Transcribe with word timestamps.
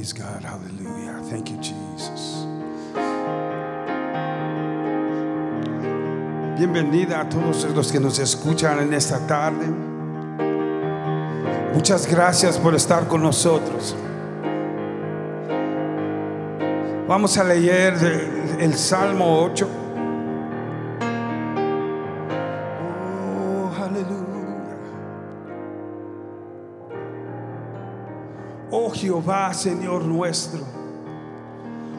God. 0.00 0.42
Hallelujah. 0.42 1.20
Thank 1.28 1.50
you, 1.50 1.58
Jesus. 1.58 2.46
Bienvenida 6.56 7.20
a 7.20 7.28
todos 7.28 7.64
los 7.74 7.92
que 7.92 8.00
nos 8.00 8.18
escuchan 8.18 8.80
en 8.80 8.94
esta 8.94 9.18
tarde. 9.26 9.66
Muchas 11.74 12.06
gracias 12.06 12.58
por 12.58 12.74
estar 12.74 13.06
con 13.08 13.22
nosotros. 13.22 13.94
Vamos 17.06 17.36
a 17.36 17.44
leer 17.44 17.94
el 18.58 18.74
Salmo 18.74 19.42
8. 19.42 19.79
Jehová, 29.10 29.52
Señor 29.52 30.04
nuestro, 30.04 30.60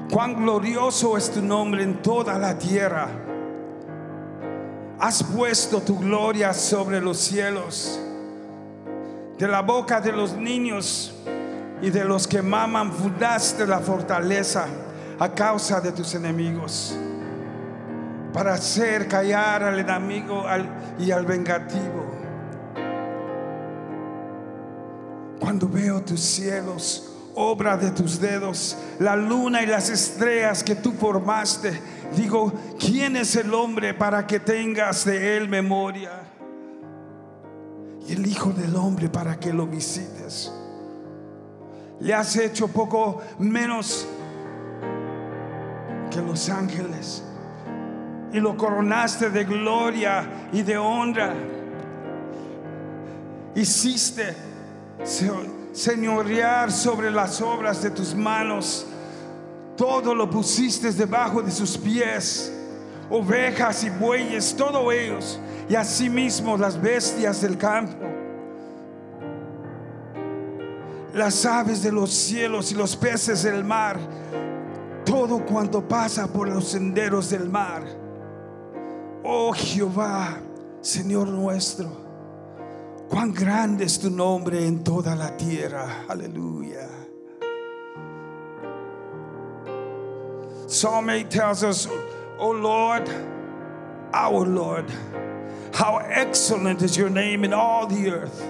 cuán 0.10 0.34
glorioso 0.34 1.18
es 1.18 1.30
tu 1.30 1.42
nombre 1.42 1.84
en 1.84 2.02
toda 2.02 2.40
la 2.40 2.58
tierra. 2.58 3.10
Has 4.98 5.22
puesto 5.22 5.82
tu 5.82 6.00
gloria 6.00 6.54
sobre 6.54 7.02
los 7.02 7.18
cielos. 7.18 8.00
De 9.38 9.46
la 9.46 9.62
boca 9.62 10.00
de 10.00 10.14
los 10.14 10.38
niños 10.38 11.14
y 11.82 11.90
de 11.90 12.06
los 12.06 12.26
que 12.30 12.42
maman 12.42 12.94
fundaste 12.94 13.68
la 13.68 13.80
fortaleza 13.80 14.68
a 15.20 15.34
causa 15.34 15.82
de 15.82 15.92
tus 15.92 16.16
enemigos, 16.16 16.96
para 18.32 18.54
hacer 18.54 19.10
callar 19.10 19.64
al 19.64 19.80
enemigo 19.80 20.46
y 20.98 21.12
al 21.12 21.26
vengativo. 21.26 22.01
Cuando 25.42 25.68
veo 25.68 26.00
tus 26.04 26.20
cielos, 26.20 27.12
obra 27.34 27.76
de 27.76 27.90
tus 27.90 28.22
dedos, 28.22 28.78
la 29.00 29.16
luna 29.16 29.64
y 29.64 29.66
las 29.66 29.90
estrellas 29.90 30.64
que 30.64 30.76
tú 30.76 30.92
formaste, 30.92 31.82
digo, 32.16 32.54
¿quién 32.80 33.18
es 33.18 33.36
el 33.36 33.52
hombre 33.52 33.96
para 33.96 34.28
que 34.28 34.40
tengas 34.40 35.04
de 35.04 35.38
él 35.38 35.50
memoria? 35.50 36.12
Y 38.08 38.14
el 38.14 38.28
Hijo 38.28 38.52
del 38.52 38.76
Hombre 38.76 39.10
para 39.10 39.40
que 39.40 39.52
lo 39.52 39.66
visites. 39.66 40.54
Le 42.00 42.14
has 42.14 42.36
hecho 42.36 42.68
poco 42.68 43.24
menos 43.40 44.08
que 46.12 46.22
los 46.22 46.50
ángeles 46.50 47.24
y 48.32 48.40
lo 48.40 48.56
coronaste 48.56 49.32
de 49.32 49.44
gloria 49.44 50.50
y 50.54 50.62
de 50.62 50.78
honra. 50.78 51.34
Hiciste 53.56 54.51
señorear 55.04 56.72
sobre 56.72 57.12
las 57.12 57.42
obras 57.42 57.82
de 57.82 57.92
tus 57.92 58.14
manos. 58.16 58.86
Todo 59.76 60.14
lo 60.14 60.30
pusiste 60.30 60.92
debajo 60.92 61.42
de 61.42 61.52
sus 61.52 61.78
pies. 61.78 62.52
Ovejas 63.10 63.84
y 63.84 63.90
bueyes, 63.90 64.56
todos 64.56 64.94
ellos. 64.94 65.40
Y 65.70 65.76
asimismo 65.76 66.58
las 66.58 66.80
bestias 66.80 67.42
del 67.42 67.58
campo. 67.58 67.98
Las 71.14 71.46
aves 71.46 71.84
de 71.84 71.92
los 71.92 72.12
cielos 72.12 72.72
y 72.72 72.76
los 72.76 72.96
peces 72.96 73.44
del 73.44 73.64
mar. 73.64 74.00
Todo 75.04 75.46
cuanto 75.46 75.86
pasa 75.86 76.28
por 76.28 76.48
los 76.48 76.70
senderos 76.70 77.30
del 77.30 77.50
mar. 77.50 77.84
Oh 79.24 79.52
Jehová, 79.54 80.38
Señor 80.82 81.28
nuestro. 81.28 82.01
Cuán 83.12 83.34
grande 83.34 83.84
es 83.84 83.98
tu 83.98 84.10
nombre 84.10 84.66
en 84.66 84.86
toda 84.86 85.16
la 85.18 85.36
tierra. 85.36 86.06
Aleluya. 86.08 86.88
Psalm 90.66 91.10
8 91.10 91.30
tells 91.30 91.62
us, 91.62 91.90
O 92.40 92.52
Lord, 92.52 93.10
our 94.14 94.46
Lord, 94.46 94.86
how 95.74 95.98
excellent 95.98 96.82
is 96.82 96.96
your 96.96 97.10
name 97.10 97.44
in 97.44 97.52
all 97.52 97.86
the 97.86 98.10
earth, 98.10 98.50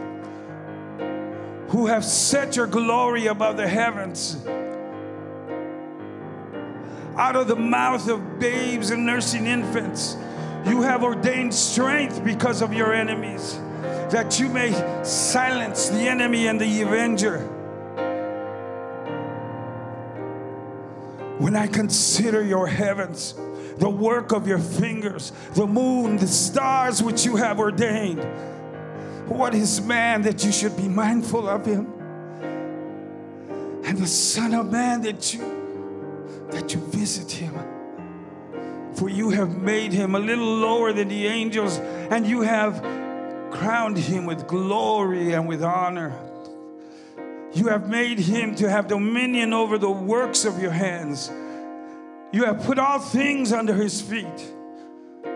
who 1.70 1.88
have 1.88 2.06
set 2.06 2.56
your 2.56 2.68
glory 2.68 3.26
above 3.26 3.58
the 3.58 3.68
heavens. 3.68 4.38
Out 7.18 7.36
of 7.36 7.48
the 7.48 7.56
mouth 7.56 8.08
of 8.08 8.40
babes 8.40 8.92
and 8.92 9.08
nursing 9.08 9.48
infants, 9.48 10.18
you 10.68 10.84
have 10.84 11.04
ordained 11.04 11.52
strength 11.52 12.24
because 12.24 12.62
of 12.62 12.72
your 12.72 12.94
enemies, 12.94 13.60
that 14.12 14.40
you 14.40 14.50
may 14.50 14.72
silence 15.04 15.90
the 15.90 16.02
enemy 16.02 16.48
and 16.48 16.60
the 16.60 16.82
avenger. 16.82 17.40
When 21.38 21.56
I 21.56 21.68
consider 21.68 22.44
your 22.44 22.68
heavens, 22.68 23.34
the 23.78 23.90
work 23.90 24.32
of 24.32 24.48
your 24.48 24.60
fingers, 24.60 25.32
the 25.54 25.66
moon, 25.66 26.18
the 26.18 26.28
stars 26.28 27.02
which 27.02 27.26
you 27.26 27.38
have 27.38 27.60
ordained, 27.60 28.24
what 29.28 29.56
is 29.56 29.82
man 29.82 30.24
that 30.24 30.44
you 30.44 30.52
should 30.52 30.76
be 30.76 30.90
mindful 30.90 31.48
of 31.48 31.66
him? 31.66 31.88
And 33.86 33.98
the 33.98 34.08
Son 34.08 34.54
of 34.54 34.72
Man 34.72 35.02
that 35.02 35.34
you 35.34 35.62
that 36.52 36.74
you 36.74 36.82
visit 36.82 37.32
him. 37.32 37.56
For 38.94 39.10
you 39.10 39.30
have 39.30 39.58
made 39.58 39.94
him 39.94 40.16
a 40.16 40.20
little 40.20 40.58
lower 40.58 40.92
than 40.92 41.08
the 41.08 41.28
angels, 41.28 41.78
and 41.78 42.28
you 42.28 42.42
have 42.42 42.84
crowned 43.52 43.98
him 43.98 44.26
with 44.26 44.48
glory 44.48 45.34
and 45.34 45.48
with 45.48 45.64
honor. 45.64 46.14
You 47.54 47.68
have 47.68 47.90
made 47.90 48.20
him 48.20 48.56
to 48.56 48.70
have 48.70 48.88
dominion 48.88 49.54
over 49.54 49.78
the 49.78 49.92
works 49.92 50.46
of 50.46 50.62
your 50.62 50.72
hands. 50.72 51.30
You 52.32 52.46
have 52.46 52.64
put 52.64 52.80
all 52.80 53.00
things 53.00 53.52
under 53.52 53.74
his 53.74 54.02
feet 54.02 54.54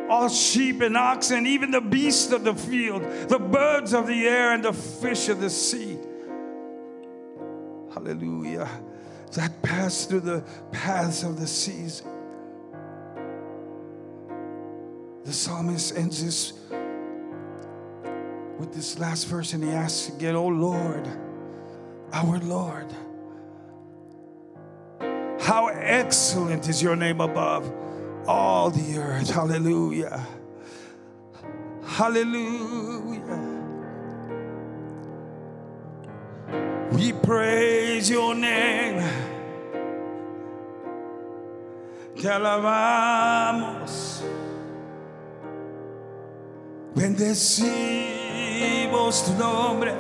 all 0.10 0.30
sheep 0.30 0.82
and 0.82 0.96
oxen, 0.96 1.48
even 1.48 1.72
the 1.72 1.82
beasts 1.82 2.32
of 2.32 2.44
the 2.44 2.54
field, 2.54 3.02
the 3.28 3.40
birds 3.40 3.94
of 3.94 4.08
the 4.08 4.28
air, 4.28 4.54
and 4.54 4.64
the 4.64 4.74
fish 4.74 5.30
of 5.30 5.42
the 5.42 5.50
sea. 5.50 5.98
Hallelujah. 7.94 8.70
That 9.34 9.62
pass 9.62 10.06
through 10.06 10.22
the 10.22 10.44
paths 10.72 11.24
of 11.24 11.40
the 11.40 11.48
seas. 11.48 12.04
The 15.24 15.34
psalmist 15.34 15.98
ends 15.98 16.24
this 16.24 16.54
with 18.58 18.74
this 18.74 18.98
last 19.00 19.28
verse 19.28 19.54
and 19.54 19.64
he 19.64 19.72
asks 19.72 20.10
again, 20.10 20.36
Oh 20.36 20.48
Lord, 20.48 21.08
our 22.14 22.40
Lord, 22.40 22.94
how 25.40 25.68
excellent 25.68 26.68
is 26.68 26.82
your 26.82 26.96
name 26.96 27.22
above 27.22 27.72
all 28.28 28.72
the 28.72 28.98
earth. 28.98 29.30
Hallelujah. 29.30 30.26
Hallelujah. 31.86 33.52
We 36.92 37.14
praise 37.14 38.10
your 38.10 38.34
name. 38.36 39.04
Te 42.16 42.28
alabamos. 42.28 44.24
Bendecimos 48.56 49.24
tu 49.26 49.34
nombre. 49.34 49.94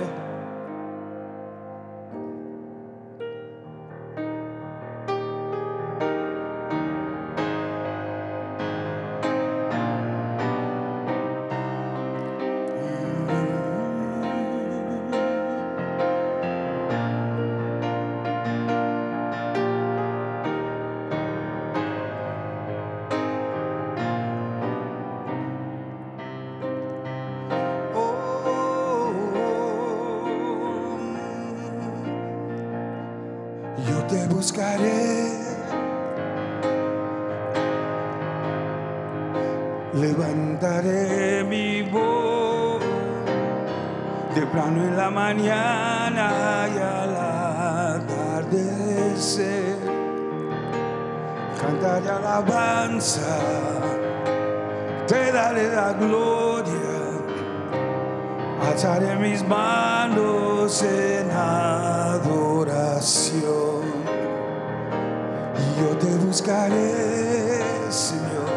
Señor. 67.90 68.50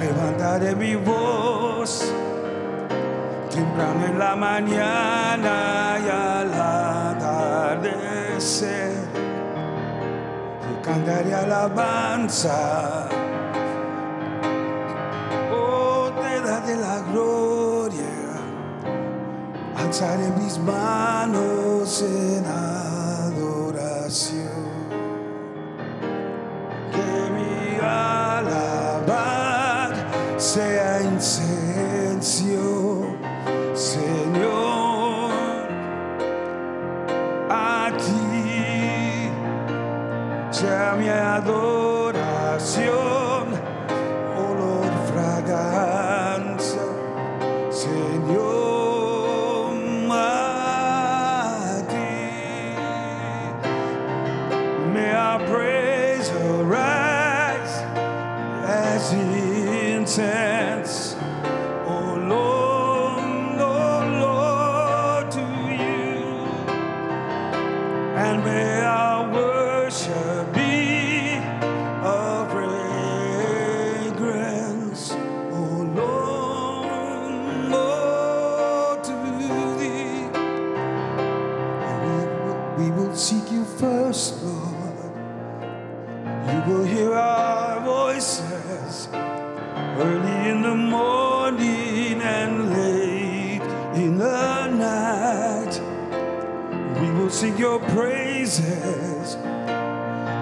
Levantaré 0.00 0.74
mi 0.74 0.96
voz 0.96 2.12
temprano 3.50 4.06
en 4.06 4.18
la 4.18 4.34
mañana 4.36 5.98
y 6.04 6.08
al 6.08 6.54
atardecer. 7.18 8.92
Te 10.62 10.80
cantaré 10.82 11.34
alabanza. 11.34 13.08
Oh, 15.52 16.10
te 16.20 16.40
daré 16.40 16.76
la 16.76 17.00
gloria. 17.10 18.14
Alzaré 19.76 20.30
mis 20.40 20.58
manos 20.58 22.02
en 22.02 22.46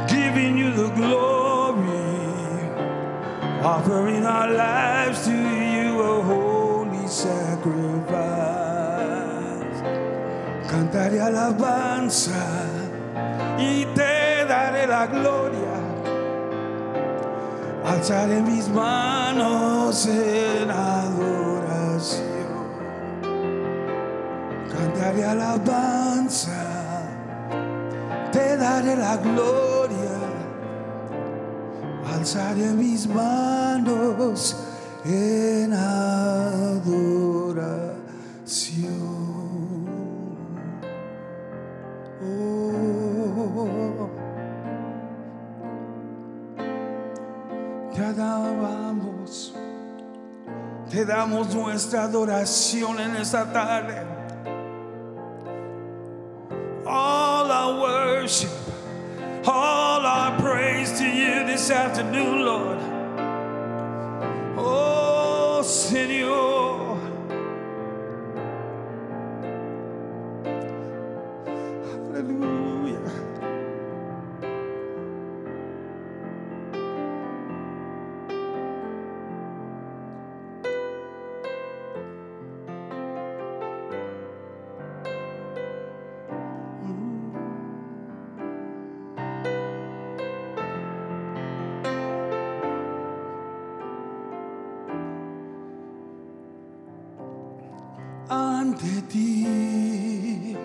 giving 0.09 0.59
you 0.59 0.73
the 0.73 0.89
glory, 0.91 1.85
offering 3.63 4.25
our 4.25 4.51
lives 4.51 5.25
to 5.27 5.33
you 5.33 6.01
a 6.01 6.23
holy 6.23 7.07
sacrifice. 7.07 8.59
Cantaré 10.69 11.21
alabanza 11.21 12.45
y 13.59 13.85
te 13.95 14.45
daré 14.47 14.87
la 14.87 15.07
gloria. 15.07 15.77
Alzaré 17.85 18.43
mis 18.43 18.69
manos 18.69 20.07
en 20.07 20.71
adoración. 20.71 22.29
Cantaré 24.71 25.25
alabanza, 25.25 26.68
te 28.39 28.57
daré 28.57 28.95
la 28.97 29.17
gloria. 29.17 30.17
Alzaré 32.15 32.69
mis 32.73 33.07
manos 33.09 34.57
en 35.05 35.73
adoración. 35.73 36.79
Oh. 42.23 44.09
Te 47.95 48.05
alabamos, 48.05 49.55
te 50.91 51.05
damos 51.05 51.55
nuestra 51.55 52.05
adoración 52.05 53.01
en 53.01 53.17
esta 53.17 53.53
tarde. 53.53 54.19
All 56.91 57.51
our 57.51 58.08
worship, 58.29 58.51
all 59.47 60.05
our 60.05 60.39
praise 60.39 60.99
to 60.99 61.05
you 61.09 61.47
this 61.47 61.71
afternoon, 61.71 62.45
Lord. 62.45 62.79
Oh, 64.59 65.63
Señor. 65.65 66.88
Ti. 99.09 100.57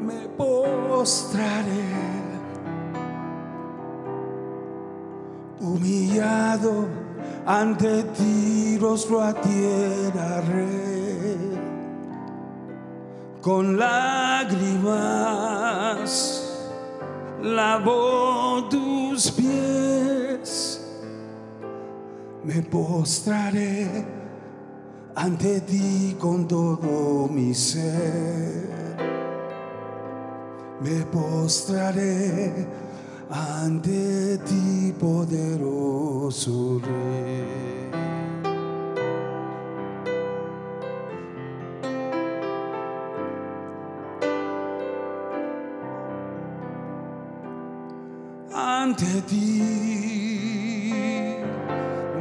Me 0.00 0.28
postraré 0.36 1.88
humillado 5.60 6.88
ante 7.46 8.04
ti 8.16 8.78
rostro 8.78 9.20
a 9.20 9.32
tierra 9.34 10.34
con 13.40 13.76
lágrimas 13.76 15.14
lavo 17.42 18.68
tus 18.70 19.30
pies. 19.32 20.80
Me 22.42 22.62
postraré 22.62 24.23
ante 25.14 25.60
ti 25.60 26.16
con 26.18 26.46
todo 26.46 27.28
mi 27.28 27.54
ser. 27.54 28.72
Me 30.80 31.04
postraré 31.06 32.66
ante 33.30 34.38
ti, 34.44 34.92
poderoso 34.98 36.80
Rey. 36.80 37.90
Ante 48.52 49.22
ti 49.26 49.62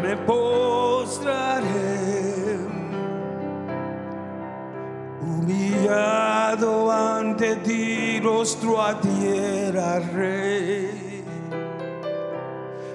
me 0.01 0.15
postraré 0.25 0.62
ti, 7.63 8.19
rostro 8.19 8.81
a 8.81 8.99
tierra, 8.99 9.99
rey, 9.99 11.23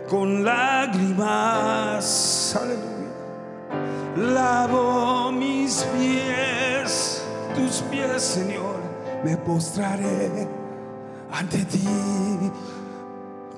con 0.08 0.44
lágrimas, 0.44 2.04
aleluya, 2.56 3.12
lavo 4.16 5.32
mis 5.32 5.84
pies, 5.96 7.22
tus 7.54 7.82
pies, 7.90 8.22
Señor, 8.22 8.76
me 9.25 9.37
postraré 9.37 10.46
ante 11.32 11.64
ti 11.64 11.88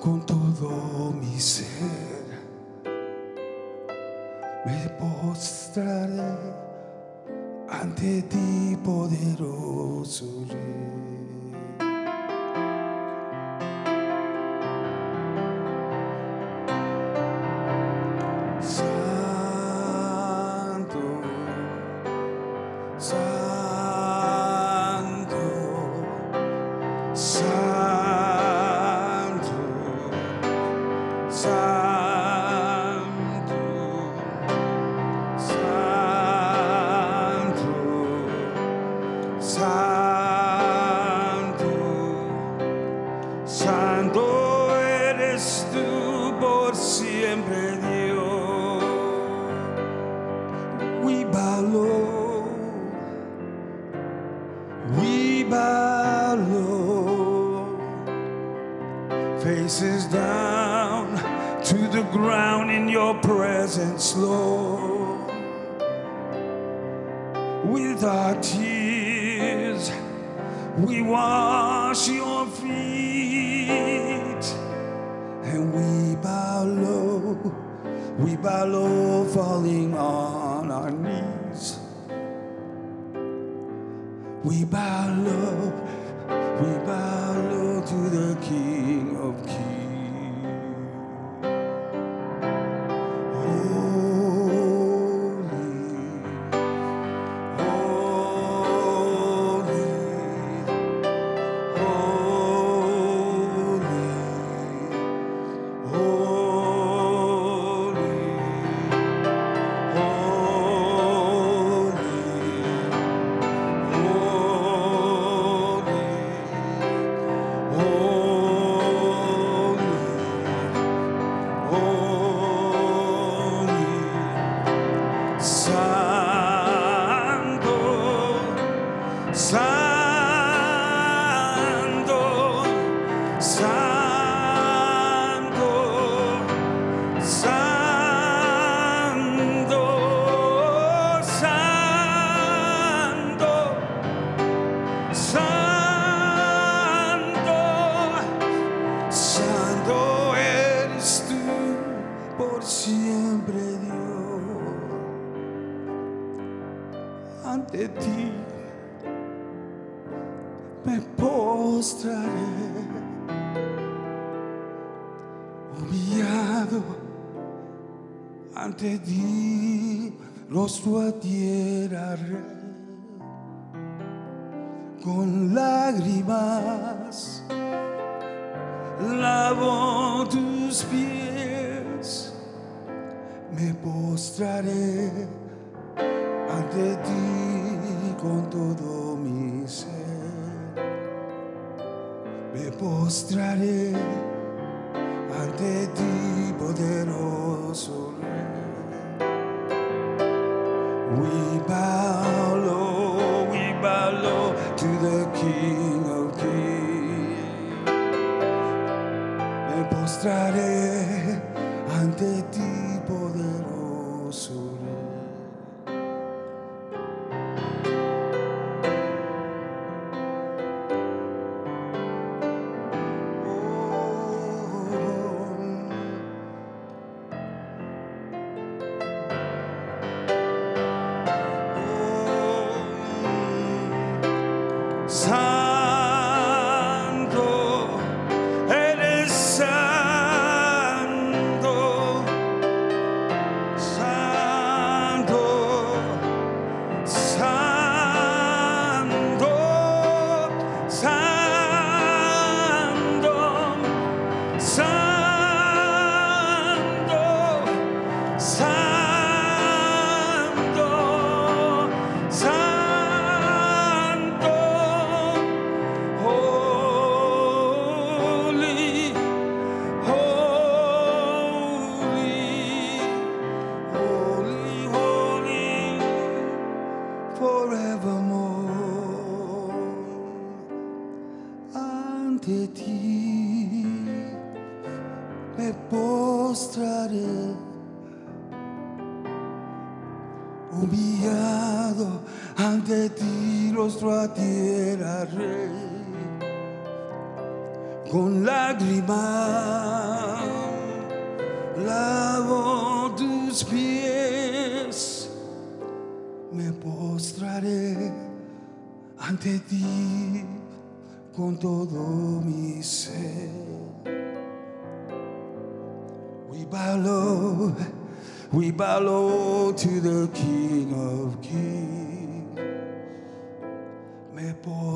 con 0.00 0.24
todo 0.24 1.12
mi 1.12 1.38
ser, 1.38 2.24
me 4.64 4.88
postraré 4.98 6.69
ante 7.70 8.26
ti, 8.26 8.76
poderoso 8.82 10.44
Rey. 10.48 11.09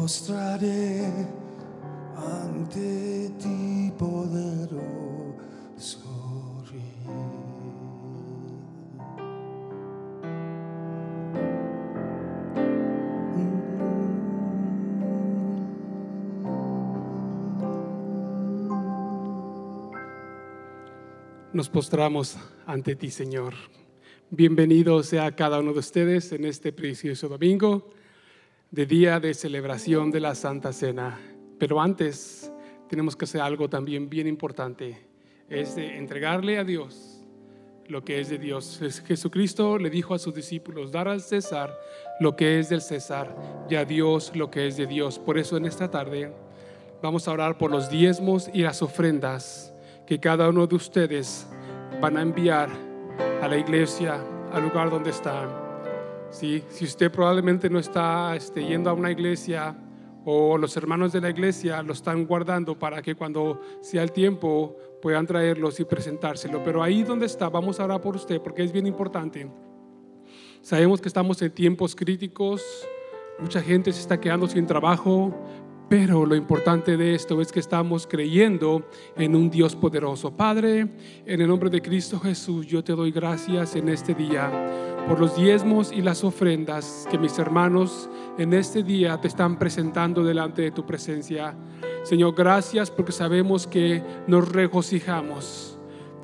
mostraré 0.04 1.00
ante 2.14 3.30
ti 3.40 3.90
poderoso 3.96 4.84
Nos 21.54 21.70
postramos 21.70 22.36
ante 22.66 22.94
ti, 22.94 23.10
Señor. 23.10 23.54
Bienvenido 24.28 25.02
sea 25.02 25.34
cada 25.34 25.60
uno 25.60 25.72
de 25.72 25.78
ustedes 25.78 26.30
en 26.32 26.44
este 26.44 26.72
precioso 26.72 27.28
domingo 27.28 27.88
de 28.74 28.86
día 28.86 29.20
de 29.20 29.34
celebración 29.34 30.10
de 30.10 30.18
la 30.18 30.34
Santa 30.34 30.72
Cena. 30.72 31.20
Pero 31.60 31.80
antes 31.80 32.52
tenemos 32.88 33.14
que 33.14 33.24
hacer 33.24 33.40
algo 33.40 33.68
también 33.68 34.10
bien 34.10 34.26
importante, 34.26 34.98
es 35.48 35.76
entregarle 35.76 36.58
a 36.58 36.64
Dios 36.64 37.24
lo 37.86 38.04
que 38.04 38.18
es 38.18 38.30
de 38.30 38.38
Dios. 38.38 38.80
Jesucristo 39.06 39.78
le 39.78 39.90
dijo 39.90 40.12
a 40.12 40.18
sus 40.18 40.34
discípulos, 40.34 40.90
dar 40.90 41.06
al 41.06 41.20
César 41.20 41.72
lo 42.18 42.34
que 42.34 42.58
es 42.58 42.68
del 42.68 42.80
César 42.80 43.32
y 43.70 43.76
a 43.76 43.84
Dios 43.84 44.32
lo 44.34 44.50
que 44.50 44.66
es 44.66 44.76
de 44.76 44.88
Dios. 44.88 45.20
Por 45.20 45.38
eso 45.38 45.56
en 45.56 45.66
esta 45.66 45.88
tarde 45.88 46.32
vamos 47.00 47.28
a 47.28 47.32
orar 47.32 47.56
por 47.56 47.70
los 47.70 47.88
diezmos 47.88 48.50
y 48.52 48.62
las 48.62 48.82
ofrendas 48.82 49.72
que 50.04 50.18
cada 50.18 50.48
uno 50.48 50.66
de 50.66 50.74
ustedes 50.74 51.46
van 52.00 52.16
a 52.16 52.22
enviar 52.22 52.70
a 53.40 53.46
la 53.46 53.56
iglesia, 53.56 54.20
al 54.52 54.64
lugar 54.64 54.90
donde 54.90 55.10
están. 55.10 55.63
Si 56.34 56.64
usted 56.82 57.12
probablemente 57.12 57.70
no 57.70 57.78
está 57.78 58.34
este, 58.34 58.66
yendo 58.66 58.90
a 58.90 58.92
una 58.92 59.12
iglesia 59.12 59.76
o 60.24 60.58
los 60.58 60.76
hermanos 60.76 61.12
de 61.12 61.20
la 61.20 61.30
iglesia 61.30 61.80
lo 61.80 61.92
están 61.92 62.26
guardando 62.26 62.76
para 62.76 63.00
que 63.02 63.14
cuando 63.14 63.60
sea 63.80 64.02
el 64.02 64.10
tiempo 64.10 64.76
puedan 65.00 65.28
traerlos 65.28 65.78
y 65.78 65.84
presentárselo. 65.84 66.60
Pero 66.64 66.82
ahí 66.82 67.04
donde 67.04 67.26
está, 67.26 67.48
vamos 67.48 67.78
a 67.78 67.84
orar 67.84 68.00
por 68.00 68.16
usted 68.16 68.40
porque 68.40 68.64
es 68.64 68.72
bien 68.72 68.88
importante. 68.88 69.48
Sabemos 70.60 71.00
que 71.00 71.06
estamos 71.06 71.40
en 71.40 71.52
tiempos 71.52 71.94
críticos, 71.94 72.64
mucha 73.38 73.62
gente 73.62 73.92
se 73.92 74.00
está 74.00 74.18
quedando 74.18 74.48
sin 74.48 74.66
trabajo, 74.66 75.32
pero 75.88 76.26
lo 76.26 76.34
importante 76.34 76.96
de 76.96 77.14
esto 77.14 77.40
es 77.40 77.52
que 77.52 77.60
estamos 77.60 78.08
creyendo 78.08 78.88
en 79.16 79.36
un 79.36 79.50
Dios 79.50 79.76
poderoso. 79.76 80.36
Padre, 80.36 80.88
en 81.26 81.40
el 81.40 81.46
nombre 81.46 81.70
de 81.70 81.80
Cristo 81.80 82.18
Jesús, 82.18 82.66
yo 82.66 82.82
te 82.82 82.92
doy 82.92 83.12
gracias 83.12 83.76
en 83.76 83.88
este 83.88 84.14
día 84.14 84.93
por 85.08 85.20
los 85.20 85.36
diezmos 85.36 85.92
y 85.92 86.02
las 86.02 86.24
ofrendas 86.24 87.06
que 87.10 87.18
mis 87.18 87.38
hermanos 87.38 88.08
en 88.38 88.54
este 88.54 88.82
día 88.82 89.20
te 89.20 89.28
están 89.28 89.58
presentando 89.58 90.24
delante 90.24 90.62
de 90.62 90.70
tu 90.70 90.84
presencia. 90.84 91.54
Señor, 92.02 92.34
gracias 92.34 92.90
porque 92.90 93.12
sabemos 93.12 93.66
que 93.66 94.02
nos 94.26 94.50
regocijamos 94.50 95.74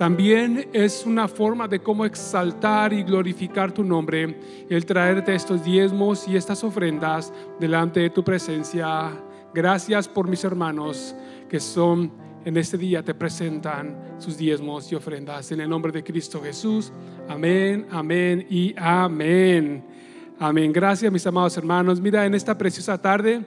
también 0.01 0.71
es 0.73 1.05
una 1.05 1.29
forma 1.29 1.69
de 1.69 1.83
cómo 1.83 2.07
exaltar 2.07 2.91
y 2.95 3.03
glorificar 3.03 3.71
tu 3.71 3.85
nombre, 3.85 4.41
el 4.71 4.87
traerte 4.87 5.35
estos 5.35 5.63
diezmos 5.63 6.27
y 6.27 6.39
estas 6.39 6.65
ofrendas 6.65 7.31
delante 7.59 8.01
de 8.01 8.09
tu 8.09 8.25
presencia. 8.25 9.11
Gracias 9.53 10.09
por 10.09 10.27
mis 10.27 10.43
hermanos 10.43 11.15
que 11.51 11.61
son 11.61 12.11
en 12.45 12.57
este 12.57 12.79
día 12.79 13.03
te 13.03 13.15
presentan 13.15 13.97
sus 14.19 14.37
diezmos 14.37 14.91
y 14.91 14.95
ofrendas. 14.95 15.53
En 15.53 15.61
el 15.61 15.69
nombre 15.69 15.93
de 15.93 16.03
Cristo 16.03 16.41
Jesús. 16.41 16.93
Amén, 17.29 17.87
amén 17.91 18.47
y 18.49 18.75
amén. 18.77 19.85
Amén. 20.39 20.73
Gracias 20.73 21.13
mis 21.13 21.27
amados 21.27 21.57
hermanos. 21.57 22.01
Mira, 22.01 22.25
en 22.25 22.35
esta 22.35 22.57
preciosa 22.57 23.01
tarde, 23.01 23.45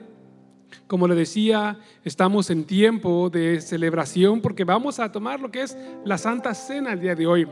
como 0.86 1.08
le 1.08 1.14
decía, 1.14 1.78
estamos 2.04 2.50
en 2.50 2.64
tiempo 2.64 3.30
de 3.30 3.60
celebración 3.60 4.40
porque 4.40 4.64
vamos 4.64 5.00
a 5.00 5.10
tomar 5.10 5.40
lo 5.40 5.50
que 5.50 5.62
es 5.62 5.76
la 6.04 6.18
Santa 6.18 6.54
Cena 6.54 6.92
el 6.92 7.00
día 7.00 7.14
de 7.14 7.26
hoy. 7.26 7.48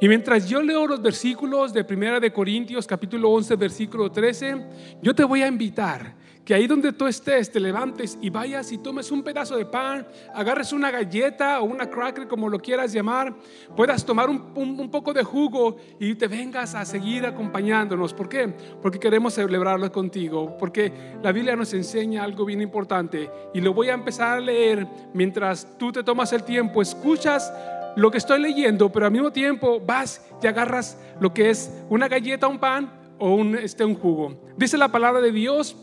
Y 0.00 0.08
mientras 0.08 0.48
yo 0.48 0.62
leo 0.62 0.86
los 0.86 1.00
versículos 1.00 1.72
de 1.72 1.84
Primera 1.84 2.18
de 2.18 2.32
Corintios 2.32 2.86
capítulo 2.86 3.30
11 3.30 3.56
versículo 3.56 4.10
13, 4.10 4.56
yo 5.02 5.14
te 5.14 5.22
voy 5.22 5.42
a 5.42 5.48
invitar 5.48 6.21
que 6.44 6.54
ahí 6.54 6.66
donde 6.66 6.92
tú 6.92 7.06
estés 7.06 7.50
te 7.50 7.60
levantes 7.60 8.18
y 8.20 8.30
vayas 8.30 8.72
y 8.72 8.78
tomes 8.78 9.10
un 9.10 9.22
pedazo 9.22 9.56
de 9.56 9.64
pan, 9.64 10.06
agarres 10.34 10.72
una 10.72 10.90
galleta 10.90 11.60
o 11.60 11.64
una 11.64 11.88
cracker 11.88 12.26
como 12.26 12.48
lo 12.48 12.58
quieras 12.58 12.92
llamar, 12.92 13.34
puedas 13.76 14.04
tomar 14.04 14.28
un, 14.28 14.90
poco 14.90 15.12
de 15.12 15.22
jugo 15.22 15.76
y 16.00 16.14
te 16.14 16.26
vengas 16.26 16.74
a 16.74 16.84
seguir 16.84 17.24
acompañándonos. 17.26 18.12
¿Por 18.12 18.28
qué? 18.28 18.48
Porque 18.80 18.98
queremos 18.98 19.34
celebrarlo 19.34 19.90
contigo, 19.92 20.56
porque 20.58 20.92
la 21.22 21.32
Biblia 21.32 21.54
nos 21.54 21.72
enseña 21.74 22.24
algo 22.24 22.44
bien 22.44 22.60
importante 22.60 23.30
y 23.54 23.60
lo 23.60 23.72
voy 23.72 23.88
a 23.88 23.94
empezar 23.94 24.38
a 24.38 24.40
leer 24.40 24.86
mientras 25.14 25.78
tú 25.78 25.92
te 25.92 26.02
tomas 26.02 26.32
el 26.32 26.42
tiempo, 26.42 26.82
escuchas 26.82 27.52
lo 27.94 28.10
que 28.10 28.18
estoy 28.18 28.40
leyendo, 28.40 28.90
pero 28.90 29.06
al 29.06 29.12
mismo 29.12 29.30
tiempo 29.30 29.80
vas 29.80 30.26
y 30.42 30.46
agarras 30.46 30.98
lo 31.20 31.32
que 31.32 31.50
es 31.50 31.70
una 31.88 32.08
galleta, 32.08 32.48
un 32.48 32.58
pan 32.58 32.90
o 33.18 33.34
un, 33.34 33.54
este, 33.56 33.84
un 33.84 33.94
jugo. 33.94 34.40
Dice 34.56 34.76
la 34.76 34.88
palabra 34.88 35.20
de 35.20 35.30
Dios 35.30 35.76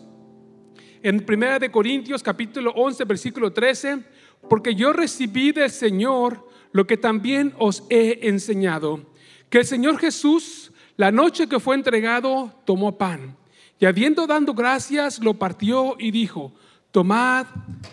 en 1.03 1.25
1 1.27 1.59
de 1.59 1.71
Corintios 1.71 2.23
capítulo 2.23 2.71
11 2.71 3.03
versículo 3.05 3.51
13, 3.51 4.03
porque 4.49 4.75
yo 4.75 4.93
recibí 4.93 5.51
del 5.51 5.69
Señor 5.69 6.47
lo 6.71 6.85
que 6.85 6.97
también 6.97 7.53
os 7.57 7.83
he 7.89 8.27
enseñado, 8.27 9.05
que 9.49 9.59
el 9.59 9.65
Señor 9.65 9.97
Jesús, 9.97 10.71
la 10.97 11.11
noche 11.11 11.47
que 11.47 11.59
fue 11.59 11.75
entregado, 11.75 12.53
tomó 12.65 12.97
pan 12.97 13.35
y 13.79 13.85
habiendo 13.85 14.27
dado 14.27 14.53
gracias, 14.53 15.19
lo 15.19 15.35
partió 15.35 15.95
y 15.97 16.11
dijo, 16.11 16.51
tomad, 16.91 17.47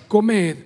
comed, 0.09 0.57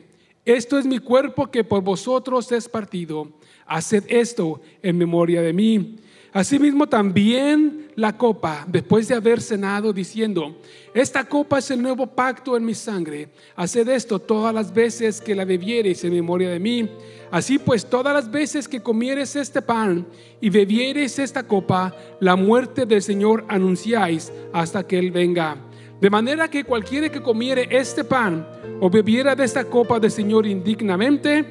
esto 0.44 0.78
es 0.78 0.86
mi 0.86 0.98
cuerpo 0.98 1.50
que 1.50 1.62
por 1.62 1.82
vosotros 1.82 2.50
es 2.52 2.68
partido, 2.68 3.30
haced 3.66 4.04
esto 4.08 4.62
en 4.82 4.96
memoria 4.96 5.42
de 5.42 5.52
mí. 5.52 5.96
Asimismo 6.32 6.86
también 6.86 7.88
la 7.96 8.16
copa, 8.16 8.64
después 8.68 9.08
de 9.08 9.16
haber 9.16 9.40
cenado, 9.40 9.92
diciendo, 9.92 10.56
esta 10.94 11.24
copa 11.24 11.58
es 11.58 11.70
el 11.72 11.82
nuevo 11.82 12.06
pacto 12.06 12.56
en 12.56 12.64
mi 12.64 12.74
sangre. 12.74 13.28
Haced 13.56 13.88
esto 13.88 14.20
todas 14.20 14.54
las 14.54 14.72
veces 14.72 15.20
que 15.20 15.34
la 15.34 15.44
bebiereis 15.44 16.04
en 16.04 16.12
memoria 16.12 16.48
de 16.50 16.60
mí. 16.60 16.88
Así 17.32 17.58
pues, 17.58 17.84
todas 17.84 18.14
las 18.14 18.30
veces 18.30 18.68
que 18.68 18.80
comieres 18.80 19.34
este 19.34 19.60
pan 19.60 20.06
y 20.40 20.50
bebiereis 20.50 21.18
esta 21.18 21.42
copa, 21.42 21.96
la 22.20 22.36
muerte 22.36 22.86
del 22.86 23.02
Señor 23.02 23.44
anunciáis 23.48 24.32
hasta 24.52 24.86
que 24.86 24.98
Él 25.00 25.10
venga. 25.10 25.56
De 26.00 26.10
manera 26.10 26.48
que 26.48 26.64
cualquiera 26.64 27.10
que 27.10 27.20
comiere 27.20 27.66
este 27.70 28.04
pan 28.04 28.46
o 28.80 28.88
bebiera 28.88 29.34
de 29.34 29.44
esta 29.44 29.64
copa 29.64 29.98
del 29.98 30.12
Señor 30.12 30.46
indignamente, 30.46 31.44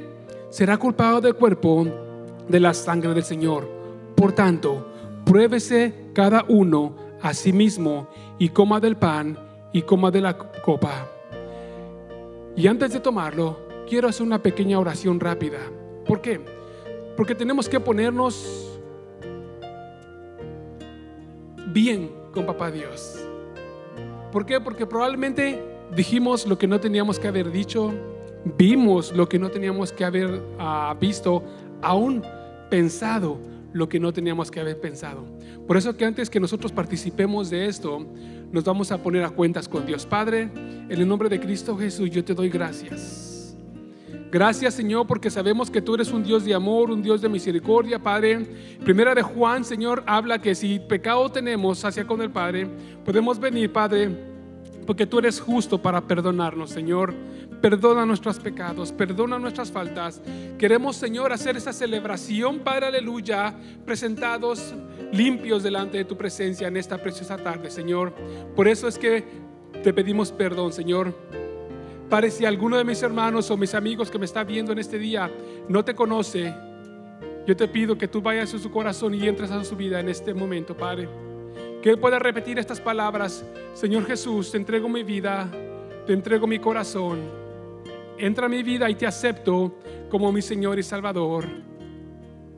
será 0.49 0.77
culpado 0.77 1.19
del 1.19 1.35
cuerpo 1.35 1.85
de 2.47 2.59
la 2.59 2.73
sangre 2.73 3.13
del 3.13 3.23
Señor. 3.23 3.78
Por 4.19 4.33
tanto, 4.33 4.85
pruébese 5.23 5.93
cada 6.13 6.43
uno 6.49 6.93
a 7.21 7.33
sí 7.33 7.53
mismo 7.53 8.09
y 8.37 8.49
coma 8.49 8.81
del 8.81 8.97
pan 8.97 9.39
y 9.71 9.81
coma 9.83 10.11
de 10.11 10.19
la 10.19 10.37
copa. 10.37 11.07
Y 12.53 12.67
antes 12.67 12.91
de 12.91 12.99
tomarlo, 12.99 13.57
quiero 13.87 14.09
hacer 14.09 14.25
una 14.25 14.43
pequeña 14.43 14.77
oración 14.77 15.21
rápida. 15.21 15.59
¿Por 16.05 16.19
qué? 16.19 16.41
Porque 17.15 17.33
tenemos 17.33 17.69
que 17.69 17.79
ponernos 17.79 18.77
bien 21.67 22.11
con 22.33 22.45
Papá 22.45 22.71
Dios. 22.71 23.25
¿Por 24.33 24.45
qué? 24.45 24.59
Porque 24.59 24.85
probablemente 24.85 25.63
dijimos 25.95 26.45
lo 26.45 26.57
que 26.57 26.67
no 26.67 26.81
teníamos 26.81 27.19
que 27.19 27.29
haber 27.29 27.53
dicho, 27.53 27.93
vimos 28.43 29.13
lo 29.13 29.29
que 29.29 29.39
no 29.39 29.49
teníamos 29.49 29.93
que 29.93 30.03
haber 30.03 30.41
ah, 30.59 30.93
visto, 30.99 31.41
aún 31.81 32.21
pensado 32.69 33.47
lo 33.73 33.89
que 33.89 33.99
no 33.99 34.13
teníamos 34.13 34.51
que 34.51 34.59
haber 34.59 34.79
pensado. 34.79 35.25
Por 35.67 35.77
eso 35.77 35.95
que 35.95 36.05
antes 36.05 36.29
que 36.29 36.39
nosotros 36.39 36.71
participemos 36.71 37.49
de 37.49 37.67
esto, 37.67 38.05
nos 38.51 38.63
vamos 38.63 38.91
a 38.91 39.01
poner 39.01 39.23
a 39.23 39.29
cuentas 39.29 39.67
con 39.67 39.85
Dios. 39.85 40.05
Padre, 40.05 40.49
en 40.53 40.91
el 40.91 41.07
nombre 41.07 41.29
de 41.29 41.39
Cristo 41.39 41.77
Jesús, 41.77 42.09
yo 42.09 42.23
te 42.23 42.33
doy 42.33 42.49
gracias. 42.49 43.55
Gracias 44.31 44.75
Señor 44.75 45.07
porque 45.07 45.31
sabemos 45.31 45.71
que 45.71 45.81
tú 45.81 45.95
eres 45.95 46.11
un 46.11 46.23
Dios 46.23 46.45
de 46.45 46.53
amor, 46.53 46.91
un 46.91 47.01
Dios 47.01 47.19
de 47.19 47.29
misericordia, 47.29 47.97
Padre. 47.97 48.45
Primera 48.83 49.15
de 49.15 49.23
Juan, 49.23 49.65
Señor, 49.65 50.03
habla 50.05 50.39
que 50.39 50.53
si 50.53 50.79
pecado 50.79 51.29
tenemos 51.29 51.83
hacia 51.83 52.05
con 52.05 52.21
el 52.21 52.29
Padre, 52.29 52.67
podemos 53.03 53.39
venir, 53.39 53.71
Padre, 53.73 54.09
porque 54.85 55.07
tú 55.07 55.17
eres 55.17 55.39
justo 55.39 55.81
para 55.81 56.01
perdonarnos, 56.01 56.69
Señor. 56.69 57.15
Perdona 57.61 58.05
nuestros 58.05 58.39
pecados, 58.39 58.93
perdona 58.93 59.37
nuestras 59.37 59.69
faltas. 59.69 60.21
Queremos, 60.57 60.95
Señor, 60.95 61.33
hacer 61.33 61.57
esa 61.57 61.73
celebración, 61.73 62.59
Padre, 62.59 62.87
aleluya, 62.87 63.53
presentados 63.85 64.73
limpios 65.11 65.61
delante 65.61 65.97
de 65.97 66.05
tu 66.05 66.15
presencia 66.15 66.69
en 66.69 66.77
esta 66.77 66.97
preciosa 66.97 67.37
tarde, 67.37 67.69
Señor. 67.69 68.13
Por 68.55 68.69
eso 68.69 68.87
es 68.87 68.97
que 68.97 69.25
te 69.83 69.93
pedimos 69.93 70.31
perdón, 70.31 70.71
Señor. 70.71 71.13
Padre, 72.09 72.31
si 72.31 72.45
alguno 72.45 72.77
de 72.77 72.85
mis 72.85 73.03
hermanos 73.03 73.51
o 73.51 73.57
mis 73.57 73.75
amigos 73.75 74.09
que 74.09 74.17
me 74.17 74.25
está 74.25 74.45
viendo 74.45 74.71
en 74.71 74.79
este 74.79 74.97
día 74.97 75.29
no 75.67 75.83
te 75.83 75.93
conoce, 75.93 76.55
yo 77.45 77.57
te 77.57 77.67
pido 77.67 77.97
que 77.97 78.07
tú 78.07 78.21
vayas 78.21 78.53
a 78.53 78.59
su 78.59 78.71
corazón 78.71 79.13
y 79.15 79.27
entres 79.27 79.51
a 79.51 79.65
su 79.65 79.75
vida 79.75 79.99
en 79.99 80.07
este 80.07 80.33
momento, 80.33 80.77
Padre. 80.77 81.09
Que 81.81 81.89
Él 81.89 81.99
pueda 81.99 82.19
repetir 82.19 82.57
estas 82.57 82.79
palabras. 82.79 83.43
Señor 83.73 84.05
Jesús, 84.05 84.51
te 84.51 84.57
entrego 84.57 84.87
mi 84.87 85.03
vida, 85.03 85.49
te 86.07 86.13
entrego 86.13 86.47
mi 86.47 86.59
corazón 86.59 87.48
entra 88.19 88.45
a 88.45 88.49
mi 88.49 88.63
vida 88.63 88.89
y 88.89 88.95
te 88.95 89.07
acepto 89.07 89.79
como 90.09 90.31
mi 90.31 90.41
Señor 90.41 90.79
y 90.79 90.83
Salvador. 90.83 91.45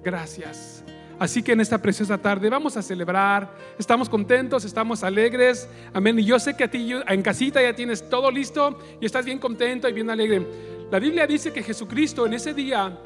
Gracias. 0.03 0.83
Así 1.19 1.43
que 1.43 1.51
en 1.51 1.61
esta 1.61 1.77
preciosa 1.77 2.17
tarde 2.17 2.49
vamos 2.49 2.75
a 2.77 2.81
celebrar. 2.81 3.55
Estamos 3.77 4.09
contentos, 4.09 4.65
estamos 4.65 5.03
alegres. 5.03 5.69
Amén. 5.93 6.17
Y 6.17 6.25
yo 6.25 6.39
sé 6.39 6.55
que 6.55 6.63
a 6.63 6.71
ti 6.71 6.93
en 7.07 7.21
casita 7.21 7.61
ya 7.61 7.75
tienes 7.75 8.09
todo 8.09 8.31
listo 8.31 8.79
y 8.99 9.05
estás 9.05 9.23
bien 9.25 9.37
contento 9.37 9.87
y 9.87 9.93
bien 9.93 10.09
alegre. 10.09 10.45
La 10.89 10.97
Biblia 10.97 11.27
dice 11.27 11.53
que 11.53 11.61
Jesucristo 11.61 12.25
en 12.25 12.33
ese 12.33 12.55
día, 12.55 12.97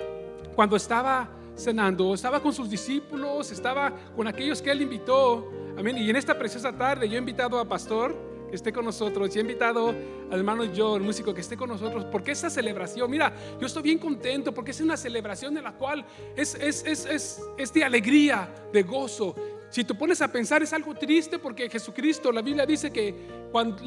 cuando 0.55 0.77
estaba 0.77 1.29
cenando, 1.57 2.13
estaba 2.13 2.41
con 2.41 2.53
sus 2.53 2.69
discípulos, 2.69 3.51
estaba 3.51 3.93
con 4.15 4.27
aquellos 4.27 4.61
que 4.61 4.71
él 4.71 4.81
invitó. 4.81 5.51
Amén. 5.77 5.97
Y 5.97 6.09
en 6.09 6.15
esta 6.15 6.39
preciosa 6.39 6.71
tarde 6.71 7.09
yo 7.09 7.15
he 7.15 7.19
invitado 7.19 7.59
a 7.59 7.67
Pastor 7.67 8.34
esté 8.55 8.73
con 8.73 8.85
nosotros 8.85 9.35
y 9.35 9.39
he 9.39 9.41
invitado 9.41 9.89
al 9.89 10.39
hermano 10.39 10.63
John, 10.75 11.03
músico, 11.03 11.33
que 11.33 11.41
esté 11.41 11.55
con 11.55 11.69
nosotros, 11.69 12.05
porque 12.05 12.31
esa 12.31 12.49
celebración, 12.49 13.09
mira, 13.09 13.33
yo 13.59 13.67
estoy 13.67 13.83
bien 13.83 13.99
contento 13.99 14.53
porque 14.53 14.71
es 14.71 14.81
una 14.81 14.97
celebración 14.97 15.53
de 15.53 15.61
la 15.61 15.73
cual 15.73 16.05
es, 16.35 16.55
es, 16.55 16.85
es, 16.85 17.39
es, 17.57 17.73
de 17.73 17.83
alegría, 17.83 18.49
de 18.71 18.83
gozo. 18.83 19.35
Si 19.69 19.83
tú 19.83 19.97
pones 19.97 20.21
a 20.21 20.31
pensar 20.31 20.63
es 20.63 20.71
algo 20.73 20.93
triste 20.95 21.37
porque 21.37 21.69
Jesucristo, 21.69 22.31
la 22.31 22.41
Biblia 22.41 22.65
dice 22.65 22.91
que 22.91 23.13
cuando 23.51 23.77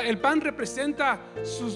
el 0.00 0.18
pan 0.18 0.40
representa 0.40 1.20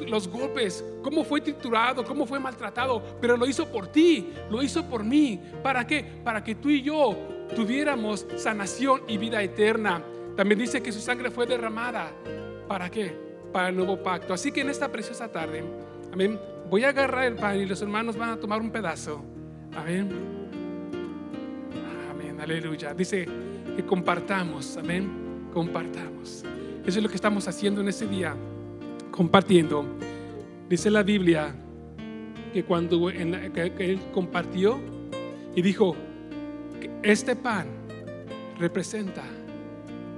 los 0.06 0.28
golpes, 0.28 0.84
cómo 1.02 1.24
fue 1.24 1.40
triturado, 1.40 2.04
cómo 2.04 2.26
fue 2.26 2.40
maltratado, 2.40 3.02
pero 3.20 3.36
lo 3.36 3.46
hizo 3.46 3.70
por 3.70 3.86
ti, 3.86 4.32
lo 4.50 4.62
hizo 4.62 4.84
por 4.88 5.04
mí. 5.04 5.40
¿Para 5.62 5.86
qué? 5.86 6.02
Para 6.24 6.42
que 6.42 6.56
tú 6.56 6.68
y 6.68 6.82
yo 6.82 7.16
tuviéramos 7.54 8.26
sanación 8.36 9.02
y 9.06 9.18
vida 9.18 9.42
eterna. 9.42 10.02
También 10.40 10.58
dice 10.58 10.82
que 10.82 10.90
su 10.90 11.00
sangre 11.00 11.30
fue 11.30 11.44
derramada. 11.44 12.10
¿Para 12.66 12.88
qué? 12.88 13.14
Para 13.52 13.68
el 13.68 13.76
nuevo 13.76 14.02
pacto. 14.02 14.32
Así 14.32 14.50
que 14.50 14.62
en 14.62 14.70
esta 14.70 14.90
preciosa 14.90 15.28
tarde, 15.28 15.62
amén, 16.14 16.40
voy 16.70 16.82
a 16.84 16.88
agarrar 16.88 17.24
el 17.24 17.34
pan 17.34 17.58
y 17.60 17.66
los 17.66 17.82
hermanos 17.82 18.16
van 18.16 18.30
a 18.30 18.36
tomar 18.38 18.58
un 18.58 18.70
pedazo. 18.70 19.22
Amén. 19.76 20.08
Amén, 22.10 22.40
aleluya. 22.40 22.94
Dice, 22.94 23.28
que 23.76 23.84
compartamos, 23.84 24.78
amén, 24.78 25.50
compartamos. 25.52 26.42
Eso 26.86 26.98
es 26.98 27.02
lo 27.02 27.10
que 27.10 27.16
estamos 27.16 27.46
haciendo 27.46 27.82
en 27.82 27.88
ese 27.88 28.06
día, 28.06 28.34
compartiendo. 29.10 29.84
Dice 30.70 30.90
la 30.90 31.02
Biblia 31.02 31.54
que 32.54 32.64
cuando 32.64 33.10
él 33.10 34.00
compartió 34.14 34.80
y 35.54 35.60
dijo, 35.60 35.94
que 36.80 36.90
este 37.02 37.36
pan 37.36 37.66
representa 38.58 39.22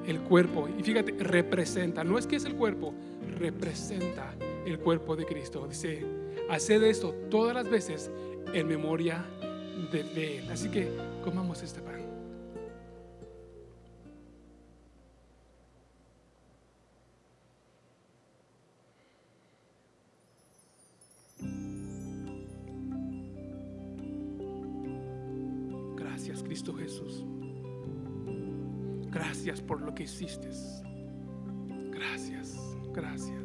el 0.07 0.21
cuerpo. 0.21 0.69
Y 0.69 0.83
fíjate, 0.83 1.13
representa, 1.19 2.05
no 2.05 2.19
es 2.19 2.27
que 2.27 2.37
es 2.37 2.45
el 2.45 2.55
cuerpo, 2.55 2.95
representa 3.39 4.35
el 4.67 4.79
cuerpo 4.79 5.17
de 5.17 5.25
Cristo. 5.25 5.67
Dice, 5.69 6.05
haced 6.49 6.83
esto 6.83 7.15
todas 7.31 7.55
las 7.55 7.69
veces 7.69 8.11
en 8.53 8.67
memoria 8.69 9.25
de 9.91 10.39
Él. 10.39 10.51
Así 10.51 10.69
que 10.69 10.89
comamos 11.25 11.63
este 11.63 11.81
pan. 11.81 12.03
Cristo 26.53 26.75
Jesús. 26.75 27.42
Gracias 29.23 29.61
por 29.61 29.81
lo 29.81 29.95
que 29.95 30.03
hiciste. 30.03 30.49
Gracias, 31.93 32.59
gracias. 32.93 33.41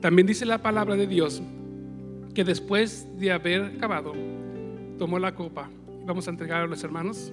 También 0.00 0.26
dice 0.26 0.44
la 0.44 0.58
palabra 0.58 0.96
de 0.96 1.06
Dios 1.06 1.40
que 2.34 2.42
después 2.42 3.06
de 3.16 3.30
haber 3.30 3.62
acabado, 3.76 4.12
tomó 4.98 5.20
la 5.20 5.36
copa. 5.36 5.70
Vamos 6.04 6.26
a 6.26 6.30
entregar 6.30 6.62
a 6.62 6.66
los 6.66 6.82
hermanos 6.82 7.32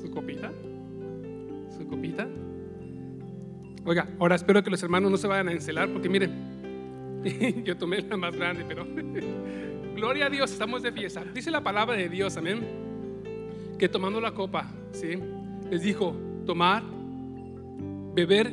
su 0.00 0.10
copita. 0.10 0.50
Su 1.76 1.86
copita. 1.86 2.26
Oiga, 3.84 4.08
ahora 4.18 4.36
espero 4.36 4.62
que 4.64 4.70
los 4.70 4.82
hermanos 4.82 5.10
no 5.10 5.18
se 5.18 5.26
vayan 5.26 5.48
a 5.48 5.52
encelar 5.52 5.90
porque 5.90 6.08
miren, 6.08 6.32
yo 7.64 7.76
tomé 7.76 8.00
la 8.00 8.16
más 8.16 8.34
grande, 8.34 8.64
pero 8.66 8.86
gloria 9.94 10.26
a 10.26 10.30
Dios, 10.30 10.50
estamos 10.50 10.82
de 10.82 10.92
fiesta. 10.92 11.22
Dice 11.34 11.50
la 11.50 11.62
palabra 11.62 11.94
de 11.94 12.08
Dios, 12.08 12.38
amén 12.38 12.86
que 13.78 13.88
tomando 13.88 14.20
la 14.20 14.32
copa, 14.32 14.70
¿sí? 14.92 15.18
Les 15.70 15.82
dijo, 15.82 16.14
tomar, 16.44 16.82
beber, 18.14 18.52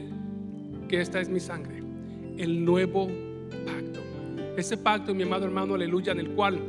que 0.88 1.02
esta 1.02 1.20
es 1.22 1.30
mi 1.30 1.40
sangre, 1.40 1.82
el 2.38 2.64
nuevo 2.64 3.08
pacto. 3.66 4.00
Ese 4.58 4.78
pacto, 4.78 5.14
mi 5.14 5.24
amado 5.24 5.46
hermano, 5.46 5.76
aleluya, 5.76 6.12
en 6.12 6.20
el 6.20 6.30
cual 6.30 6.60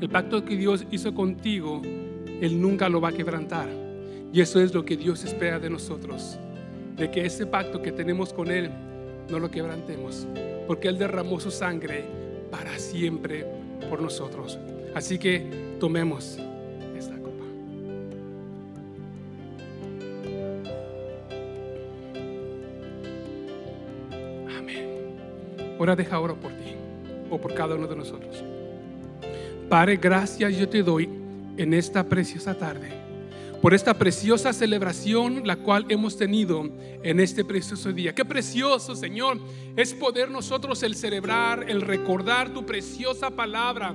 el 0.00 0.08
pacto 0.08 0.44
que 0.44 0.56
Dios 0.56 0.84
hizo 0.90 1.14
contigo, 1.14 1.80
Él 2.40 2.60
nunca 2.60 2.88
lo 2.88 3.00
va 3.00 3.10
a 3.10 3.12
quebrantar. 3.12 3.68
Y 4.32 4.40
eso 4.40 4.60
es 4.60 4.74
lo 4.74 4.84
que 4.84 4.96
Dios 4.96 5.24
espera 5.24 5.58
de 5.58 5.70
nosotros, 5.70 6.38
de 6.96 7.10
que 7.10 7.24
ese 7.24 7.46
pacto 7.46 7.82
que 7.82 7.92
tenemos 7.92 8.32
con 8.32 8.50
Él 8.50 8.70
no 9.30 9.38
lo 9.38 9.50
quebrantemos, 9.50 10.26
porque 10.66 10.88
Él 10.88 10.98
derramó 10.98 11.38
su 11.38 11.50
sangre 11.50 12.04
para 12.50 12.78
siempre 12.78 13.46
por 13.88 14.00
nosotros. 14.00 14.58
Así 14.94 15.18
que 15.18 15.76
tomemos. 15.78 16.38
Ahora 25.82 25.96
deja 25.96 26.20
oro 26.20 26.36
por 26.36 26.52
ti 26.52 26.76
o 27.28 27.40
por 27.40 27.54
cada 27.54 27.74
uno 27.74 27.88
de 27.88 27.96
nosotros. 27.96 28.44
Padre, 29.68 29.96
gracias 29.96 30.56
yo 30.56 30.68
te 30.68 30.80
doy 30.80 31.08
en 31.56 31.74
esta 31.74 32.04
preciosa 32.08 32.56
tarde, 32.56 32.92
por 33.60 33.74
esta 33.74 33.92
preciosa 33.92 34.52
celebración 34.52 35.42
la 35.44 35.56
cual 35.56 35.86
hemos 35.88 36.16
tenido 36.16 36.70
en 37.02 37.18
este 37.18 37.44
precioso 37.44 37.92
día. 37.92 38.14
Qué 38.14 38.24
precioso, 38.24 38.94
Señor, 38.94 39.40
es 39.74 39.92
poder 39.92 40.30
nosotros 40.30 40.84
el 40.84 40.94
celebrar, 40.94 41.68
el 41.68 41.80
recordar 41.80 42.50
tu 42.50 42.64
preciosa 42.64 43.30
palabra. 43.30 43.92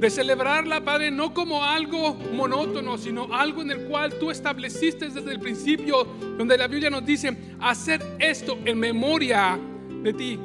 De 0.00 0.10
celebrarla, 0.10 0.84
Padre, 0.84 1.12
no 1.12 1.32
como 1.32 1.62
algo 1.62 2.14
monótono, 2.34 2.98
sino 2.98 3.32
algo 3.32 3.62
en 3.62 3.70
el 3.70 3.84
cual 3.84 4.12
tú 4.14 4.32
estableciste 4.32 5.10
desde 5.10 5.30
el 5.30 5.38
principio, 5.38 6.04
donde 6.36 6.58
la 6.58 6.66
Biblia 6.66 6.90
nos 6.90 7.06
dice, 7.06 7.36
hacer 7.60 8.02
esto 8.18 8.58
en 8.64 8.80
memoria 8.80 9.60
de 10.04 10.12
ti. 10.12 10.38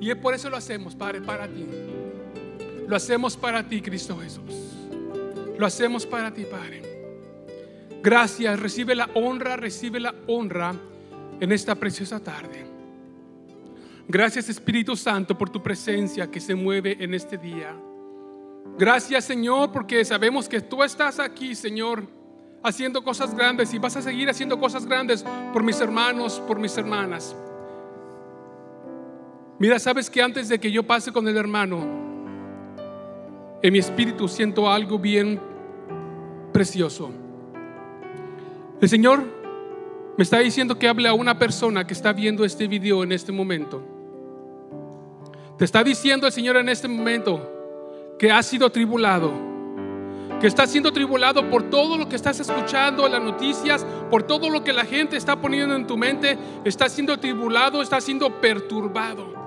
Y 0.00 0.10
es 0.10 0.16
por 0.16 0.34
eso 0.34 0.50
lo 0.50 0.56
hacemos, 0.56 0.96
Padre, 0.96 1.20
para 1.20 1.46
ti. 1.46 1.64
Lo 2.88 2.96
hacemos 2.96 3.36
para 3.36 3.66
ti, 3.68 3.80
Cristo 3.80 4.18
Jesús. 4.18 4.72
Lo 5.56 5.66
hacemos 5.66 6.04
para 6.04 6.32
ti, 6.34 6.44
Padre. 6.44 6.82
Gracias, 8.02 8.58
recibe 8.58 8.94
la 8.94 9.08
honra, 9.14 9.56
recibe 9.56 10.00
la 10.00 10.14
honra 10.26 10.74
en 11.40 11.52
esta 11.52 11.74
preciosa 11.74 12.20
tarde. 12.20 12.66
Gracias 14.06 14.50
Espíritu 14.50 14.96
Santo 14.96 15.38
por 15.38 15.48
tu 15.48 15.62
presencia 15.62 16.30
que 16.30 16.38
se 16.38 16.54
mueve 16.54 16.96
en 17.00 17.14
este 17.14 17.38
día. 17.38 17.74
Gracias 18.78 19.24
Señor 19.24 19.72
porque 19.72 20.04
sabemos 20.04 20.48
que 20.48 20.60
tú 20.60 20.82
estás 20.82 21.18
aquí, 21.18 21.54
Señor, 21.54 22.06
haciendo 22.62 23.02
cosas 23.02 23.34
grandes 23.34 23.72
y 23.72 23.78
vas 23.78 23.96
a 23.96 24.02
seguir 24.02 24.28
haciendo 24.28 24.60
cosas 24.60 24.84
grandes 24.84 25.24
por 25.54 25.62
mis 25.62 25.80
hermanos, 25.80 26.42
por 26.46 26.58
mis 26.58 26.76
hermanas. 26.76 27.34
Mira, 29.64 29.78
sabes 29.78 30.10
que 30.10 30.20
antes 30.20 30.50
de 30.50 30.58
que 30.58 30.70
yo 30.70 30.82
pase 30.82 31.10
con 31.10 31.26
el 31.26 31.38
hermano, 31.38 31.78
en 33.62 33.72
mi 33.72 33.78
espíritu 33.78 34.28
siento 34.28 34.70
algo 34.70 34.98
bien 34.98 35.40
precioso. 36.52 37.10
El 38.78 38.86
Señor 38.90 39.24
me 40.18 40.22
está 40.22 40.40
diciendo 40.40 40.78
que 40.78 40.86
hable 40.86 41.08
a 41.08 41.14
una 41.14 41.38
persona 41.38 41.86
que 41.86 41.94
está 41.94 42.12
viendo 42.12 42.44
este 42.44 42.68
video 42.68 43.04
en 43.04 43.12
este 43.12 43.32
momento. 43.32 43.82
Te 45.56 45.64
está 45.64 45.82
diciendo 45.82 46.26
el 46.26 46.32
Señor 46.34 46.58
en 46.58 46.68
este 46.68 46.86
momento 46.86 48.14
que 48.18 48.30
ha 48.30 48.42
sido 48.42 48.68
tribulado, 48.68 49.32
que 50.42 50.46
está 50.46 50.66
siendo 50.66 50.92
tribulado 50.92 51.48
por 51.48 51.70
todo 51.70 51.96
lo 51.96 52.06
que 52.06 52.16
estás 52.16 52.38
escuchando 52.38 53.06
en 53.06 53.12
las 53.12 53.22
noticias, 53.22 53.86
por 54.10 54.24
todo 54.24 54.50
lo 54.50 54.62
que 54.62 54.74
la 54.74 54.84
gente 54.84 55.16
está 55.16 55.40
poniendo 55.40 55.74
en 55.74 55.86
tu 55.86 55.96
mente, 55.96 56.36
está 56.66 56.86
siendo 56.90 57.18
tribulado, 57.18 57.80
está 57.80 57.98
siendo 58.02 58.42
perturbado. 58.42 59.43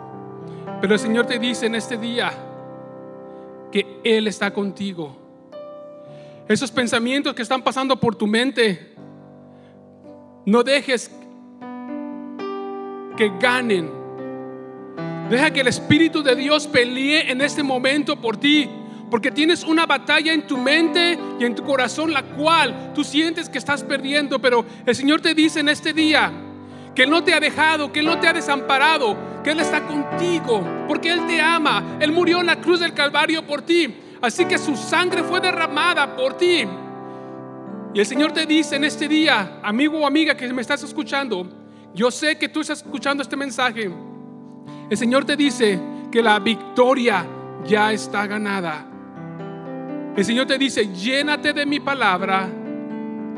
Pero 0.79 0.93
el 0.93 0.99
Señor 0.99 1.25
te 1.25 1.39
dice 1.39 1.65
en 1.65 1.75
este 1.75 1.97
día 1.97 2.31
que 3.71 3.99
Él 4.03 4.27
está 4.27 4.51
contigo. 4.51 5.15
Esos 6.47 6.71
pensamientos 6.71 7.33
que 7.33 7.41
están 7.41 7.63
pasando 7.63 7.99
por 7.99 8.15
tu 8.15 8.27
mente, 8.27 8.93
no 10.45 10.63
dejes 10.63 11.11
que 13.17 13.31
ganen. 13.39 13.89
Deja 15.29 15.51
que 15.51 15.61
el 15.61 15.67
Espíritu 15.67 16.21
de 16.21 16.35
Dios 16.35 16.67
pelee 16.67 17.31
en 17.31 17.41
este 17.41 17.63
momento 17.63 18.21
por 18.21 18.37
ti. 18.37 18.69
Porque 19.09 19.31
tienes 19.31 19.63
una 19.63 19.85
batalla 19.85 20.33
en 20.33 20.45
tu 20.45 20.57
mente 20.57 21.17
y 21.39 21.45
en 21.45 21.55
tu 21.55 21.63
corazón, 21.63 22.13
la 22.13 22.23
cual 22.23 22.91
tú 22.93 23.03
sientes 23.03 23.49
que 23.49 23.57
estás 23.57 23.83
perdiendo. 23.83 24.39
Pero 24.39 24.63
el 24.85 24.95
Señor 24.95 25.21
te 25.21 25.33
dice 25.33 25.59
en 25.61 25.69
este 25.69 25.91
día 25.91 26.31
que 26.97 27.03
Él 27.03 27.11
no 27.11 27.23
te 27.23 27.31
ha 27.31 27.39
dejado, 27.39 27.91
que 27.91 27.99
Él 27.99 28.07
no 28.07 28.19
te 28.19 28.27
ha 28.27 28.33
desamparado, 28.33 29.15
que 29.43 29.51
Él 29.51 29.59
está 29.59 29.85
contigo, 29.85 30.65
porque 30.87 31.11
Él 31.11 31.27
te 31.27 31.39
ama. 31.39 31.99
Él 31.99 32.11
murió 32.11 32.39
en 32.39 32.47
la 32.47 32.59
cruz 32.59 32.79
del 32.79 32.95
Calvario 32.95 33.45
por 33.45 33.61
ti. 33.61 33.93
Así 34.19 34.45
que 34.45 34.57
su 34.57 34.75
sangre 34.75 35.21
fue 35.21 35.39
derramada 35.39 36.15
por 36.15 36.35
ti. 36.37 36.63
Y 37.93 37.99
el 37.99 38.03
Señor 38.03 38.31
te 38.31 38.47
dice 38.47 38.77
en 38.77 38.83
este 38.83 39.07
día, 39.07 39.59
amigo 39.61 39.99
o 39.99 40.07
amiga 40.07 40.35
que 40.35 40.51
me 40.51 40.63
estás 40.63 40.81
escuchando, 40.81 41.47
yo 41.93 42.09
sé 42.09 42.35
que 42.39 42.49
tú 42.49 42.61
estás 42.61 42.79
escuchando 42.79 43.21
este 43.21 43.35
mensaje. 43.35 43.91
El 44.89 44.97
Señor 44.97 45.23
te 45.23 45.35
dice 45.35 45.79
que 46.11 46.23
la 46.23 46.39
victoria 46.39 47.27
ya 47.63 47.93
está 47.93 48.25
ganada. 48.25 48.87
El 50.15 50.25
Señor 50.25 50.47
te 50.47 50.57
dice, 50.57 50.91
llénate 50.91 51.53
de 51.53 51.63
mi 51.63 51.79
palabra, 51.79 52.49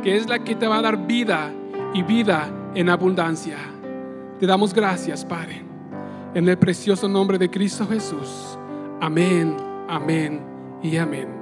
que 0.02 0.16
es 0.16 0.30
la 0.30 0.40
que 0.40 0.56
te 0.56 0.66
va 0.66 0.78
a 0.78 0.82
dar 0.82 1.06
vida 1.06 1.52
y 1.94 2.04
vida 2.04 2.54
en 2.76 2.90
abundancia. 2.90 3.58
Te 4.40 4.46
damos 4.46 4.74
gracias, 4.74 5.26
Padre. 5.26 5.64
En 6.34 6.48
el 6.48 6.58
precioso 6.58 7.08
nombre 7.08 7.38
de 7.38 7.50
Cristo 7.50 7.88
Jesús. 7.88 8.58
Amén, 9.02 9.56
amén 9.88 10.42
y 10.82 10.98
amén. 10.98 11.40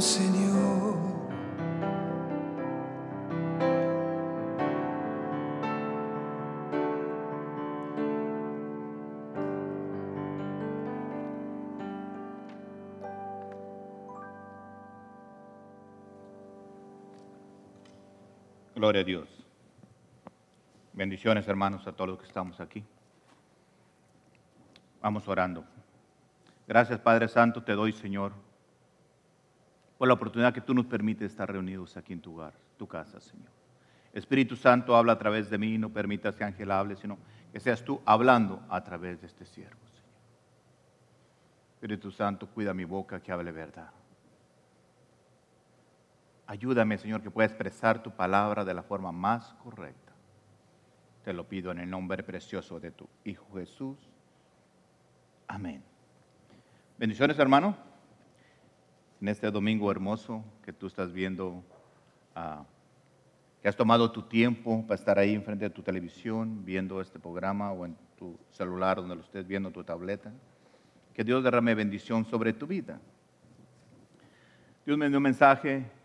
Señor. 0.00 0.37
Gloria 18.88 19.02
a 19.02 19.04
Dios. 19.04 19.28
Bendiciones, 20.94 21.46
hermanos, 21.46 21.86
a 21.86 21.92
todos 21.92 22.08
los 22.08 22.18
que 22.18 22.26
estamos 22.26 22.58
aquí. 22.58 22.82
Vamos 25.02 25.28
orando. 25.28 25.62
Gracias, 26.66 26.98
Padre 26.98 27.28
Santo, 27.28 27.62
te 27.62 27.72
doy, 27.72 27.92
Señor, 27.92 28.32
por 29.98 30.08
la 30.08 30.14
oportunidad 30.14 30.54
que 30.54 30.62
tú 30.62 30.72
nos 30.72 30.86
permites 30.86 31.30
estar 31.30 31.52
reunidos 31.52 31.98
aquí 31.98 32.14
en 32.14 32.22
tu 32.22 32.32
hogar, 32.32 32.54
tu 32.78 32.88
casa, 32.88 33.20
Señor. 33.20 33.50
Espíritu 34.14 34.56
Santo, 34.56 34.96
habla 34.96 35.12
a 35.12 35.18
través 35.18 35.50
de 35.50 35.58
mí, 35.58 35.76
no 35.76 35.90
permitas 35.90 36.34
que 36.34 36.44
Ángel 36.44 36.70
hable, 36.70 36.96
sino 36.96 37.18
que 37.52 37.60
seas 37.60 37.84
tú 37.84 38.00
hablando 38.06 38.62
a 38.70 38.82
través 38.84 39.20
de 39.20 39.26
este 39.26 39.44
siervo, 39.44 39.86
Señor. 39.86 40.08
Espíritu 41.74 42.10
Santo, 42.10 42.46
cuida 42.46 42.72
mi 42.72 42.86
boca 42.86 43.20
que 43.20 43.32
hable 43.32 43.52
verdad. 43.52 43.90
Ayúdame, 46.48 46.96
Señor, 46.96 47.20
que 47.20 47.30
pueda 47.30 47.46
expresar 47.46 48.02
tu 48.02 48.10
palabra 48.10 48.64
de 48.64 48.72
la 48.72 48.82
forma 48.82 49.12
más 49.12 49.52
correcta. 49.62 50.14
Te 51.22 51.34
lo 51.34 51.46
pido 51.46 51.70
en 51.70 51.78
el 51.78 51.90
nombre 51.90 52.22
precioso 52.22 52.80
de 52.80 52.90
tu 52.90 53.06
Hijo 53.22 53.44
Jesús. 53.52 53.98
Amén. 55.46 55.82
Bendiciones, 56.96 57.38
hermano. 57.38 57.76
En 59.20 59.28
este 59.28 59.50
domingo 59.50 59.90
hermoso 59.90 60.42
que 60.64 60.72
tú 60.72 60.86
estás 60.86 61.12
viendo, 61.12 61.62
ah, 62.34 62.64
que 63.60 63.68
has 63.68 63.76
tomado 63.76 64.10
tu 64.10 64.22
tiempo 64.22 64.86
para 64.86 64.94
estar 64.94 65.18
ahí 65.18 65.34
enfrente 65.34 65.66
de 65.66 65.70
tu 65.70 65.82
televisión, 65.82 66.64
viendo 66.64 67.02
este 67.02 67.18
programa 67.18 67.72
o 67.72 67.84
en 67.84 67.94
tu 68.16 68.38
celular 68.52 68.96
donde 68.96 69.16
lo 69.16 69.20
estés 69.20 69.46
viendo, 69.46 69.70
tu 69.70 69.84
tableta. 69.84 70.32
Que 71.12 71.24
Dios 71.24 71.44
derrame 71.44 71.74
bendición 71.74 72.24
sobre 72.24 72.54
tu 72.54 72.66
vida. 72.66 72.98
Dios 74.86 74.96
me 74.96 75.10
dio 75.10 75.18
un 75.18 75.24
mensaje 75.24 75.97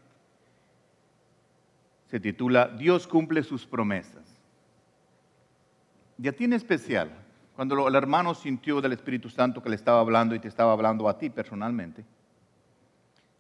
se 2.14 2.20
titula 2.20 2.68
Dios 2.68 3.08
cumple 3.08 3.42
sus 3.42 3.66
promesas. 3.66 4.40
Y 6.20 6.28
a 6.28 6.32
ti 6.32 6.44
en 6.44 6.54
especial, 6.54 7.10
cuando 7.56 7.88
el 7.88 7.96
hermano 7.96 8.36
sintió 8.36 8.82
del 8.82 8.92
Espíritu 8.92 9.32
Santo 9.32 9.64
que 9.64 9.70
le 9.70 9.76
estaba 9.76 10.00
hablando 10.00 10.36
y 10.36 10.40
te 10.40 10.48
estaba 10.48 10.74
hablando 10.74 11.10
a 11.10 11.18
ti 11.18 11.32
personalmente, 11.32 12.06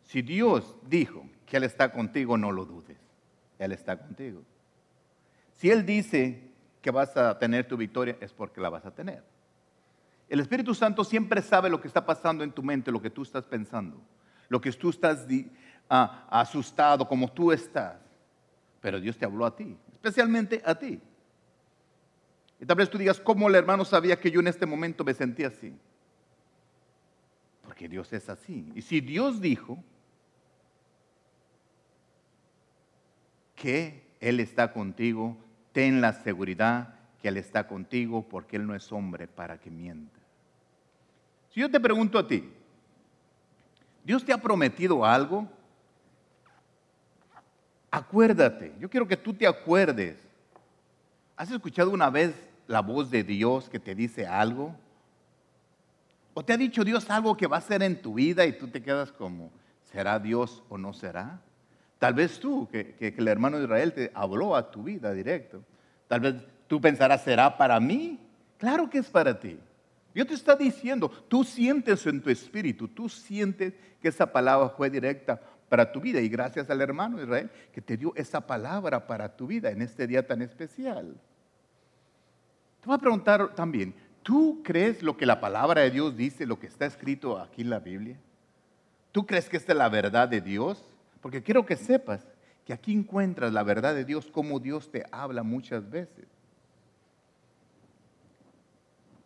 si 0.01 0.23
Dios 0.23 0.75
dijo 0.89 1.23
que 1.45 1.57
Él 1.57 1.65
está 1.65 1.91
contigo, 1.91 2.35
no 2.35 2.51
lo 2.51 2.65
dudes. 2.65 2.97
Él 3.59 3.73
está 3.73 3.95
contigo. 3.95 4.41
Si 5.53 5.69
Él 5.69 5.85
dice 5.85 6.41
que 6.81 6.89
vas 6.89 7.15
a 7.15 7.37
tener 7.37 7.67
tu 7.67 7.77
victoria, 7.77 8.17
es 8.21 8.33
porque 8.33 8.59
la 8.59 8.69
vas 8.69 8.87
a 8.87 8.95
tener. 8.95 9.23
El 10.27 10.39
Espíritu 10.39 10.73
Santo 10.73 11.03
siempre 11.03 11.43
sabe 11.43 11.69
lo 11.69 11.79
que 11.79 11.87
está 11.87 12.03
pasando 12.03 12.43
en 12.43 12.51
tu 12.51 12.63
mente, 12.63 12.91
lo 12.91 13.03
que 13.03 13.11
tú 13.11 13.21
estás 13.21 13.43
pensando, 13.43 14.01
lo 14.49 14.59
que 14.59 14.71
tú 14.71 14.89
estás 14.89 15.27
ah, 15.91 16.25
asustado, 16.31 17.07
como 17.07 17.31
tú 17.31 17.51
estás. 17.51 18.03
Pero 18.83 18.99
Dios 18.99 19.17
te 19.17 19.23
habló 19.23 19.45
a 19.45 19.55
ti, 19.55 19.77
especialmente 19.93 20.61
a 20.65 20.75
ti. 20.75 20.99
Y 22.59 22.65
tal 22.65 22.75
vez 22.75 22.89
tú 22.89 22.97
digas, 22.97 23.17
¿cómo 23.17 23.47
el 23.47 23.55
hermano 23.55 23.85
sabía 23.85 24.19
que 24.19 24.29
yo 24.29 24.41
en 24.41 24.47
este 24.47 24.65
momento 24.65 25.05
me 25.05 25.13
sentía 25.13 25.47
así? 25.47 25.73
Porque 27.63 27.87
Dios 27.87 28.11
es 28.11 28.27
así. 28.27 28.69
Y 28.75 28.81
si 28.81 28.99
Dios 28.99 29.39
dijo 29.39 29.81
que 33.55 34.03
Él 34.19 34.41
está 34.41 34.73
contigo, 34.73 35.37
ten 35.71 36.01
la 36.01 36.11
seguridad 36.11 36.99
que 37.21 37.29
Él 37.29 37.37
está 37.37 37.67
contigo 37.67 38.27
porque 38.27 38.57
Él 38.57 38.67
no 38.67 38.75
es 38.75 38.91
hombre 38.91 39.29
para 39.29 39.61
que 39.61 39.71
mienta. 39.71 40.19
Si 41.51 41.61
yo 41.61 41.71
te 41.71 41.79
pregunto 41.79 42.19
a 42.19 42.27
ti, 42.27 42.51
¿Dios 44.03 44.25
te 44.25 44.33
ha 44.33 44.37
prometido 44.39 45.05
algo? 45.05 45.47
Acuérdate, 47.95 48.73
yo 48.79 48.89
quiero 48.89 49.07
que 49.07 49.15
tú 49.15 49.35
te 49.35 49.45
acuerdes. 49.45 50.17
¿Has 51.37 51.51
escuchado 51.51 51.91
una 51.91 52.09
vez 52.09 52.33
la 52.65 52.81
voz 52.81 53.11
de 53.11 53.23
Dios 53.23 53.69
que 53.69 53.77
te 53.77 53.93
dice 53.93 54.25
algo? 54.25 54.75
¿O 56.33 56.43
te 56.43 56.53
ha 56.53 56.57
dicho 56.57 56.83
Dios 56.83 57.07
algo 57.11 57.37
que 57.37 57.45
va 57.45 57.57
a 57.57 57.59
hacer 57.59 57.83
en 57.83 58.01
tu 58.01 58.15
vida 58.15 58.47
y 58.47 58.53
tú 58.53 58.67
te 58.67 58.81
quedas 58.81 59.11
como, 59.11 59.51
¿será 59.91 60.17
Dios 60.17 60.63
o 60.69 60.79
no 60.79 60.91
será? 60.91 61.39
Tal 61.99 62.15
vez 62.15 62.39
tú, 62.39 62.67
que, 62.67 63.13
el 63.15 63.27
hermano 63.27 63.59
de 63.59 63.65
Israel 63.65 63.93
te 63.93 64.11
habló 64.15 64.55
a 64.55 64.71
tu 64.71 64.81
vida 64.81 65.13
directo. 65.13 65.63
Tal 66.07 66.21
vez 66.21 66.35
tú 66.65 66.81
pensarás, 66.81 67.23
¿será 67.23 67.55
para 67.55 67.79
mí? 67.79 68.19
Claro 68.57 68.89
que 68.89 68.97
es 68.97 69.07
para 69.07 69.39
ti. 69.39 69.59
Dios 70.15 70.25
te 70.25 70.33
está 70.33 70.55
diciendo, 70.55 71.09
tú 71.27 71.43
sientes 71.43 72.07
en 72.07 72.23
tu 72.23 72.31
espíritu, 72.31 72.87
tú 72.87 73.07
sientes 73.07 73.75
que 74.01 74.07
esa 74.07 74.31
palabra 74.31 74.69
fue 74.69 74.89
directa 74.89 75.39
para 75.73 75.91
tu 75.91 75.99
vida. 75.99 76.21
Y 76.21 76.29
gracias 76.29 76.69
al 76.69 76.81
hermano 76.81 77.19
Israel 77.19 77.49
que 77.71 77.81
te 77.81 77.97
dio 77.97 78.13
esa 78.15 78.45
palabra 78.45 79.07
para 79.07 79.35
tu 79.35 79.47
vida 79.47 79.71
en 79.71 79.81
este 79.81 80.05
día 80.05 80.27
tan 80.27 80.43
especial. 80.43 81.19
Te 82.79 82.85
voy 82.85 82.93
a 82.93 82.99
preguntar 82.99 83.55
también, 83.55 83.95
¿tú 84.21 84.61
crees 84.63 85.01
lo 85.01 85.17
que 85.17 85.25
la 85.25 85.41
palabra 85.41 85.81
de 85.81 85.89
Dios 85.89 86.15
dice, 86.15 86.45
lo 86.45 86.59
que 86.59 86.67
está 86.67 86.85
escrito 86.85 87.39
aquí 87.39 87.63
en 87.63 87.71
la 87.71 87.79
Biblia? 87.79 88.15
¿Tú 89.11 89.25
crees 89.25 89.49
que 89.49 89.57
esta 89.57 89.71
es 89.71 89.77
la 89.79 89.89
verdad 89.89 90.29
de 90.29 90.41
Dios? 90.41 90.85
Porque 91.21 91.41
quiero 91.41 91.65
que 91.65 91.75
sepas 91.75 92.23
que 92.67 92.73
aquí 92.73 92.93
encuentras 92.93 93.51
la 93.51 93.63
verdad 93.63 93.95
de 93.95 94.05
Dios, 94.05 94.27
como 94.27 94.59
Dios 94.59 94.91
te 94.91 95.03
habla 95.11 95.41
muchas 95.41 95.89
veces. 95.89 96.27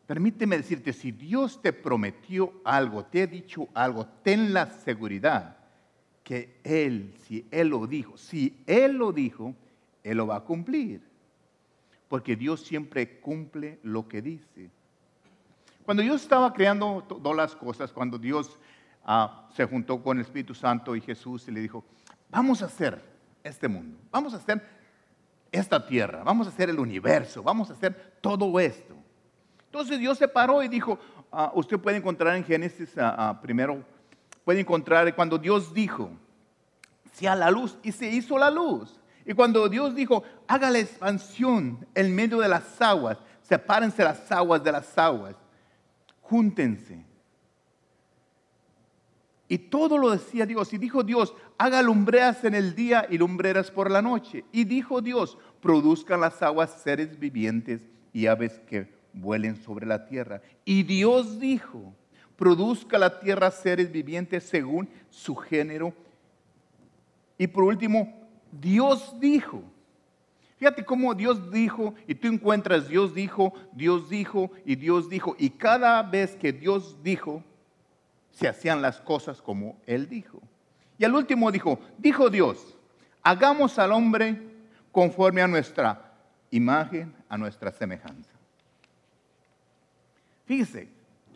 Permíteme 0.05 0.55
decirte, 0.55 0.93
si 0.93 1.11
Dios 1.11 1.61
te 1.61 1.73
prometió 1.73 2.53
algo, 2.63 3.03
te 3.03 3.23
ha 3.23 3.27
dicho 3.27 3.67
algo, 3.73 4.05
ten 4.23 4.53
la 4.53 4.67
seguridad 4.67 5.56
que 6.27 6.59
Él, 6.65 7.13
si 7.25 7.47
Él 7.51 7.69
lo 7.69 7.87
dijo, 7.87 8.17
si 8.17 8.61
Él 8.67 8.97
lo 8.97 9.13
dijo, 9.13 9.55
Él 10.03 10.17
lo 10.17 10.27
va 10.27 10.35
a 10.35 10.39
cumplir. 10.41 11.01
Porque 12.09 12.35
Dios 12.35 12.65
siempre 12.65 13.21
cumple 13.21 13.79
lo 13.81 14.09
que 14.09 14.21
dice. 14.21 14.69
Cuando 15.85 16.03
Dios 16.03 16.21
estaba 16.21 16.51
creando 16.51 17.01
todas 17.07 17.37
las 17.37 17.55
cosas, 17.55 17.93
cuando 17.93 18.17
Dios 18.17 18.59
ah, 19.05 19.47
se 19.55 19.63
juntó 19.63 20.03
con 20.03 20.17
el 20.17 20.25
Espíritu 20.25 20.53
Santo 20.53 20.97
y 20.97 21.01
Jesús 21.01 21.47
y 21.47 21.51
le 21.51 21.61
dijo, 21.61 21.85
vamos 22.29 22.61
a 22.61 22.65
hacer 22.65 23.01
este 23.41 23.69
mundo, 23.69 23.97
vamos 24.11 24.33
a 24.33 24.37
hacer 24.37 24.61
esta 25.49 25.87
tierra, 25.87 26.23
vamos 26.25 26.47
a 26.47 26.49
hacer 26.49 26.69
el 26.69 26.77
universo, 26.77 27.41
vamos 27.41 27.69
a 27.69 27.73
hacer 27.73 28.17
todo 28.19 28.59
esto. 28.59 28.97
Entonces 29.63 29.97
Dios 29.97 30.17
se 30.17 30.27
paró 30.27 30.61
y 30.61 30.67
dijo, 30.67 30.99
ah, 31.31 31.53
usted 31.55 31.79
puede 31.79 31.95
encontrar 31.95 32.35
en 32.35 32.43
Génesis 32.43 32.93
ah, 32.97 33.39
primero, 33.41 33.81
puede 34.47 34.61
encontrar 34.61 35.13
cuando 35.13 35.37
Dios 35.37 35.73
dijo, 35.73 36.09
sea 37.11 37.35
la 37.35 37.51
luz 37.51 37.77
y 37.83 37.91
se 37.91 38.07
hizo 38.07 38.37
la 38.37 38.49
luz. 38.49 38.97
Y 39.25 39.33
cuando 39.33 39.67
Dios 39.67 39.93
dijo, 39.93 40.23
haga 40.47 40.69
la 40.69 40.79
expansión 40.79 41.85
en 41.93 42.15
medio 42.15 42.39
de 42.39 42.47
las 42.47 42.81
aguas, 42.81 43.17
sepárense 43.41 44.05
las 44.05 44.31
aguas 44.31 44.63
de 44.63 44.71
las 44.71 44.97
aguas, 44.97 45.35
júntense. 46.21 47.03
Y 49.49 49.57
todo 49.57 49.97
lo 49.97 50.11
decía 50.11 50.45
Dios. 50.45 50.71
Y 50.71 50.77
dijo 50.77 51.03
Dios, 51.03 51.33
haga 51.57 51.81
lumbreras 51.81 52.45
en 52.45 52.55
el 52.55 52.73
día 52.73 53.05
y 53.09 53.17
lumbreras 53.17 53.69
por 53.69 53.91
la 53.91 54.01
noche. 54.01 54.45
Y 54.53 54.63
dijo 54.63 55.01
Dios, 55.01 55.37
produzcan 55.59 56.21
las 56.21 56.41
aguas 56.41 56.71
seres 56.81 57.19
vivientes 57.19 57.81
y 58.13 58.27
aves 58.27 58.61
que 58.69 58.93
vuelen 59.11 59.57
sobre 59.57 59.85
la 59.85 60.05
tierra. 60.05 60.41
Y 60.63 60.83
Dios 60.83 61.37
dijo, 61.37 61.93
produzca 62.37 62.97
la 62.97 63.19
tierra 63.19 63.51
seres 63.51 63.91
vivientes 63.91 64.43
según 64.43 64.87
su 65.09 65.35
género. 65.35 65.93
Y 67.37 67.47
por 67.47 67.63
último, 67.63 68.13
Dios 68.51 69.19
dijo. 69.19 69.61
Fíjate 70.57 70.85
cómo 70.85 71.13
Dios 71.13 71.51
dijo 71.51 71.93
y 72.07 72.15
tú 72.15 72.27
encuentras 72.27 72.87
Dios 72.87 73.13
dijo, 73.13 73.53
Dios 73.73 74.09
dijo 74.09 74.51
y 74.65 74.75
Dios 74.75 75.09
dijo. 75.09 75.35
Y 75.37 75.51
cada 75.51 76.01
vez 76.01 76.35
que 76.35 76.51
Dios 76.51 76.97
dijo, 77.03 77.43
se 78.31 78.47
hacían 78.47 78.81
las 78.81 78.99
cosas 78.99 79.41
como 79.41 79.77
Él 79.85 80.09
dijo. 80.09 80.39
Y 80.97 81.05
al 81.05 81.13
último 81.13 81.51
dijo, 81.51 81.79
dijo 81.97 82.29
Dios, 82.29 82.75
hagamos 83.21 83.77
al 83.77 83.91
hombre 83.91 84.41
conforme 84.91 85.41
a 85.43 85.47
nuestra 85.47 86.07
imagen 86.51 87.13
a 87.29 87.37
nuestra 87.37 87.71
semejanza. 87.71 88.31
Fíjese, 90.45 90.87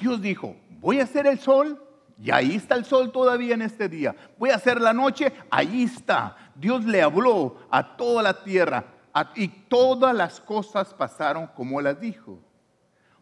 Dios 0.02 0.22
dijo, 0.22 0.56
voy 0.82 1.00
a 1.00 1.04
hacer 1.04 1.28
el 1.28 1.40
sol, 1.40 1.80
y 2.22 2.32
ahí 2.32 2.56
está 2.56 2.76
el 2.76 2.86
sol 2.86 3.12
todavía 3.12 3.54
en 3.54 3.62
este 3.62 3.88
día. 3.88 4.16
Voy 4.38 4.50
a 4.50 4.56
hacer 4.56 4.82
la 4.82 4.94
noche, 4.94 5.32
ahí 5.50 5.84
está. 5.84 6.36
Dios 6.56 6.86
le 6.86 7.02
habló 7.02 7.58
a 7.70 7.96
toda 7.96 8.22
la 8.22 8.44
tierra 8.44 8.84
y 9.36 9.48
todas 9.48 10.16
las 10.16 10.40
cosas 10.40 10.94
pasaron 10.94 11.48
como 11.48 11.82
las 11.82 12.00
dijo. 12.00 12.40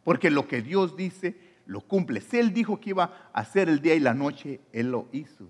Porque 0.04 0.30
lo 0.30 0.48
que 0.48 0.62
Dios 0.62 0.98
dice, 0.98 1.38
lo 1.66 1.82
cumple. 1.82 2.20
Si 2.20 2.40
Él 2.40 2.54
dijo 2.54 2.80
que 2.80 2.90
iba 2.92 3.30
a 3.32 3.40
hacer 3.40 3.70
el 3.70 3.82
día 3.82 3.96
y 3.96 4.00
la 4.00 4.14
noche, 4.14 4.60
Él 4.74 4.92
lo 4.92 5.08
hizo. 5.12 5.46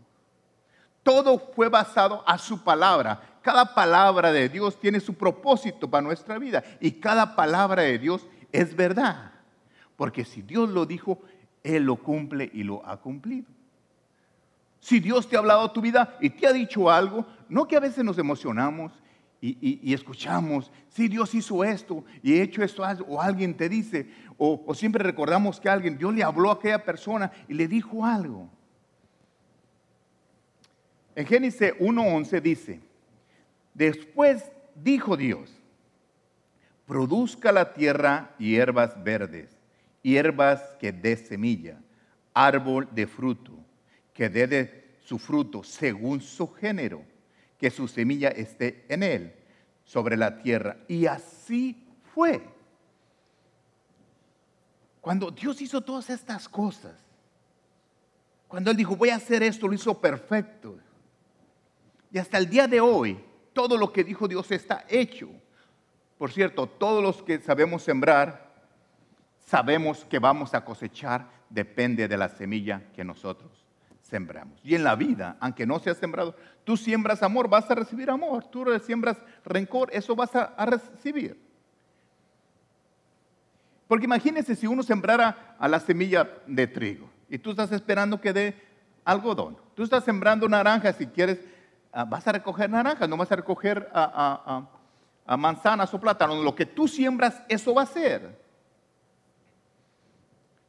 Todo 1.01 1.39
fue 1.39 1.69
basado 1.69 2.23
a 2.27 2.37
su 2.37 2.63
palabra. 2.63 3.39
Cada 3.41 3.73
palabra 3.73 4.31
de 4.31 4.49
Dios 4.49 4.79
tiene 4.79 4.99
su 4.99 5.15
propósito 5.15 5.89
para 5.89 6.03
nuestra 6.03 6.37
vida. 6.37 6.63
Y 6.79 6.91
cada 6.91 7.35
palabra 7.35 7.83
de 7.83 7.97
Dios 7.97 8.27
es 8.51 8.75
verdad. 8.75 9.31
Porque 9.99 10.23
si 10.23 10.41
Dios 10.41 10.69
lo 10.69 10.85
dijo, 10.85 11.19
Él 11.61 11.83
lo 11.83 11.97
cumple 11.97 12.49
y 12.53 12.63
lo 12.63 12.85
ha 12.85 13.01
cumplido. 13.01 13.47
Si 14.79 15.01
Dios 15.01 15.27
te 15.27 15.35
ha 15.35 15.39
hablado 15.39 15.59
a 15.59 15.73
tu 15.73 15.81
vida 15.81 16.15
y 16.21 16.29
te 16.29 16.47
ha 16.47 16.53
dicho 16.53 16.89
algo, 16.89 17.25
no 17.49 17.67
que 17.67 17.75
a 17.75 17.81
veces 17.81 18.05
nos 18.05 18.17
emocionamos 18.17 18.93
y, 19.41 19.93
escuchamos, 19.93 20.71
si 20.87 21.09
Dios 21.09 21.35
hizo 21.35 21.65
esto 21.65 22.05
y 22.23 22.31
he 22.31 22.41
hecho 22.41 22.63
esto, 22.63 22.81
o 23.09 23.21
alguien 23.21 23.57
te 23.57 23.67
dice, 23.67 24.09
o, 24.37 24.63
o 24.65 24.73
siempre 24.73 25.03
recordamos 25.03 25.59
que 25.59 25.67
alguien, 25.67 25.97
Dios 25.97 26.13
le 26.13 26.23
habló 26.23 26.49
a 26.49 26.53
aquella 26.53 26.81
persona 26.81 27.29
y 27.49 27.53
le 27.53 27.67
dijo 27.67 28.05
algo. 28.05 28.49
En 31.13 31.25
Génesis 31.25 31.73
1.11 31.77 32.41
dice, 32.41 32.79
después 33.73 34.49
dijo 34.75 35.17
Dios, 35.17 35.53
produzca 36.87 37.51
la 37.51 37.73
tierra 37.73 38.33
hierbas 38.39 39.03
verdes, 39.03 39.58
hierbas 40.09 40.61
que 40.79 40.91
dé 40.91 41.15
semilla, 41.15 41.79
árbol 42.33 42.87
de 42.91 43.07
fruto, 43.07 43.53
que 44.13 44.29
dé 44.29 44.47
de 44.47 44.89
su 45.03 45.19
fruto 45.19 45.63
según 45.63 46.21
su 46.21 46.47
género 46.47 47.03
que 47.59 47.69
su 47.69 47.87
semilla 47.87 48.29
esté 48.29 48.85
en 48.87 49.03
él, 49.03 49.35
sobre 49.83 50.15
la 50.15 50.41
tierra. 50.41 50.77
Y 50.87 51.05
así 51.05 51.85
fue. 52.13 52.41
Cuando 55.01 55.29
Dios 55.29 55.61
hizo 55.61 55.81
todas 55.81 56.09
estas 56.09 56.47
cosas, 56.47 56.93
cuando 58.47 58.71
Él 58.71 58.77
dijo, 58.77 58.95
voy 58.95 59.09
a 59.09 59.15
hacer 59.15 59.43
esto, 59.43 59.67
lo 59.67 59.73
hizo 59.73 59.99
perfecto. 59.99 60.77
Y 62.11 62.17
hasta 62.17 62.37
el 62.37 62.49
día 62.49 62.67
de 62.67 62.81
hoy, 62.81 63.19
todo 63.53 63.77
lo 63.77 63.91
que 63.91 64.03
dijo 64.03 64.27
Dios 64.27 64.49
está 64.51 64.85
hecho. 64.87 65.29
Por 66.17 66.31
cierto, 66.31 66.65
todos 66.65 67.03
los 67.03 67.21
que 67.21 67.39
sabemos 67.39 67.83
sembrar, 67.83 68.48
sabemos 69.49 70.05
que 70.05 70.19
vamos 70.19 70.53
a 70.53 70.63
cosechar, 70.63 71.27
depende 71.49 72.07
de 72.07 72.17
la 72.17 72.29
semilla 72.29 72.83
que 72.93 73.03
nosotros 73.03 73.65
sembramos. 74.03 74.59
Y 74.63 74.75
en 74.75 74.83
la 74.83 74.95
vida, 74.95 75.37
aunque 75.39 75.65
no 75.65 75.79
sea 75.79 75.95
sembrado, 75.95 76.35
tú 76.63 76.77
siembras 76.77 77.23
amor, 77.23 77.49
vas 77.49 77.69
a 77.71 77.73
recibir 77.73 78.11
amor. 78.11 78.45
Tú 78.45 78.63
siembras 78.85 79.17
rencor, 79.43 79.89
eso 79.91 80.15
vas 80.15 80.35
a, 80.35 80.53
recibir. 80.67 81.43
Porque 83.87 84.05
imagínense 84.05 84.55
si 84.55 84.67
uno 84.67 84.83
sembrara 84.83 85.55
a 85.57 85.67
la 85.67 85.79
semilla 85.79 86.29
de 86.45 86.67
trigo 86.67 87.09
y 87.27 87.39
tú 87.39 87.49
estás 87.49 87.71
esperando 87.71 88.21
que 88.21 88.33
dé 88.33 88.55
algodón. 89.03 89.57
Tú 89.73 89.81
estás 89.81 90.03
sembrando 90.03 90.47
naranjas 90.47 90.95
si 90.95 91.07
quieres, 91.07 91.39
ah, 91.91 92.05
vas 92.05 92.27
a 92.27 92.33
recoger 92.33 92.69
naranjas, 92.69 93.09
no 93.09 93.17
vas 93.17 93.31
a 93.31 93.37
recoger 93.37 93.89
a, 93.95 94.67
a 95.25 95.37
manzanas 95.37 95.91
o 95.91 95.99
plátanos. 95.99 96.43
Lo 96.43 96.53
que 96.53 96.67
tú 96.67 96.87
siembras, 96.87 97.41
eso 97.47 97.73
va 97.73 97.81
a 97.81 97.87
ser. 97.87 98.48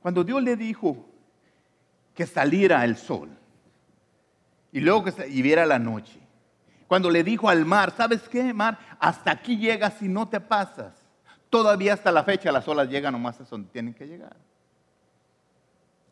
Cuando 0.01 0.25
Dios 0.25 0.43
le 0.43 0.57
dijo 0.57 0.97
que 2.15 2.27
saliera 2.27 2.85
el 2.85 2.97
sol 2.97 3.31
y 4.73 4.81
luego 4.81 5.05
que 5.05 5.29
y 5.29 5.43
viera 5.43 5.67
la 5.67 5.79
noche. 5.79 6.19
Cuando 6.87 7.11
le 7.11 7.23
dijo 7.23 7.49
al 7.49 7.65
mar, 7.65 7.93
¿sabes 7.97 8.29
qué, 8.29 8.53
mar? 8.53 8.79
Hasta 8.99 9.31
aquí 9.31 9.57
llegas 9.57 10.03
y 10.03 10.09
no 10.09 10.29
te 10.29 10.41
pasas. 10.41 10.95
Todavía 11.49 11.95
hasta 11.95 12.11
la 12.11 12.25
fecha 12.25 12.51
las 12.51 12.67
olas 12.67 12.89
llegan 12.89 13.13
nomás 13.13 13.41
a 13.41 13.45
donde 13.45 13.69
tienen 13.71 13.95
que 13.95 14.07
llegar. 14.07 14.37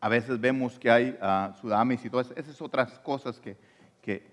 A 0.00 0.08
veces 0.08 0.40
vemos 0.40 0.78
que 0.78 0.90
hay 0.90 1.18
uh, 1.20 1.52
tsunamis 1.54 2.04
y 2.04 2.10
todas 2.10 2.30
esas 2.36 2.60
otras 2.62 2.98
cosas 3.00 3.40
que, 3.40 3.56
que, 4.00 4.24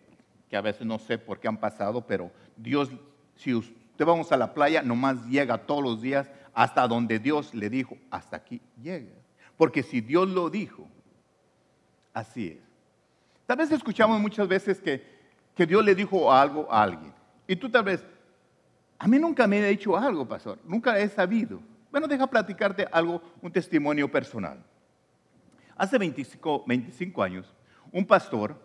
que 0.48 0.56
a 0.56 0.62
veces 0.62 0.86
no 0.86 1.00
sé 1.00 1.18
por 1.18 1.40
qué 1.40 1.48
han 1.48 1.58
pasado, 1.58 2.06
pero 2.06 2.30
Dios, 2.56 2.92
si 3.36 3.54
usted 3.54 4.06
vamos 4.06 4.32
a 4.32 4.38
la 4.38 4.54
playa, 4.54 4.84
nomás 4.84 5.26
llega 5.26 5.58
todos 5.58 5.84
los 5.84 6.02
días 6.02 6.30
hasta 6.54 6.88
donde 6.88 7.18
Dios 7.18 7.56
le 7.56 7.70
dijo, 7.70 7.98
hasta 8.12 8.38
aquí 8.38 8.62
llega. 8.82 9.25
Porque 9.58 9.84
si 9.84 10.02
Dios 10.02 10.28
lo 10.30 10.50
dijo, 10.50 10.88
Así 12.16 12.48
es. 12.48 12.58
Tal 13.46 13.58
vez 13.58 13.70
escuchamos 13.72 14.20
muchas 14.22 14.48
veces 14.48 14.80
que, 14.80 15.14
Dios 15.66 15.84
le 15.84 15.94
dijo 15.94 16.32
algo 16.32 16.66
a 16.72 16.82
alguien. 16.82 17.14
Y 17.46 17.58
tú 17.58 17.70
tal 17.70 17.84
vez, 17.84 18.04
a 18.98 19.08
mí 19.08 19.20
nunca 19.20 19.46
me 19.48 19.60
ha 19.60 19.68
dicho 19.68 19.98
algo, 19.98 20.26
pastor. 20.26 20.58
Nunca 20.64 20.98
he 20.98 21.10
sabido. 21.10 21.60
Bueno, 21.92 22.08
deja 22.08 22.26
platicarte 22.26 22.88
algo, 22.90 23.22
un 23.42 23.52
testimonio 23.52 24.10
personal. 24.10 24.64
Hace 25.76 25.98
25, 25.98 26.64
25 26.66 27.22
años, 27.22 27.54
un 27.92 28.06
pastor 28.06 28.56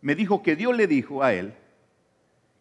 me 0.00 0.16
dijo 0.16 0.42
que 0.42 0.56
Dios 0.56 0.76
le 0.76 0.88
dijo 0.88 1.22
a 1.22 1.32
él 1.32 1.54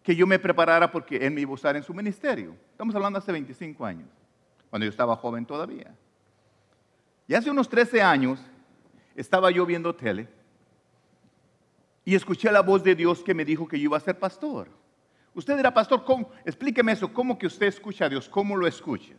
que 0.04 0.16
yo 0.16 0.28
me 0.28 0.38
preparara 0.38 0.92
porque 0.92 1.18
él 1.18 1.32
me 1.32 1.42
iba 1.42 1.52
a 1.52 1.56
usar 1.56 1.76
en 1.76 1.84
su 1.84 1.96
ministerio. 1.96 2.56
Estamos 2.72 2.94
hablando 2.94 3.18
hace 3.18 3.32
25 3.32 3.84
años, 3.86 4.08
cuando 4.70 4.86
yo 4.86 4.92
estaba 4.92 5.16
joven 5.16 5.48
todavía. 5.48 5.96
Y 7.30 7.36
hace 7.36 7.52
unos 7.52 7.70
13 7.70 8.02
años, 8.02 8.40
estaba 9.16 9.52
yo 9.52 9.64
viendo 9.64 9.94
tele 9.94 10.28
y 12.04 12.16
escuché 12.16 12.52
la 12.52 12.62
voz 12.62 12.84
de 12.84 12.96
Dios 12.96 13.22
que 13.22 13.36
me 13.36 13.46
dijo 13.46 13.68
que 13.68 13.78
yo 13.78 13.84
iba 13.84 13.98
a 13.98 14.00
ser 14.00 14.18
pastor. 14.18 14.68
Usted 15.36 15.56
dirá, 15.56 15.72
pastor, 15.72 16.04
¿cómo? 16.04 16.32
explíqueme 16.44 16.92
eso, 16.92 17.14
¿cómo 17.14 17.38
que 17.38 17.46
usted 17.46 17.68
escucha 17.68 18.06
a 18.06 18.10
Dios? 18.10 18.28
¿Cómo 18.28 18.58
lo 18.58 18.66
escucha? 18.66 19.14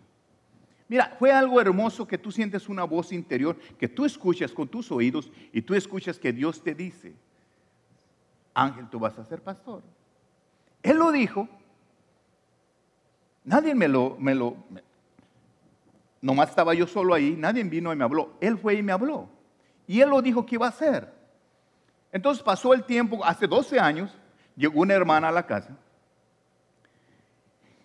Mira, 0.88 1.14
fue 1.20 1.30
algo 1.30 1.60
hermoso 1.60 2.04
que 2.04 2.18
tú 2.18 2.32
sientes 2.32 2.68
una 2.68 2.82
voz 2.82 3.12
interior, 3.12 3.56
que 3.78 3.86
tú 3.86 4.04
escuchas 4.04 4.50
con 4.50 4.66
tus 4.66 4.90
oídos 4.90 5.30
y 5.52 5.62
tú 5.62 5.76
escuchas 5.76 6.18
que 6.18 6.32
Dios 6.32 6.64
te 6.64 6.74
dice, 6.74 7.14
Ángel, 8.54 8.90
tú 8.90 8.98
vas 8.98 9.16
a 9.20 9.24
ser 9.24 9.40
pastor. 9.40 9.84
Él 10.82 10.98
lo 10.98 11.12
dijo, 11.12 11.48
nadie 13.44 13.72
me 13.76 13.86
lo, 13.86 14.16
me 14.18 14.34
lo, 14.34 14.56
nomás 16.20 16.50
estaba 16.50 16.74
yo 16.74 16.86
solo 16.86 17.14
ahí, 17.14 17.34
nadie 17.36 17.62
vino 17.64 17.92
y 17.92 17.96
me 17.96 18.04
habló, 18.04 18.34
Él 18.40 18.58
fue 18.58 18.74
y 18.74 18.82
me 18.82 18.92
habló. 18.92 19.28
Y 19.86 20.00
él 20.00 20.10
lo 20.10 20.22
dijo 20.22 20.46
que 20.46 20.54
iba 20.54 20.66
a 20.66 20.68
hacer. 20.68 21.12
Entonces 22.12 22.44
pasó 22.44 22.72
el 22.74 22.84
tiempo, 22.84 23.24
hace 23.24 23.46
12 23.46 23.80
años, 23.80 24.16
llegó 24.54 24.80
una 24.80 24.94
hermana 24.94 25.28
a 25.28 25.32
la 25.32 25.46
casa 25.46 25.76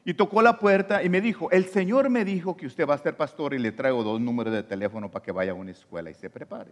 y 0.08 0.14
tocó 0.14 0.44
la 0.44 0.60
puerta 0.60 1.02
y 1.02 1.10
me 1.10 1.20
dijo, 1.20 1.50
el 1.50 1.66
Señor 1.66 2.12
me 2.12 2.24
dijo 2.24 2.56
que 2.56 2.68
usted 2.68 2.88
va 2.88 2.94
a 2.94 3.00
ser 3.00 3.18
pastor 3.18 3.56
y 3.56 3.58
le 3.58 3.72
traigo 3.72 4.04
dos 4.04 4.22
números 4.22 4.54
de 4.54 4.62
teléfono 4.62 5.10
para 5.10 5.26
que 5.26 5.32
vaya 5.32 5.52
a 5.52 5.56
una 5.56 5.72
escuela 5.72 6.12
y 6.12 6.14
se 6.14 6.30
prepare. 6.30 6.72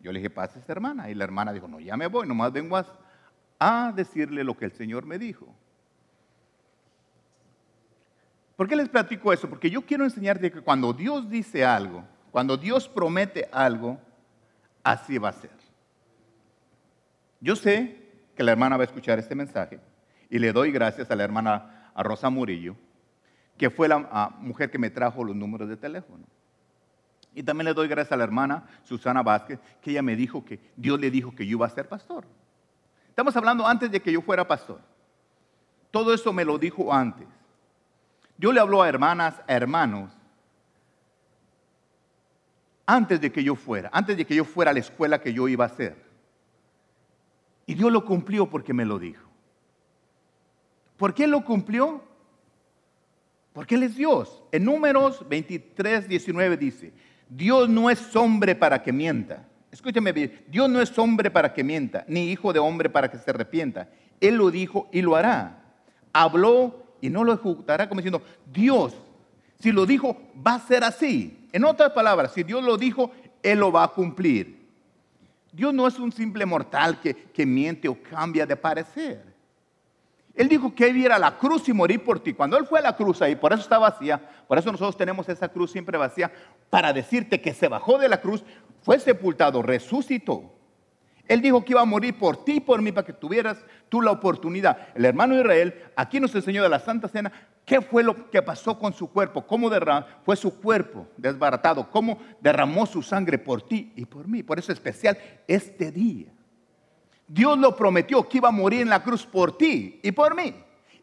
Yo 0.00 0.10
le 0.10 0.18
dije, 0.18 0.30
pase 0.30 0.58
esta 0.58 0.72
hermana. 0.72 1.08
Y 1.08 1.14
la 1.14 1.22
hermana 1.22 1.52
dijo, 1.52 1.68
no, 1.68 1.78
ya 1.78 1.96
me 1.96 2.08
voy, 2.08 2.26
nomás 2.26 2.52
vengo 2.52 2.76
a, 2.76 2.84
a 3.60 3.92
decirle 3.92 4.42
lo 4.42 4.56
que 4.56 4.64
el 4.64 4.72
Señor 4.72 5.06
me 5.06 5.16
dijo. 5.16 5.46
¿Por 8.56 8.68
qué 8.68 8.76
les 8.76 8.88
platico 8.88 9.32
eso? 9.32 9.48
Porque 9.48 9.70
yo 9.70 9.82
quiero 9.82 10.04
enseñarte 10.04 10.52
que 10.52 10.60
cuando 10.60 10.92
Dios 10.92 11.28
dice 11.28 11.64
algo, 11.64 12.04
cuando 12.30 12.56
Dios 12.56 12.88
promete 12.88 13.48
algo, 13.52 13.98
así 14.82 15.18
va 15.18 15.30
a 15.30 15.32
ser. 15.32 15.50
Yo 17.40 17.56
sé 17.56 18.02
que 18.36 18.42
la 18.42 18.52
hermana 18.52 18.76
va 18.76 18.82
a 18.82 18.86
escuchar 18.86 19.18
este 19.18 19.34
mensaje 19.34 19.80
y 20.30 20.38
le 20.38 20.52
doy 20.52 20.70
gracias 20.70 21.10
a 21.10 21.16
la 21.16 21.24
hermana 21.24 21.90
Rosa 21.96 22.30
Murillo, 22.30 22.76
que 23.58 23.68
fue 23.70 23.88
la 23.88 23.98
mujer 24.38 24.70
que 24.70 24.78
me 24.78 24.90
trajo 24.90 25.24
los 25.24 25.36
números 25.36 25.68
de 25.68 25.76
teléfono. 25.76 26.24
Y 27.34 27.42
también 27.42 27.66
le 27.66 27.74
doy 27.74 27.88
gracias 27.88 28.12
a 28.12 28.16
la 28.16 28.24
hermana 28.24 28.66
Susana 28.84 29.22
Vázquez, 29.22 29.58
que 29.80 29.90
ella 29.90 30.02
me 30.02 30.16
dijo 30.16 30.44
que 30.44 30.60
Dios 30.76 31.00
le 31.00 31.10
dijo 31.10 31.34
que 31.34 31.46
yo 31.46 31.56
iba 31.56 31.66
a 31.66 31.70
ser 31.70 31.88
pastor. 31.88 32.24
Estamos 33.08 33.34
hablando 33.36 33.66
antes 33.66 33.90
de 33.90 34.00
que 34.00 34.12
yo 34.12 34.22
fuera 34.22 34.46
pastor. 34.46 34.80
Todo 35.90 36.14
eso 36.14 36.32
me 36.32 36.44
lo 36.44 36.58
dijo 36.58 36.92
antes. 36.92 37.26
Dios 38.42 38.52
le 38.52 38.58
habló 38.58 38.82
a 38.82 38.88
hermanas, 38.88 39.40
a 39.46 39.52
hermanos, 39.52 40.10
antes 42.84 43.20
de 43.20 43.30
que 43.30 43.44
yo 43.44 43.54
fuera, 43.54 43.88
antes 43.92 44.16
de 44.16 44.24
que 44.24 44.34
yo 44.34 44.44
fuera 44.44 44.72
a 44.72 44.74
la 44.74 44.80
escuela 44.80 45.20
que 45.20 45.32
yo 45.32 45.46
iba 45.46 45.64
a 45.64 45.68
hacer. 45.68 45.96
Y 47.66 47.74
Dios 47.74 47.92
lo 47.92 48.04
cumplió 48.04 48.50
porque 48.50 48.74
me 48.74 48.84
lo 48.84 48.98
dijo. 48.98 49.28
¿Por 50.96 51.14
qué 51.14 51.28
lo 51.28 51.44
cumplió? 51.44 52.02
Porque 53.52 53.76
Él 53.76 53.84
es 53.84 53.94
Dios. 53.94 54.42
En 54.50 54.64
números 54.64 55.24
23, 55.28 56.08
19 56.08 56.56
dice, 56.56 56.92
Dios 57.28 57.68
no 57.68 57.90
es 57.90 58.16
hombre 58.16 58.56
para 58.56 58.82
que 58.82 58.92
mienta. 58.92 59.46
Escúchame 59.70 60.10
bien, 60.10 60.44
Dios 60.48 60.68
no 60.68 60.80
es 60.80 60.98
hombre 60.98 61.30
para 61.30 61.54
que 61.54 61.62
mienta, 61.62 62.04
ni 62.08 62.32
hijo 62.32 62.52
de 62.52 62.58
hombre 62.58 62.90
para 62.90 63.08
que 63.08 63.18
se 63.18 63.30
arrepienta. 63.30 63.88
Él 64.20 64.34
lo 64.34 64.50
dijo 64.50 64.88
y 64.90 65.00
lo 65.00 65.14
hará. 65.14 65.62
Habló 66.12 66.81
y 67.02 67.10
no 67.10 67.24
lo 67.24 67.32
ejecutará 67.34 67.88
como 67.88 68.00
diciendo, 68.00 68.22
Dios, 68.50 68.94
si 69.58 69.72
lo 69.72 69.84
dijo, 69.84 70.16
va 70.34 70.54
a 70.54 70.60
ser 70.60 70.84
así. 70.84 71.48
En 71.52 71.64
otras 71.64 71.90
palabras, 71.90 72.32
si 72.32 72.44
Dios 72.44 72.62
lo 72.62 72.78
dijo, 72.78 73.10
Él 73.42 73.58
lo 73.58 73.72
va 73.72 73.82
a 73.82 73.88
cumplir. 73.88 74.62
Dios 75.52 75.74
no 75.74 75.88
es 75.88 75.98
un 75.98 76.12
simple 76.12 76.46
mortal 76.46 77.00
que, 77.00 77.12
que 77.14 77.44
miente 77.44 77.88
o 77.88 78.00
cambia 78.00 78.46
de 78.46 78.56
parecer. 78.56 79.20
Él 80.32 80.48
dijo 80.48 80.72
que 80.72 80.88
Él 80.88 80.96
iba 80.96 81.16
a 81.16 81.18
la 81.18 81.36
cruz 81.36 81.68
y 81.68 81.72
morir 81.72 82.04
por 82.04 82.20
ti. 82.20 82.34
Cuando 82.34 82.56
Él 82.56 82.66
fue 82.66 82.78
a 82.78 82.82
la 82.82 82.96
cruz 82.96 83.20
ahí, 83.20 83.34
por 83.34 83.52
eso 83.52 83.62
está 83.62 83.78
vacía, 83.78 84.20
por 84.46 84.56
eso 84.56 84.70
nosotros 84.70 84.96
tenemos 84.96 85.28
esa 85.28 85.48
cruz 85.48 85.72
siempre 85.72 85.98
vacía, 85.98 86.30
para 86.70 86.92
decirte 86.92 87.40
que 87.40 87.52
se 87.52 87.66
bajó 87.66 87.98
de 87.98 88.08
la 88.08 88.20
cruz, 88.20 88.44
fue 88.82 89.00
sepultado, 89.00 89.60
resucitó. 89.60 90.52
Él 91.28 91.40
dijo 91.40 91.64
que 91.64 91.72
iba 91.72 91.80
a 91.80 91.86
morir 91.86 92.18
por 92.18 92.44
ti 92.44 92.56
y 92.56 92.60
por 92.60 92.82
mí 92.82 92.92
para 92.92 93.06
que 93.06 93.12
tuvieras 93.12 93.58
tú 93.88 94.02
la 94.02 94.10
oportunidad. 94.10 94.88
El 94.94 95.04
hermano 95.04 95.38
Israel 95.38 95.74
aquí 95.96 96.20
nos 96.20 96.34
enseñó 96.34 96.62
de 96.62 96.68
la 96.68 96.80
Santa 96.80 97.08
Cena 97.08 97.32
qué 97.64 97.80
fue 97.80 98.02
lo 98.02 98.30
que 98.30 98.42
pasó 98.42 98.78
con 98.78 98.92
su 98.92 99.08
cuerpo, 99.10 99.46
cómo 99.46 99.70
fue 100.24 100.36
su 100.36 100.60
cuerpo 100.60 101.06
desbaratado, 101.16 101.88
cómo 101.90 102.18
derramó 102.40 102.86
su 102.86 103.02
sangre 103.02 103.38
por 103.38 103.62
ti 103.62 103.92
y 103.96 104.04
por 104.04 104.26
mí. 104.26 104.42
Por 104.42 104.58
eso 104.58 104.72
es 104.72 104.78
especial 104.78 105.16
este 105.46 105.92
día. 105.92 106.32
Dios 107.28 107.56
lo 107.58 107.74
prometió 107.76 108.28
que 108.28 108.38
iba 108.38 108.48
a 108.48 108.52
morir 108.52 108.82
en 108.82 108.90
la 108.90 109.02
cruz 109.02 109.24
por 109.24 109.56
ti 109.56 110.00
y 110.02 110.12
por 110.12 110.34
mí. 110.34 110.54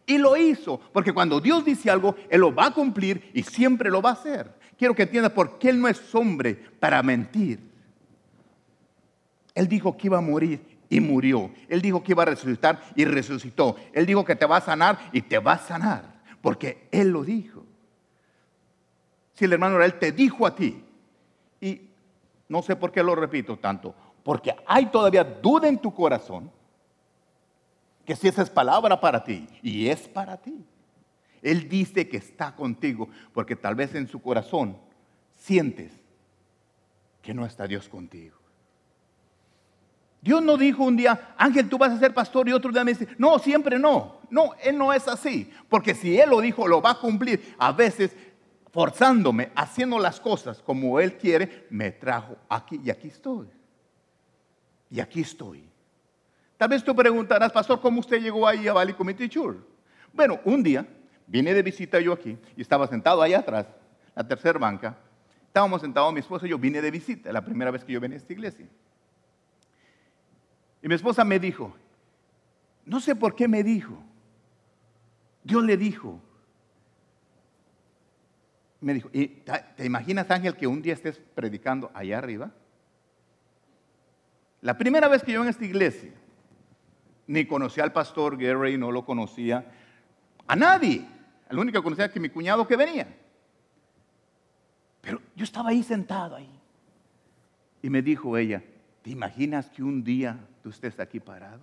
Y 0.06 0.18
lo 0.18 0.36
hizo, 0.36 0.80
porque 0.92 1.14
cuando 1.14 1.40
Dios 1.40 1.64
dice 1.64 1.90
algo, 1.90 2.16
Él 2.30 2.42
lo 2.42 2.54
va 2.54 2.68
a 2.68 2.74
cumplir 2.74 3.30
y 3.34 3.44
siempre 3.44 3.90
lo 3.90 4.02
va 4.02 4.10
a 4.10 4.14
hacer. 4.14 4.52
Quiero 4.78 4.96
que 4.96 5.04
entiendas 5.04 5.32
por 5.32 5.60
qué 5.60 5.70
Él 5.70 5.80
no 5.80 5.88
es 5.88 6.14
hombre 6.14 6.56
para 6.80 7.02
mentir. 7.04 7.69
Él 9.56 9.68
dijo 9.68 9.98
que 9.98 10.08
iba 10.08 10.18
a 10.18 10.22
morir 10.22 10.80
y 10.90 11.00
murió. 11.00 11.52
Él 11.68 11.82
dijo 11.82 12.04
que 12.04 12.14
iba 12.14 12.24
a 12.24 12.28
resucitar 12.28 12.82
y 12.96 13.06
resucitó. 13.06 13.76
Él 13.94 14.06
dijo 14.06 14.26
que 14.26 14.36
te 14.36 14.46
va 14.46 14.58
a 14.58 14.62
sanar 14.62 15.00
y 15.12 15.22
te 15.22 15.40
va 15.40 15.54
a 15.54 15.60
sanar, 15.60 16.22
porque 16.42 16.88
Él 16.92 17.10
lo 17.10 17.24
dijo. 17.24 17.66
Si 19.34 19.46
el 19.46 19.54
hermano 19.54 19.82
Él 19.82 19.98
te 20.00 20.12
dijo 20.12 20.46
a 20.46 20.56
ti, 20.56 20.84
y 21.62 21.82
no 22.48 22.62
sé 22.62 22.76
por 22.76 22.92
qué 22.92 23.04
lo 23.04 23.16
repito 23.16 23.58
tanto, 23.58 23.94
porque 24.24 24.56
hay 24.68 24.88
todavía 24.88 25.24
duda 25.24 25.68
en 25.68 25.78
tu 25.78 25.94
corazón 25.94 26.52
que 28.06 28.16
si 28.16 28.28
esa 28.28 28.42
es 28.42 28.50
palabra 28.50 29.00
para 29.00 29.24
ti, 29.24 29.48
y 29.62 29.88
es 29.88 30.08
para 30.08 30.36
ti. 30.36 30.66
Él 31.44 31.70
dice 31.70 32.10
que 32.10 32.18
está 32.18 32.56
contigo, 32.56 33.08
porque 33.34 33.56
tal 33.56 33.76
vez 33.76 33.94
en 33.94 34.08
su 34.08 34.20
corazón 34.20 34.78
sientes 35.36 35.94
que 37.22 37.36
no 37.36 37.46
está 37.46 37.68
Dios 37.68 37.88
contigo. 37.88 38.39
Dios 40.22 40.44
no 40.44 40.58
dijo 40.58 40.84
un 40.84 40.98
día, 40.98 41.34
Ángel, 41.38 41.70
tú 41.70 41.78
vas 41.78 41.92
a 41.92 42.00
ser 42.00 42.14
pastor 42.14 42.50
y 42.50 42.52
otro 42.52 42.72
día 42.72 42.84
me 42.84 42.94
dice, 42.94 43.08
no, 43.18 43.40
siempre 43.40 43.80
no. 43.80 44.20
No, 44.30 44.54
Él 44.62 44.78
no 44.78 44.94
es 44.94 45.08
así. 45.08 45.50
Porque 45.70 45.96
si 45.96 46.20
Él 46.20 46.30
lo 46.30 46.42
dijo, 46.42 46.68
lo 46.68 46.82
va 46.82 46.92
a 46.92 47.00
cumplir. 47.00 47.56
A 47.58 47.72
veces, 47.72 48.16
forzándome, 48.72 49.52
haciendo 49.56 49.98
las 49.98 50.20
cosas 50.20 50.62
como 50.62 51.00
Él 51.00 51.18
quiere, 51.18 51.68
me 51.70 51.92
trajo 51.92 52.36
aquí 52.50 52.82
y 52.84 52.90
aquí 52.90 53.08
estoy. 53.08 53.48
Y 54.90 55.00
aquí 55.00 55.22
estoy. 55.22 55.70
Tal 56.58 56.68
vez 56.68 56.84
tú 56.84 56.94
preguntarás, 56.94 57.52
pastor, 57.52 57.80
¿cómo 57.80 58.02
usted 58.02 58.22
llegó 58.22 58.46
ahí 58.46 58.68
a 58.68 58.74
Valley 58.74 58.94
Community 58.94 59.30
Church? 59.30 59.60
Bueno, 60.12 60.40
un 60.44 60.62
día 60.62 60.86
vine 61.26 61.54
de 61.54 61.64
visita 61.64 62.00
yo 62.02 62.12
aquí 62.12 62.38
y 62.58 62.62
estaba 62.62 62.88
sentado 62.88 63.22
allá 63.22 63.40
atrás, 63.40 63.68
la 64.14 64.28
tercera 64.28 64.60
banca. 64.60 64.98
Estábamos 65.48 65.82
sentados 65.82 66.12
mi 66.12 66.20
esposo 66.20 66.46
y 66.46 66.50
yo, 66.50 66.58
vine 66.58 66.82
de 66.82 66.92
visita, 66.92 67.32
la 67.32 67.44
primera 67.46 67.72
vez 67.72 67.86
que 67.86 67.94
yo 67.94 68.00
venía 68.02 68.18
a 68.18 68.20
esta 68.20 68.34
iglesia. 68.34 68.68
Y 70.82 70.88
mi 70.88 70.96
esposa 70.96 71.24
me 71.24 71.40
dijo, 71.40 71.76
no 72.86 73.00
sé 73.00 73.16
por 73.16 73.36
qué 73.36 73.48
me 73.48 73.64
dijo, 73.64 73.98
Dios 75.44 75.64
le 75.64 75.78
dijo, 75.78 76.22
me 78.82 78.94
dijo, 78.94 79.10
¿y 79.12 79.28
te 79.76 79.86
imaginas 79.86 80.30
Ángel 80.32 80.56
que 80.56 80.68
un 80.68 80.82
día 80.82 80.94
estés 80.94 81.20
predicando 81.36 81.92
allá 81.94 82.18
arriba? 82.18 82.52
La 84.62 84.78
primera 84.78 85.08
vez 85.08 85.24
que 85.24 85.34
yo 85.34 85.42
en 85.42 85.50
esta 85.50 85.66
iglesia, 85.66 86.12
ni 87.28 87.46
conocía 87.46 87.84
al 87.84 87.94
pastor 87.94 88.38
Gary, 88.38 88.78
no 88.78 88.92
lo 88.92 89.06
conocía, 89.06 89.72
a 90.48 90.56
nadie. 90.56 91.06
El 91.50 91.60
único 91.60 91.80
que 91.80 91.84
conocía 91.84 92.06
era 92.06 92.14
que 92.14 92.20
mi 92.20 92.30
cuñado 92.30 92.68
que 92.68 92.76
venía. 92.76 93.08
Pero 95.02 95.22
yo 95.36 95.44
estaba 95.44 95.70
ahí 95.70 95.84
sentado 95.84 96.36
ahí. 96.36 96.50
Y 97.82 97.90
me 97.90 98.02
dijo 98.02 98.38
ella, 98.38 98.64
¿te 99.02 99.12
imaginas 99.12 99.70
que 99.70 99.84
un 99.84 100.04
día 100.04 100.38
tú 100.62 100.70
estés 100.70 101.00
aquí 101.00 101.20
parado, 101.20 101.62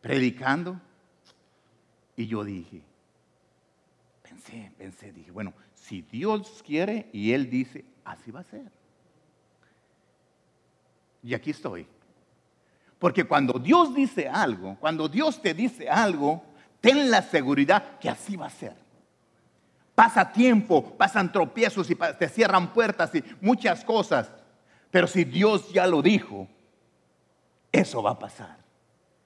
predicando? 0.00 0.80
Y 2.16 2.26
yo 2.26 2.44
dije, 2.44 2.82
pensé, 4.22 4.72
pensé, 4.78 5.12
dije, 5.12 5.30
bueno, 5.30 5.52
si 5.74 6.02
Dios 6.02 6.62
quiere 6.66 7.08
y 7.12 7.32
Él 7.32 7.50
dice, 7.50 7.84
así 8.04 8.30
va 8.30 8.40
a 8.40 8.44
ser. 8.44 8.70
Y 11.22 11.34
aquí 11.34 11.50
estoy. 11.50 11.86
Porque 12.98 13.24
cuando 13.24 13.58
Dios 13.58 13.94
dice 13.94 14.28
algo, 14.28 14.76
cuando 14.80 15.08
Dios 15.08 15.42
te 15.42 15.52
dice 15.52 15.88
algo, 15.88 16.42
ten 16.80 17.10
la 17.10 17.20
seguridad 17.22 17.98
que 17.98 18.08
así 18.08 18.36
va 18.36 18.46
a 18.46 18.50
ser. 18.50 18.74
Pasa 19.94 20.30
tiempo, 20.32 20.96
pasan 20.96 21.32
tropiezos 21.32 21.90
y 21.90 21.94
te 21.94 22.28
cierran 22.28 22.72
puertas 22.72 23.14
y 23.14 23.24
muchas 23.40 23.84
cosas. 23.84 24.30
Pero 24.90 25.06
si 25.06 25.24
Dios 25.24 25.72
ya 25.72 25.86
lo 25.86 26.00
dijo, 26.00 26.48
eso 27.72 28.02
va 28.02 28.12
a 28.12 28.18
pasar. 28.18 28.58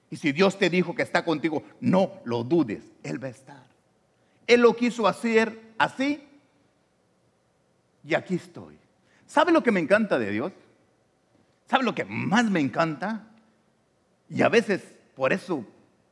Y 0.09 0.17
si 0.17 0.31
Dios 0.31 0.57
te 0.57 0.69
dijo 0.69 0.93
que 0.93 1.03
está 1.03 1.23
contigo, 1.23 1.63
no 1.79 2.11
lo 2.25 2.43
dudes, 2.43 2.83
Él 3.03 3.23
va 3.23 3.27
a 3.27 3.31
estar. 3.31 3.65
Él 4.47 4.61
lo 4.61 4.75
quiso 4.75 5.07
hacer 5.07 5.73
así 5.77 6.27
y 8.03 8.13
aquí 8.13 8.35
estoy. 8.35 8.77
¿Sabe 9.25 9.51
lo 9.51 9.63
que 9.63 9.71
me 9.71 9.79
encanta 9.79 10.19
de 10.19 10.31
Dios? 10.31 10.51
¿Sabe 11.67 11.83
lo 11.83 11.95
que 11.95 12.03
más 12.03 12.49
me 12.49 12.59
encanta? 12.59 13.27
Y 14.29 14.41
a 14.41 14.49
veces 14.49 14.83
por 15.15 15.31
eso 15.31 15.65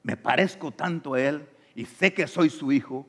me 0.03 0.15
parezco 0.15 0.71
tanto 0.71 1.15
a 1.15 1.21
Él 1.21 1.47
y 1.75 1.85
sé 1.85 2.13
que 2.13 2.27
soy 2.27 2.49
su 2.49 2.71
hijo, 2.71 3.05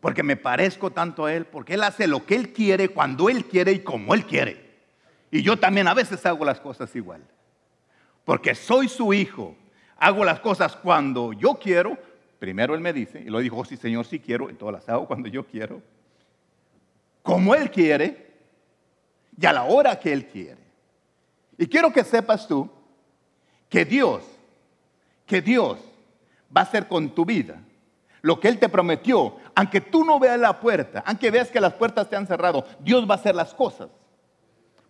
porque 0.00 0.22
me 0.22 0.36
parezco 0.36 0.90
tanto 0.90 1.24
a 1.24 1.34
Él, 1.34 1.46
porque 1.46 1.74
Él 1.74 1.82
hace 1.82 2.06
lo 2.06 2.26
que 2.26 2.34
Él 2.34 2.52
quiere, 2.52 2.88
cuando 2.88 3.28
Él 3.28 3.44
quiere 3.46 3.72
y 3.72 3.80
como 3.80 4.14
Él 4.14 4.26
quiere. 4.26 4.70
Y 5.30 5.42
yo 5.42 5.58
también 5.58 5.88
a 5.88 5.94
veces 5.94 6.24
hago 6.26 6.44
las 6.44 6.60
cosas 6.60 6.94
igual, 6.96 7.22
porque 8.30 8.54
soy 8.54 8.88
su 8.88 9.12
hijo, 9.12 9.56
hago 9.96 10.24
las 10.24 10.38
cosas 10.38 10.76
cuando 10.76 11.32
yo 11.32 11.54
quiero, 11.54 11.98
primero 12.38 12.76
Él 12.76 12.80
me 12.80 12.92
dice, 12.92 13.20
y 13.20 13.28
lo 13.28 13.40
dijo, 13.40 13.56
oh, 13.56 13.64
sí 13.64 13.76
Señor, 13.76 14.06
sí 14.06 14.20
quiero, 14.20 14.48
y 14.48 14.54
todas 14.54 14.74
las 14.74 14.88
hago 14.88 15.08
cuando 15.08 15.28
yo 15.28 15.44
quiero, 15.44 15.82
como 17.24 17.56
Él 17.56 17.72
quiere 17.72 18.36
y 19.36 19.44
a 19.46 19.52
la 19.52 19.64
hora 19.64 19.98
que 19.98 20.12
Él 20.12 20.28
quiere. 20.28 20.60
Y 21.58 21.66
quiero 21.66 21.92
que 21.92 22.04
sepas 22.04 22.46
tú 22.46 22.70
que 23.68 23.84
Dios, 23.84 24.22
que 25.26 25.42
Dios 25.42 25.80
va 26.56 26.60
a 26.60 26.64
hacer 26.66 26.86
con 26.86 27.12
tu 27.12 27.24
vida 27.24 27.60
lo 28.22 28.38
que 28.38 28.46
Él 28.46 28.60
te 28.60 28.68
prometió, 28.68 29.38
aunque 29.56 29.80
tú 29.80 30.04
no 30.04 30.20
veas 30.20 30.38
la 30.38 30.60
puerta, 30.60 31.02
aunque 31.04 31.32
veas 31.32 31.50
que 31.50 31.60
las 31.60 31.72
puertas 31.72 32.08
te 32.08 32.14
han 32.14 32.28
cerrado, 32.28 32.64
Dios 32.78 33.10
va 33.10 33.14
a 33.14 33.18
hacer 33.18 33.34
las 33.34 33.52
cosas, 33.54 33.88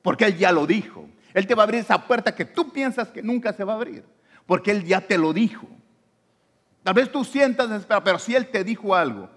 porque 0.03 0.27
Él 0.27 0.37
ya 0.37 0.53
lo 0.53 0.67
dijo. 0.67 1.09
Él 1.35 1.47
te 1.47 1.55
va 1.55 1.63
a 1.63 1.65
abrir 1.65 1.81
esa 1.81 2.07
puerta 2.07 2.35
que 2.35 2.45
tú 2.45 2.73
piensas 2.73 3.09
que 3.09 3.23
nunca 3.23 3.53
se 3.53 3.65
va 3.65 3.75
a 3.75 3.77
abrir, 3.77 4.05
porque 4.47 4.71
Él 4.71 4.85
ya 4.85 5.01
te 5.01 5.19
lo 5.19 5.33
dijo. 5.33 5.69
Tal 6.83 6.95
vez 6.95 7.13
tú 7.13 7.25
sientas 7.25 7.69
desesperado, 7.69 8.05
pero 8.05 8.19
si 8.19 8.35
Él 8.35 8.49
te 8.49 8.65
dijo 8.65 8.95
algo, 8.95 9.29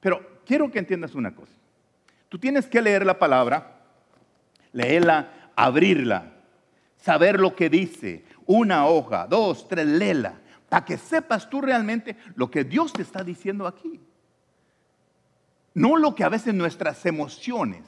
pero 0.00 0.40
quiero 0.46 0.70
que 0.70 0.78
entiendas 0.78 1.14
una 1.14 1.34
cosa. 1.34 1.52
Tú 2.28 2.38
tienes 2.38 2.66
que 2.66 2.82
leer 2.82 3.04
la 3.04 3.18
palabra, 3.18 3.80
leerla, 4.72 5.50
abrirla, 5.54 6.32
saber 6.96 7.38
lo 7.38 7.54
que 7.54 7.68
dice, 7.68 8.24
una 8.46 8.86
hoja, 8.86 9.26
dos, 9.26 9.68
tres, 9.68 9.86
lela, 9.86 10.40
para 10.68 10.84
que 10.84 10.98
sepas 10.98 11.48
tú 11.48 11.60
realmente 11.60 12.16
lo 12.34 12.50
que 12.50 12.64
Dios 12.64 12.92
te 12.92 13.02
está 13.02 13.22
diciendo 13.22 13.66
aquí. 13.66 14.00
No 15.74 15.96
lo 15.96 16.14
que 16.14 16.24
a 16.24 16.28
veces 16.28 16.54
nuestras 16.54 17.04
emociones 17.04 17.84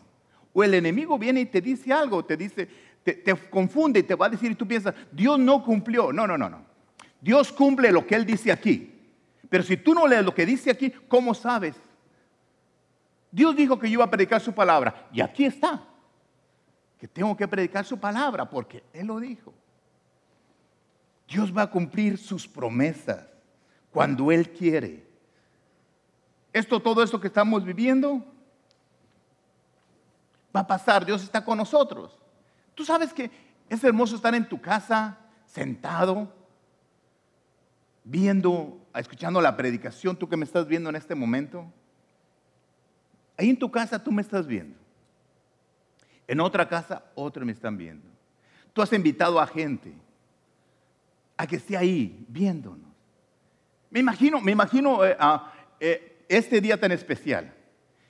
o 0.52 0.62
el 0.62 0.74
enemigo 0.74 1.18
viene 1.18 1.40
y 1.40 1.46
te 1.46 1.60
dice 1.60 1.92
algo, 1.92 2.24
te 2.24 2.36
dice, 2.36 2.68
te, 3.12 3.34
confunde 3.48 4.00
y 4.00 4.02
te 4.02 4.14
va 4.14 4.26
a 4.26 4.30
decir 4.30 4.50
y 4.50 4.54
tú 4.54 4.66
piensas, 4.66 4.94
Dios 5.12 5.38
no 5.38 5.62
cumplió. 5.62 6.12
No, 6.12 6.26
no, 6.26 6.36
no, 6.36 6.48
no. 6.48 6.62
Dios 7.20 7.52
cumple 7.52 7.92
lo 7.92 8.06
que 8.06 8.14
Él 8.14 8.24
dice 8.24 8.52
aquí. 8.52 8.94
Pero 9.48 9.62
si 9.64 9.76
tú 9.76 9.94
no 9.94 10.06
lees 10.06 10.24
lo 10.24 10.34
que 10.34 10.46
dice 10.46 10.70
aquí, 10.70 10.90
¿cómo 11.08 11.34
sabes? 11.34 11.74
Dios 13.30 13.54
dijo 13.56 13.78
que 13.78 13.88
yo 13.88 13.94
iba 13.94 14.04
a 14.04 14.10
predicar 14.10 14.40
su 14.40 14.52
palabra 14.52 15.08
y 15.12 15.20
aquí 15.20 15.44
está. 15.44 15.84
Que 16.98 17.06
tengo 17.06 17.36
que 17.36 17.46
predicar 17.46 17.84
su 17.84 17.98
palabra 17.98 18.48
porque 18.48 18.82
Él 18.92 19.06
lo 19.06 19.20
dijo. 19.20 19.54
Dios 21.28 21.56
va 21.56 21.62
a 21.62 21.70
cumplir 21.70 22.18
sus 22.18 22.48
promesas 22.48 23.26
cuando 23.90 24.32
Él 24.32 24.50
quiere. 24.50 25.06
Esto, 26.52 26.80
todo 26.80 27.02
esto 27.02 27.20
que 27.20 27.28
estamos 27.28 27.64
viviendo, 27.64 28.24
va 30.54 30.60
a 30.60 30.66
pasar. 30.66 31.04
Dios 31.04 31.22
está 31.22 31.44
con 31.44 31.58
nosotros. 31.58 32.18
Tú 32.78 32.84
sabes 32.84 33.12
que 33.12 33.28
es 33.68 33.82
hermoso 33.82 34.14
estar 34.14 34.32
en 34.36 34.48
tu 34.48 34.60
casa, 34.60 35.18
sentado, 35.46 36.32
viendo 38.04 38.86
escuchando 38.94 39.40
la 39.40 39.56
predicación, 39.56 40.14
tú 40.14 40.28
que 40.28 40.36
me 40.36 40.44
estás 40.44 40.68
viendo 40.68 40.88
en 40.88 40.94
este 40.94 41.16
momento, 41.16 41.66
ahí 43.36 43.50
en 43.50 43.58
tu 43.58 43.68
casa 43.68 44.00
tú 44.00 44.12
me 44.12 44.22
estás 44.22 44.46
viendo. 44.46 44.78
En 46.28 46.38
otra 46.38 46.68
casa, 46.68 47.02
otros 47.16 47.44
me 47.44 47.50
están 47.50 47.76
viendo. 47.76 48.06
Tú 48.72 48.80
has 48.80 48.92
invitado 48.92 49.40
a 49.40 49.46
gente 49.48 49.92
a 51.36 51.48
que 51.48 51.56
esté 51.56 51.76
ahí 51.76 52.24
viéndonos. 52.28 52.92
Me 53.90 53.98
imagino, 53.98 54.40
me 54.40 54.52
imagino 54.52 55.04
eh, 55.04 55.16
eh, 55.80 56.24
este 56.28 56.60
día 56.60 56.78
tan 56.78 56.92
especial. 56.92 57.52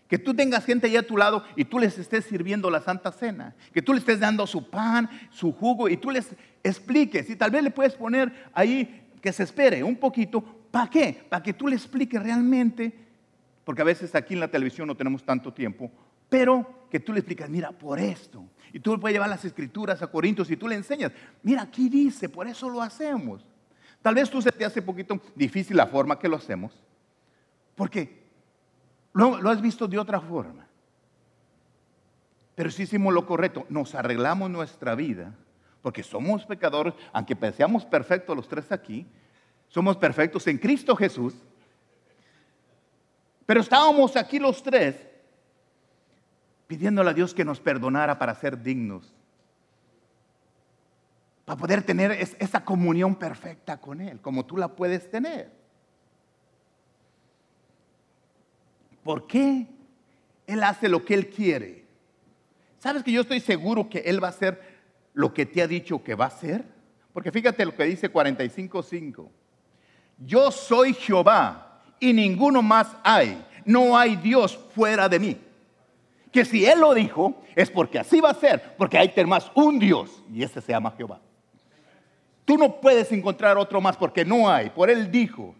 Que 0.08 0.18
tú 0.18 0.34
tengas 0.34 0.64
gente 0.64 0.86
ahí 0.86 0.96
a 0.96 1.06
tu 1.06 1.16
lado 1.16 1.44
y 1.54 1.64
tú 1.64 1.78
les 1.78 1.98
estés 1.98 2.24
sirviendo 2.24 2.70
la 2.70 2.80
Santa 2.80 3.12
Cena. 3.12 3.54
Que 3.72 3.82
tú 3.82 3.92
les 3.92 4.00
estés 4.00 4.20
dando 4.20 4.46
su 4.46 4.68
pan, 4.68 5.08
su 5.30 5.52
jugo 5.52 5.88
y 5.88 5.98
tú 5.98 6.10
les 6.10 6.34
expliques. 6.64 7.28
Y 7.28 7.36
tal 7.36 7.50
vez 7.50 7.62
le 7.62 7.70
puedes 7.70 7.94
poner 7.94 8.32
ahí 8.54 9.10
que 9.20 9.32
se 9.32 9.42
espere 9.42 9.84
un 9.84 9.96
poquito. 9.96 10.42
¿Para 10.70 10.88
qué? 10.88 11.24
Para 11.28 11.42
que 11.42 11.52
tú 11.52 11.68
le 11.68 11.76
expliques 11.76 12.22
realmente. 12.22 12.92
Porque 13.64 13.82
a 13.82 13.84
veces 13.84 14.14
aquí 14.14 14.32
en 14.32 14.40
la 14.40 14.48
televisión 14.48 14.88
no 14.88 14.96
tenemos 14.96 15.22
tanto 15.22 15.52
tiempo. 15.52 15.90
Pero 16.30 16.86
que 16.90 17.00
tú 17.00 17.12
le 17.12 17.20
explicas, 17.20 17.50
mira, 17.50 17.70
por 17.70 17.98
esto. 17.98 18.44
Y 18.72 18.80
tú 18.80 18.92
le 18.92 18.98
puedes 18.98 19.14
llevar 19.14 19.28
las 19.28 19.44
escrituras 19.44 20.02
a 20.02 20.06
Corintios 20.06 20.50
y 20.50 20.56
tú 20.56 20.68
le 20.68 20.74
enseñas, 20.74 21.12
mira, 21.42 21.62
aquí 21.62 21.88
dice, 21.88 22.28
por 22.28 22.46
eso 22.46 22.68
lo 22.68 22.82
hacemos. 22.82 23.44
Tal 24.02 24.14
vez 24.14 24.30
tú 24.30 24.40
se 24.40 24.52
te 24.52 24.64
hace 24.64 24.80
un 24.80 24.86
poquito 24.86 25.20
difícil 25.34 25.76
la 25.76 25.86
forma 25.86 26.18
que 26.18 26.28
lo 26.28 26.36
hacemos, 26.36 26.72
porque 27.74 28.27
lo, 29.18 29.40
lo 29.40 29.50
has 29.50 29.60
visto 29.60 29.88
de 29.88 29.98
otra 29.98 30.20
forma. 30.20 30.64
Pero 32.54 32.70
si 32.70 32.84
hicimos 32.84 33.12
lo 33.12 33.26
correcto, 33.26 33.66
nos 33.68 33.94
arreglamos 33.94 34.48
nuestra 34.48 34.94
vida, 34.94 35.34
porque 35.82 36.02
somos 36.02 36.44
pecadores, 36.46 36.94
aunque 37.12 37.36
seamos 37.52 37.84
perfectos 37.84 38.36
los 38.36 38.48
tres 38.48 38.70
aquí, 38.70 39.06
somos 39.68 39.96
perfectos 39.96 40.46
en 40.46 40.58
Cristo 40.58 40.94
Jesús. 40.94 41.34
Pero 43.44 43.60
estábamos 43.60 44.16
aquí 44.16 44.38
los 44.38 44.62
tres 44.62 44.96
pidiéndole 46.68 47.10
a 47.10 47.14
Dios 47.14 47.34
que 47.34 47.44
nos 47.44 47.58
perdonara 47.58 48.18
para 48.18 48.34
ser 48.34 48.62
dignos, 48.62 49.12
para 51.44 51.58
poder 51.58 51.82
tener 51.82 52.12
esa 52.12 52.64
comunión 52.64 53.16
perfecta 53.16 53.80
con 53.80 54.00
Él, 54.00 54.20
como 54.20 54.46
tú 54.46 54.56
la 54.56 54.68
puedes 54.68 55.10
tener. 55.10 55.57
¿Por 59.08 59.26
qué 59.26 59.66
Él 60.46 60.62
hace 60.62 60.86
lo 60.86 61.02
que 61.02 61.14
Él 61.14 61.30
quiere? 61.30 61.86
¿Sabes 62.78 63.02
que 63.02 63.10
yo 63.10 63.22
estoy 63.22 63.40
seguro 63.40 63.88
que 63.88 64.00
Él 64.00 64.22
va 64.22 64.26
a 64.26 64.32
hacer 64.32 64.60
lo 65.14 65.32
que 65.32 65.46
te 65.46 65.62
ha 65.62 65.66
dicho 65.66 66.04
que 66.04 66.14
va 66.14 66.26
a 66.26 66.28
hacer? 66.28 66.62
Porque 67.14 67.32
fíjate 67.32 67.64
lo 67.64 67.74
que 67.74 67.84
dice 67.84 68.12
45.5. 68.12 69.30
Yo 70.18 70.50
soy 70.50 70.92
Jehová 70.92 71.80
y 71.98 72.12
ninguno 72.12 72.60
más 72.60 72.94
hay. 73.02 73.42
No 73.64 73.96
hay 73.96 74.14
Dios 74.16 74.58
fuera 74.74 75.08
de 75.08 75.18
mí 75.18 75.38
que 76.30 76.44
si 76.44 76.66
Él 76.66 76.80
lo 76.80 76.92
dijo, 76.92 77.40
es 77.56 77.70
porque 77.70 77.98
así 77.98 78.20
va 78.20 78.28
a 78.28 78.34
ser, 78.34 78.76
porque 78.76 78.98
hay 78.98 79.10
más 79.24 79.50
un 79.54 79.78
Dios 79.78 80.22
y 80.30 80.42
ese 80.42 80.60
se 80.60 80.72
llama 80.72 80.92
Jehová. 80.98 81.18
Tú 82.44 82.58
no 82.58 82.78
puedes 82.78 83.10
encontrar 83.12 83.56
otro 83.56 83.80
más 83.80 83.96
porque 83.96 84.26
no 84.26 84.50
hay. 84.50 84.68
Por 84.68 84.90
Él 84.90 85.10
dijo, 85.10 85.54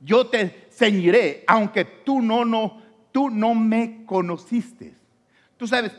yo 0.00 0.26
te 0.26 0.66
ceñiré, 0.72 1.44
aunque 1.46 1.84
tú 1.84 2.20
no, 2.20 2.44
no, 2.44 2.87
tú 3.12 3.30
no 3.30 3.54
me 3.54 4.04
conociste. 4.04 4.94
Tú 5.56 5.66
sabes, 5.66 5.92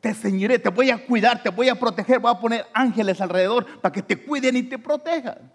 te 0.00 0.14
ceñiré, 0.14 0.58
te 0.58 0.68
voy 0.68 0.90
a 0.90 1.04
cuidar, 1.04 1.42
te 1.42 1.50
voy 1.50 1.68
a 1.68 1.74
proteger, 1.74 2.20
voy 2.20 2.30
a 2.30 2.40
poner 2.40 2.66
ángeles 2.72 3.20
alrededor 3.20 3.80
para 3.80 3.92
que 3.92 4.02
te 4.02 4.16
cuiden 4.16 4.56
y 4.56 4.62
te 4.62 4.78
protejan. 4.78 5.52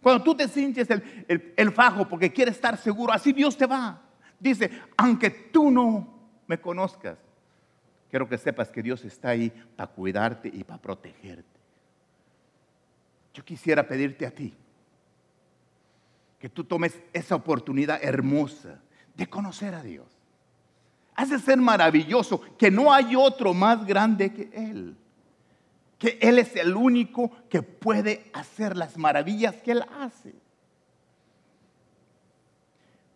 Cuando 0.00 0.22
tú 0.22 0.34
te 0.34 0.48
cinches 0.48 0.88
el, 0.90 1.54
el 1.56 1.72
fajo 1.72 2.08
porque 2.08 2.32
quieres 2.32 2.56
estar 2.56 2.76
seguro, 2.76 3.12
así 3.12 3.32
Dios 3.32 3.56
te 3.56 3.66
va. 3.66 4.02
Dice, 4.38 4.70
aunque 4.96 5.30
tú 5.30 5.70
no 5.70 6.08
me 6.46 6.60
conozcas, 6.60 7.18
quiero 8.10 8.28
que 8.28 8.38
sepas 8.38 8.70
que 8.70 8.82
Dios 8.82 9.04
está 9.04 9.30
ahí 9.30 9.50
para 9.76 9.90
cuidarte 9.90 10.50
y 10.52 10.64
para 10.64 10.80
protegerte. 10.80 11.54
Yo 13.32 13.44
quisiera 13.44 13.86
pedirte 13.86 14.26
a 14.26 14.30
ti 14.30 14.54
que 16.38 16.48
tú 16.48 16.64
tomes 16.64 17.00
esa 17.12 17.34
oportunidad 17.34 17.98
hermosa 18.02 18.78
de 19.16 19.26
conocer 19.26 19.74
a 19.74 19.82
Dios. 19.82 20.13
Hace 21.14 21.38
ser 21.38 21.58
maravilloso 21.58 22.40
que 22.58 22.70
no 22.70 22.92
hay 22.92 23.14
otro 23.14 23.54
más 23.54 23.86
grande 23.86 24.32
que 24.32 24.50
Él. 24.52 24.96
Que 25.98 26.18
Él 26.20 26.38
es 26.38 26.56
el 26.56 26.76
único 26.76 27.30
que 27.48 27.62
puede 27.62 28.30
hacer 28.32 28.76
las 28.76 28.98
maravillas 28.98 29.54
que 29.56 29.72
Él 29.72 29.84
hace. 30.00 30.34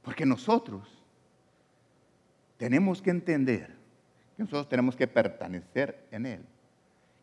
Porque 0.03 0.25
nosotros 0.25 0.89
tenemos 2.57 3.03
que 3.03 3.11
entender 3.11 3.77
que 4.37 4.45
nosotros 4.45 4.69
tenemos 4.69 4.95
que 4.95 5.09
pertenecer 5.09 6.07
en 6.13 6.27
Él. 6.27 6.47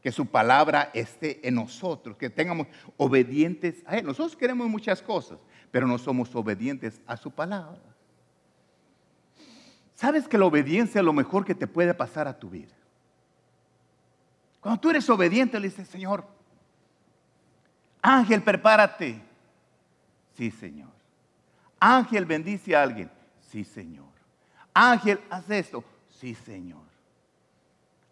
Que 0.02 0.12
su 0.12 0.26
palabra 0.26 0.92
esté 0.94 1.48
en 1.48 1.56
nosotros, 1.56 2.18
que 2.18 2.30
tengamos 2.30 2.68
obedientes 2.98 3.82
a 3.86 3.98
Él. 3.98 4.06
Nosotros 4.06 4.36
queremos 4.36 4.68
muchas 4.68 5.02
cosas, 5.02 5.40
pero 5.72 5.88
no 5.88 5.98
somos 5.98 6.36
obedientes 6.36 7.02
a 7.08 7.16
su 7.16 7.32
palabra. 7.32 7.95
¿Sabes 9.96 10.28
que 10.28 10.38
la 10.38 10.46
obediencia 10.46 11.00
es 11.00 11.06
lo 11.06 11.14
mejor 11.14 11.46
que 11.46 11.56
te 11.56 11.68
puede 11.68 11.94
pasar 11.94 12.28
a 12.28 12.38
tu 12.38 12.50
vida? 12.50 12.74
Cuando 14.60 14.80
tú 14.80 14.90
eres 14.90 15.10
obediente, 15.10 15.60
le 15.60 15.70
dices, 15.70 15.88
Señor, 15.88 16.26
Ángel, 18.02 18.44
prepárate. 18.44 19.22
Sí, 20.36 20.52
Señor. 20.52 20.90
Ángel, 21.80 22.26
bendice 22.26 22.76
a 22.76 22.84
alguien. 22.84 23.10
Sí, 23.50 23.64
Señor. 23.64 24.06
Ángel, 24.74 25.22
haz 25.30 25.50
esto. 25.50 25.84
Sí, 26.10 26.36
Señor. 26.36 26.84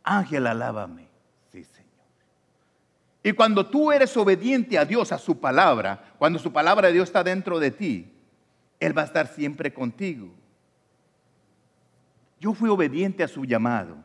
Ángel, 0.03 0.47
alábame. 0.47 1.07
Sí, 1.51 1.63
Señor. 1.63 1.83
Y 3.23 3.33
cuando 3.33 3.65
tú 3.65 3.91
eres 3.91 4.15
obediente 4.15 4.77
a 4.77 4.85
Dios, 4.85 5.11
a 5.11 5.17
su 5.17 5.39
palabra, 5.39 6.13
cuando 6.17 6.39
su 6.39 6.51
palabra 6.51 6.87
de 6.87 6.93
Dios 6.93 7.09
está 7.09 7.23
dentro 7.23 7.59
de 7.59 7.71
ti, 7.71 8.13
Él 8.79 8.97
va 8.97 9.03
a 9.03 9.05
estar 9.05 9.27
siempre 9.27 9.73
contigo. 9.73 10.33
Yo 12.43 12.53
fui 12.53 12.69
obediente 12.69 13.23
a 13.23 13.27
su 13.29 13.45
llamado 13.45 13.95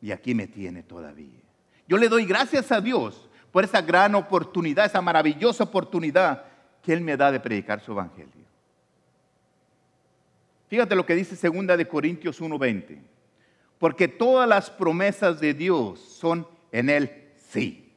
y 0.00 0.12
aquí 0.12 0.32
me 0.32 0.46
tiene 0.46 0.84
todavía. 0.84 1.40
Yo 1.88 1.98
le 1.98 2.08
doy 2.08 2.24
gracias 2.24 2.70
a 2.70 2.80
Dios 2.80 3.28
por 3.50 3.64
esa 3.64 3.82
gran 3.82 4.14
oportunidad, 4.14 4.86
esa 4.86 5.02
maravillosa 5.02 5.64
oportunidad 5.64 6.44
que 6.84 6.92
Él 6.92 7.00
me 7.00 7.16
da 7.16 7.32
de 7.32 7.40
predicar 7.40 7.80
su 7.80 7.90
evangelio. 7.90 8.46
Fíjate 10.68 10.94
lo 10.94 11.04
que 11.04 11.16
dice 11.16 11.34
segunda 11.34 11.76
de 11.76 11.88
Corintios 11.88 12.40
1:20. 12.40 13.02
Porque 13.80 14.06
todas 14.06 14.48
las 14.48 14.70
promesas 14.70 15.40
de 15.40 15.52
Dios 15.52 15.98
son 15.98 16.46
en 16.70 16.88
él 16.88 17.10
sí 17.50 17.92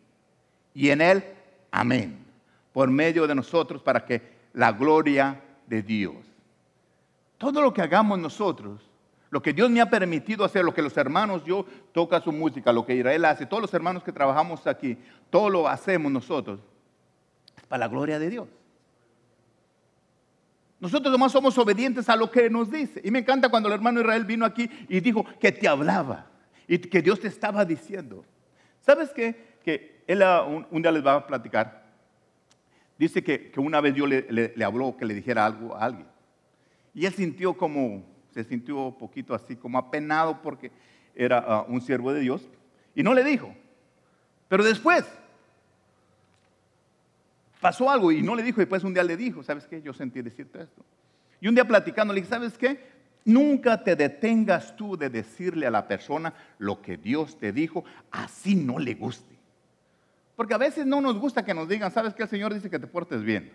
y 0.74 0.90
en 0.90 1.02
él 1.02 1.24
amén. 1.70 2.26
Por 2.74 2.90
medio 2.90 3.28
de 3.28 3.36
nosotros 3.36 3.84
para 3.84 4.04
que 4.04 4.24
la 4.54 4.72
gloria 4.72 5.40
de 5.68 5.84
Dios. 5.84 6.16
Todo 7.38 7.62
lo 7.62 7.72
que 7.72 7.84
hagamos 7.84 8.18
nosotros, 8.18 8.89
lo 9.30 9.42
que 9.42 9.54
Dios 9.54 9.70
me 9.70 9.82
ha 9.82 9.90
permitido 9.90 10.44
hacer, 10.44 10.66
lo 10.66 10.74
que 10.74 10.82
los 10.82 10.98
hermanos, 10.98 11.44
yo 11.46 11.66
toca 11.92 12.20
su 12.20 12.32
música, 12.32 12.74
lo 12.74 12.86
que 12.86 12.96
Israel 12.96 13.26
hace, 13.26 13.46
todos 13.46 13.62
los 13.62 13.74
hermanos 13.74 14.04
que 14.04 14.12
trabajamos 14.12 14.66
aquí, 14.66 14.98
todo 15.30 15.50
lo 15.50 15.68
hacemos 15.68 16.12
nosotros, 16.12 16.60
para 17.68 17.82
la 17.82 17.88
gloria 17.88 18.18
de 18.18 18.30
Dios. 18.30 18.48
Nosotros 20.80 21.12
nomás 21.12 21.32
somos 21.32 21.58
obedientes 21.58 22.08
a 22.08 22.16
lo 22.16 22.32
que 22.32 22.50
nos 22.50 22.72
dice. 22.72 23.02
Y 23.04 23.12
me 23.12 23.20
encanta 23.20 23.50
cuando 23.50 23.68
el 23.68 23.76
hermano 23.76 24.00
Israel 24.00 24.24
vino 24.24 24.46
aquí 24.46 24.70
y 24.88 25.02
dijo 25.02 25.26
que 25.40 25.52
te 25.52 25.68
hablaba 25.68 26.28
y 26.68 26.78
que 26.78 27.02
Dios 27.02 27.20
te 27.20 27.28
estaba 27.28 27.66
diciendo. 27.66 28.24
¿Sabes 28.80 29.10
qué? 29.10 29.58
Que 29.64 30.04
él 30.08 30.22
ah, 30.24 30.44
un, 30.44 30.82
día 30.82 30.92
les 30.92 31.06
va 31.06 31.16
a 31.16 31.28
platicar. 31.28 31.84
Dice 32.98 33.24
que, 33.24 33.52
una 33.58 33.82
vez 33.82 33.94
Dios 33.94 34.10
le, 34.10 34.64
habló 34.64 34.96
que 34.96 35.06
le 35.06 35.14
dijera 35.14 35.46
algo 35.46 35.76
a 35.76 35.84
alguien. 35.84 36.08
Y 36.94 37.06
él 37.06 37.14
sintió 37.14 37.56
como, 37.56 38.04
se 38.34 38.44
sintió 38.44 38.88
un 38.88 38.98
poquito 38.98 39.34
así, 39.34 39.56
como 39.56 39.78
apenado 39.78 40.42
porque 40.42 40.72
era 41.16 41.40
ah, 41.40 41.66
un 41.68 41.82
siervo 41.82 42.14
de 42.14 42.22
Dios. 42.22 42.48
Y 42.96 43.04
no 43.04 43.14
le 43.14 43.24
dijo. 43.24 43.54
Pero 44.48 44.64
después, 44.64 45.06
pasó 47.60 47.90
algo 47.90 48.12
y 48.12 48.22
no 48.22 48.36
le 48.36 48.44
dijo, 48.44 48.60
y 48.60 48.64
después 48.64 48.84
un 48.84 48.94
día 48.94 49.04
le 49.04 49.18
dijo, 49.18 49.44
¿sabes 49.44 49.68
qué? 49.68 49.82
Yo 49.82 49.94
sentí 49.94 50.22
decirte 50.22 50.62
esto. 50.62 50.84
Y 51.42 51.48
un 51.48 51.56
día 51.56 51.66
platicando 51.66 52.14
le 52.14 52.22
dije, 52.22 52.30
¿sabes 52.30 52.58
qué? 52.58 53.00
Nunca 53.26 53.84
te 53.84 53.96
detengas 53.96 54.76
tú 54.76 54.98
de 54.98 55.10
decirle 55.10 55.68
a 55.68 55.72
la 55.72 55.88
persona 55.88 56.34
lo 56.58 56.82
que 56.82 56.98
Dios 56.98 57.38
te 57.38 57.52
dijo, 57.52 57.84
así 58.12 58.56
no 58.56 58.80
le 58.80 58.96
guste. 58.96 59.38
Porque 60.36 60.54
a 60.54 60.58
veces 60.58 60.86
no 60.86 61.02
nos 61.02 61.18
gusta 61.18 61.44
que 61.44 61.54
nos 61.54 61.68
digan, 61.68 61.92
¿sabes 61.92 62.14
qué? 62.14 62.24
El 62.24 62.30
Señor 62.30 62.54
dice 62.54 62.70
que 62.70 62.80
te 62.80 62.88
portes 62.88 63.22
bien. 63.24 63.52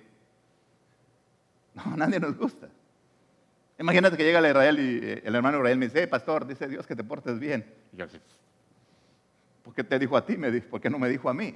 No, 1.75 1.97
nadie 1.97 2.21
nos 2.21 2.37
gusta. 2.37 2.69
Imagínate 3.79 4.17
que 4.17 4.25
llega 4.25 4.39
el 4.39 4.47
Israel 4.47 4.79
y 4.79 5.07
eh, 5.07 5.23
el 5.25 5.35
hermano 5.35 5.59
Israel 5.59 5.79
me 5.79 5.87
dice, 5.87 6.07
pastor, 6.07 6.47
dice 6.47 6.69
Dios 6.69 6.87
que 6.87 6.95
te 6.95 7.03
portes 7.03 7.39
bien. 7.39 7.65
Y 7.93 7.97
yo, 7.97 8.07
¿por 9.63 9.75
qué 9.75 9.83
te 9.83 9.99
dijo 9.99 10.17
a 10.17 10.25
ti? 10.25 10.37
¿Por 10.71 10.81
qué 10.81 10.89
no 10.89 10.99
me 10.99 11.09
dijo 11.09 11.29
a 11.29 11.35
mí? 11.35 11.55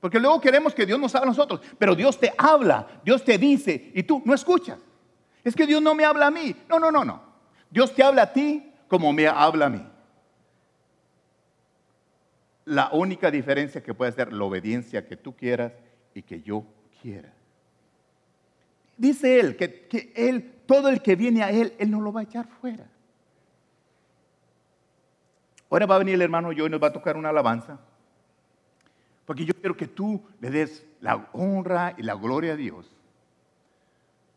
Porque 0.00 0.20
luego 0.20 0.40
queremos 0.40 0.74
que 0.74 0.84
Dios 0.84 1.00
nos 1.00 1.14
hable 1.14 1.24
a 1.24 1.30
nosotros, 1.30 1.60
pero 1.78 1.94
Dios 1.94 2.18
te 2.18 2.32
habla, 2.36 2.86
Dios 3.02 3.24
te 3.24 3.38
dice 3.38 3.90
y 3.94 4.02
tú 4.02 4.22
no 4.24 4.34
escuchas. 4.34 4.78
Es 5.42 5.54
que 5.54 5.66
Dios 5.66 5.80
no 5.80 5.94
me 5.94 6.04
habla 6.04 6.26
a 6.26 6.30
mí. 6.30 6.54
No, 6.68 6.78
no, 6.78 6.90
no, 6.90 7.04
no. 7.04 7.22
Dios 7.70 7.94
te 7.94 8.02
habla 8.02 8.22
a 8.22 8.32
ti 8.32 8.72
como 8.88 9.12
me 9.12 9.26
habla 9.26 9.66
a 9.66 9.70
mí. 9.70 9.86
La 12.66 12.90
única 12.92 13.30
diferencia 13.30 13.82
que 13.82 13.94
puede 13.94 14.12
ser 14.12 14.32
la 14.32 14.44
obediencia 14.44 15.06
que 15.06 15.16
tú 15.16 15.36
quieras 15.36 15.72
y 16.14 16.22
que 16.22 16.42
yo 16.42 16.64
quiera. 17.00 17.32
Dice 18.96 19.40
él 19.40 19.56
que, 19.56 19.86
que 19.86 20.12
él, 20.16 20.54
todo 20.66 20.88
el 20.88 21.02
que 21.02 21.16
viene 21.16 21.42
a 21.42 21.50
él, 21.50 21.74
él 21.78 21.90
no 21.90 22.00
lo 22.00 22.12
va 22.12 22.20
a 22.20 22.24
echar 22.24 22.48
fuera. 22.48 22.86
Ahora 25.70 25.86
va 25.86 25.96
a 25.96 25.98
venir 25.98 26.14
el 26.14 26.22
hermano 26.22 26.52
yo 26.52 26.66
y 26.66 26.70
nos 26.70 26.82
va 26.82 26.88
a 26.88 26.92
tocar 26.92 27.16
una 27.16 27.30
alabanza. 27.30 27.78
Porque 29.24 29.44
yo 29.44 29.54
quiero 29.54 29.76
que 29.76 29.88
tú 29.88 30.22
le 30.40 30.50
des 30.50 30.86
la 31.00 31.28
honra 31.32 31.94
y 31.98 32.02
la 32.02 32.14
gloria 32.14 32.52
a 32.52 32.56
Dios 32.56 32.90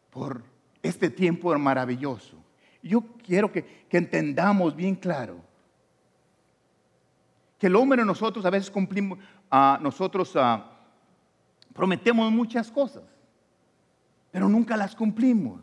por 0.09 0.43
este 0.81 1.09
tiempo 1.09 1.57
maravilloso. 1.57 2.37
Yo 2.81 3.03
quiero 3.23 3.51
que, 3.51 3.85
entendamos 3.91 4.75
bien 4.75 4.95
claro 4.95 5.37
que 7.57 7.67
el 7.67 7.75
hombre 7.75 8.03
nosotros 8.05 8.45
a 8.45 8.49
veces 8.49 8.71
cumplimos, 8.71 9.19
a 9.51 9.77
nosotros 9.81 10.33
ah, 10.35 10.71
prometemos 11.73 12.31
muchas 12.31 12.71
cosas, 12.71 13.03
pero 14.31 14.47
nunca 14.47 14.77
las 14.77 14.95
cumplimos. 14.95 15.61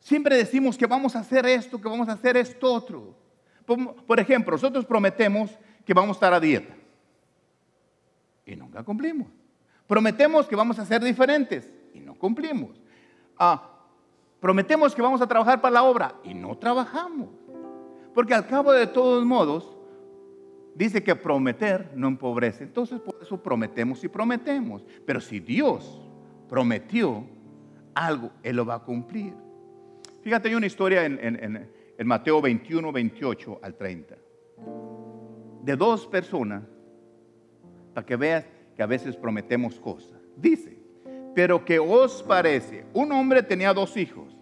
Siempre 0.00 0.36
decimos 0.36 0.76
que 0.76 0.86
vamos 0.86 1.16
a 1.16 1.20
hacer 1.20 1.46
esto, 1.46 1.80
que 1.80 1.88
vamos 1.88 2.08
a 2.08 2.12
hacer 2.12 2.36
esto 2.36 2.72
otro. 2.72 3.14
Por, 3.64 4.20
ejemplo, 4.20 4.52
nosotros 4.52 4.84
prometemos 4.84 5.50
que 5.84 5.94
vamos 5.94 6.10
a 6.10 6.18
estar 6.18 6.34
a 6.34 6.40
dieta 6.40 6.74
y 8.44 8.54
nunca 8.54 8.82
cumplimos. 8.82 9.28
Prometemos 9.86 10.46
que 10.46 10.56
vamos 10.56 10.78
a 10.78 10.84
ser 10.84 11.02
diferentes 11.02 11.70
y 11.94 12.00
no 12.00 12.14
cumplimos. 12.14 12.70
Ah, 13.38 13.70
prometemos 14.40 14.94
que 14.94 15.02
vamos 15.02 15.22
a 15.22 15.26
trabajar 15.26 15.60
para 15.60 15.74
la 15.74 15.82
obra 15.84 16.14
y 16.22 16.34
no 16.34 16.56
trabajamos. 16.58 17.30
Porque 18.14 18.34
al 18.34 18.46
cabo 18.46 18.72
de 18.72 18.86
todos 18.86 19.24
modos, 19.24 19.73
dice 20.74 21.02
que 21.02 21.14
prometer 21.14 21.90
no 21.94 22.08
empobrece. 22.08 22.64
Entonces 22.64 23.00
por 23.00 23.16
eso 23.22 23.42
prometemos 23.42 24.02
y 24.04 24.08
prometemos. 24.08 24.84
Pero 25.06 25.20
si 25.20 25.40
Dios 25.40 26.02
prometió 26.48 27.24
algo, 27.94 28.30
Él 28.42 28.56
lo 28.56 28.66
va 28.66 28.76
a 28.76 28.80
cumplir. 28.80 29.34
Fíjate, 30.22 30.48
hay 30.48 30.54
una 30.54 30.66
historia 30.66 31.04
en, 31.04 31.68
Mateo 32.04 32.40
21, 32.40 32.90
28 32.92 33.60
al 33.62 33.74
30. 33.74 34.16
De 35.62 35.76
dos 35.76 36.06
personas, 36.06 36.64
para 37.92 38.06
que 38.06 38.16
veas 38.16 38.46
que 38.74 38.82
a 38.82 38.86
veces 38.86 39.16
prometemos 39.16 39.78
cosas. 39.78 40.18
Dice, 40.36 40.76
pero 41.34 41.64
que 41.64 41.78
os 41.78 42.22
parece, 42.22 42.84
un 42.92 43.12
hombre 43.12 43.42
tenía 43.42 43.72
dos 43.72 43.96
hijos. 43.96 44.36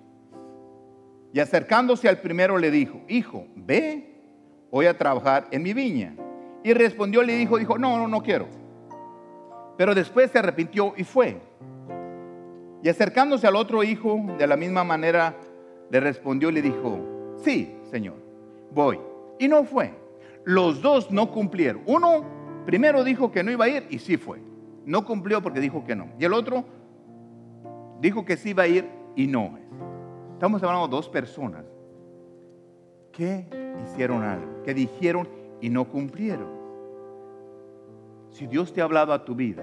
Y 1.33 1.41
acercándose 1.41 2.09
al 2.09 2.20
primero 2.20 2.59
le 2.59 2.70
dijo, 2.70 3.01
hijo, 3.09 3.47
ve, 3.57 4.12
voy 4.70 4.87
a 4.87 4.97
trabajar 4.97 5.49
en 5.51 5.62
mi 5.62 5.72
viña. 5.72 6.14
Y 6.65 6.75
respondió, 6.75 7.23
le 7.23 7.37
dijo, 7.37 7.59
dijo, 7.59 7.79
no, 7.79 7.99
no, 7.99 8.09
no 8.09 8.23
quiero. 8.23 8.47
Pero 9.77 9.95
después 9.95 10.31
se 10.31 10.39
arrepintió 10.39 10.95
y 10.97 11.05
fue. 11.05 11.41
Y 12.83 12.89
acercándose 12.89 13.47
al 13.47 13.57
otro 13.57 13.83
hijo, 13.83 14.21
de 14.39 14.47
la 14.47 14.57
misma 14.57 14.85
manera 14.85 15.37
le 15.91 16.01
respondió 16.01 16.51
y 16.51 16.53
le 16.53 16.63
dijo, 16.63 16.99
sí, 17.43 17.77
Señor, 17.91 18.17
voy. 18.73 18.99
Y 19.39 19.49
no 19.49 19.65
fue. 19.65 19.95
Los 20.45 20.83
dos 20.83 21.11
no 21.11 21.31
cumplieron. 21.31 21.83
Uno 21.87 22.25
primero 22.67 23.05
dijo 23.05 23.31
que 23.31 23.43
no 23.43 23.51
iba 23.51 23.65
a 23.65 23.69
ir 23.69 23.87
y 23.91 23.99
sí 23.99 24.17
fue. 24.17 24.41
No 24.85 25.05
cumplió 25.05 25.43
porque 25.43 25.61
dijo 25.61 25.85
que 25.85 25.95
no. 25.95 26.09
Y 26.19 26.25
el 26.25 26.33
otro 26.33 26.65
dijo 28.01 28.25
que 28.25 28.37
sí 28.37 28.51
iba 28.51 28.65
a 28.65 28.69
ir 28.69 28.89
y 29.15 29.27
no. 29.27 29.59
Estamos 30.35 30.63
hablando 30.63 30.89
de 30.89 30.91
dos 30.91 31.09
personas 31.09 31.65
que 33.13 33.47
hicieron 33.85 34.23
algo, 34.25 34.63
que 34.65 34.75
dijeron 34.75 35.29
y 35.63 35.71
no 35.71 35.89
cumplieron. 35.89 36.49
Si 38.31 38.47
Dios 38.47 38.73
te 38.73 38.83
ha 38.83 38.85
hablado 38.85 39.15
a 39.15 39.25
tu 39.25 39.35
vida 39.35 39.63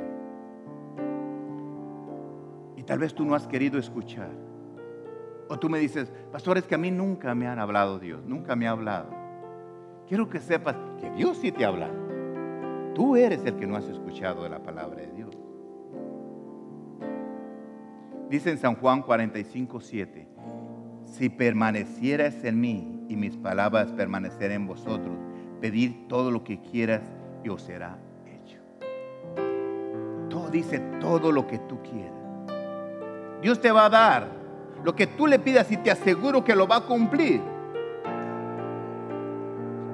y 2.76 2.84
tal 2.84 3.00
vez 3.00 3.14
tú 3.14 3.26
no 3.26 3.36
has 3.36 3.46
querido 3.46 3.78
escuchar, 3.78 4.32
o 5.50 5.60
tú 5.60 5.70
me 5.70 5.78
dices, 5.80 6.12
pastor, 6.32 6.58
es 6.58 6.66
que 6.66 6.76
a 6.76 6.78
mí 6.78 6.90
nunca 6.90 7.36
me 7.36 7.48
han 7.48 7.60
hablado 7.60 8.00
Dios, 8.00 8.24
nunca 8.26 8.56
me 8.56 8.68
ha 8.68 8.72
hablado. 8.72 9.10
Quiero 10.08 10.30
que 10.30 10.40
sepas 10.40 10.76
que 11.00 11.12
Dios 11.12 11.38
sí 11.38 11.52
te 11.52 11.66
ha 11.66 11.68
hablado. 11.68 11.94
Tú 12.96 13.16
eres 13.16 13.44
el 13.46 13.56
que 13.56 13.68
no 13.68 13.76
has 13.76 13.88
escuchado 13.88 14.44
de 14.44 14.50
la 14.50 14.64
palabra 14.64 15.02
de 15.02 15.12
Dios. 15.12 15.38
Dice 18.30 18.52
en 18.52 18.58
San 18.60 18.76
Juan 18.76 19.02
45, 19.02 19.82
7, 19.82 20.28
si 21.06 21.30
permanecieras 21.30 22.44
en 22.44 22.62
mí 22.62 23.06
y 23.10 23.16
mis 23.16 23.36
palabras 23.36 23.92
permanecerán 23.92 24.62
en 24.62 24.68
vosotros, 24.68 25.18
pedid 25.60 26.08
todo 26.08 26.32
lo 26.32 26.44
que 26.44 26.60
quieras 26.60 27.02
y 27.44 27.50
os 27.50 27.62
será 27.62 27.98
hecho. 28.26 28.60
Todo 30.30 30.50
dice 30.50 30.80
todo 31.00 31.32
lo 31.32 31.48
que 31.48 31.60
tú 31.60 31.82
quieras. 31.82 32.14
Dios 33.42 33.60
te 33.62 33.72
va 33.72 33.86
a 33.86 33.90
dar 33.90 34.28
lo 34.84 34.96
que 34.96 35.08
tú 35.08 35.28
le 35.28 35.40
pidas 35.40 35.72
y 35.72 35.78
te 35.78 35.92
aseguro 35.92 36.44
que 36.44 36.56
lo 36.56 36.68
va 36.68 36.78
a 36.78 36.82
cumplir. 36.82 37.42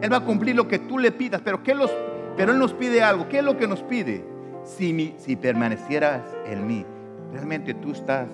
Él 0.01 0.11
va 0.11 0.17
a 0.17 0.25
cumplir 0.25 0.55
lo 0.55 0.67
que 0.67 0.79
tú 0.79 0.99
le 0.99 1.11
pidas, 1.11 1.41
pero, 1.43 1.63
¿qué 1.63 1.73
los, 1.73 1.91
pero 2.37 2.51
Él 2.51 2.59
nos 2.59 2.73
pide 2.73 3.01
algo. 3.01 3.27
¿Qué 3.27 3.39
es 3.39 3.43
lo 3.43 3.57
que 3.57 3.67
nos 3.67 3.81
pide? 3.81 4.25
Si, 4.63 5.15
si 5.17 5.35
permanecieras 5.35 6.21
en 6.45 6.67
mí, 6.67 6.85
realmente 7.31 7.73
tú 7.73 7.91
estás, 7.91 8.29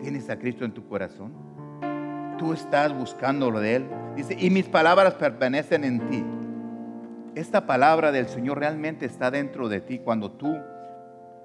tienes 0.00 0.28
a 0.30 0.38
Cristo 0.38 0.64
en 0.64 0.72
tu 0.72 0.86
corazón. 0.86 1.32
Tú 2.42 2.52
estás 2.52 2.92
buscando 2.92 3.52
lo 3.52 3.60
de 3.60 3.76
Él. 3.76 3.88
Dice, 4.16 4.36
y 4.36 4.50
mis 4.50 4.68
palabras 4.68 5.14
permanecen 5.14 5.84
en 5.84 6.00
ti. 6.08 6.24
Esta 7.36 7.66
palabra 7.66 8.10
del 8.10 8.26
Señor 8.26 8.58
realmente 8.58 9.06
está 9.06 9.30
dentro 9.30 9.68
de 9.68 9.80
ti 9.80 10.00
cuando 10.00 10.32
tú 10.32 10.52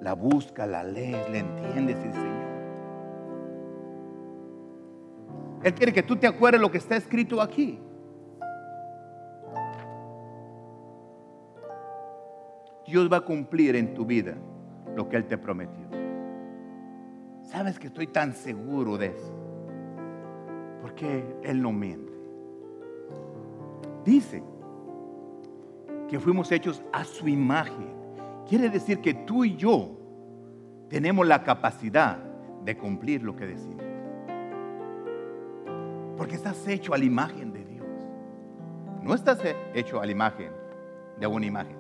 la 0.02 0.14
busca, 0.14 0.66
la 0.66 0.84
lees, 0.84 1.30
la 1.30 1.38
entiendes, 1.38 1.98
el 1.98 2.14
Señor. 2.14 2.48
Él 5.62 5.74
quiere 5.76 5.94
que 5.94 6.02
tú 6.02 6.16
te 6.16 6.26
acuerdes 6.26 6.60
lo 6.60 6.72
que 6.72 6.80
está 6.80 6.96
escrito 6.96 7.44
aquí. 7.44 7.80
Dios 12.88 13.08
va 13.14 13.18
a 13.18 13.22
cumplir 13.22 13.76
en 13.76 13.94
tu 13.94 14.04
vida 14.04 14.34
lo 14.96 15.08
que 15.08 15.18
Él 15.18 15.28
te 15.28 15.38
prometió. 15.38 15.86
¿Sabes 17.44 17.78
que 17.78 17.86
estoy 17.86 18.08
tan 18.08 18.34
seguro 18.34 18.98
de 18.98 19.08
eso? 19.10 19.47
Porque 20.98 21.24
Él 21.44 21.62
no 21.62 21.72
miente. 21.72 22.12
Dice 24.04 24.42
que 26.10 26.20
fuimos 26.20 26.52
hechos 26.52 26.82
a 26.92 27.04
su 27.04 27.28
imagen. 27.28 27.94
Quiere 28.50 28.68
decir 28.68 29.00
que 29.00 29.14
tú 29.14 29.46
y 29.46 29.56
yo 29.56 29.92
tenemos 30.90 31.28
la 31.28 31.44
capacidad 31.44 32.18
de 32.66 32.76
cumplir 32.76 33.22
lo 33.22 33.36
que 33.36 33.46
decimos. 33.46 33.86
Porque 36.18 36.34
estás 36.34 36.68
hecho 36.68 36.96
a 36.96 36.98
la 36.98 37.06
imagen 37.06 37.54
de 37.54 37.64
Dios. 37.64 37.86
No 39.04 39.14
estás 39.14 39.40
hecho 39.76 40.02
a 40.02 40.06
la 40.08 40.12
imagen 40.12 40.50
de 41.20 41.28
una 41.28 41.46
imagen. 41.46 41.78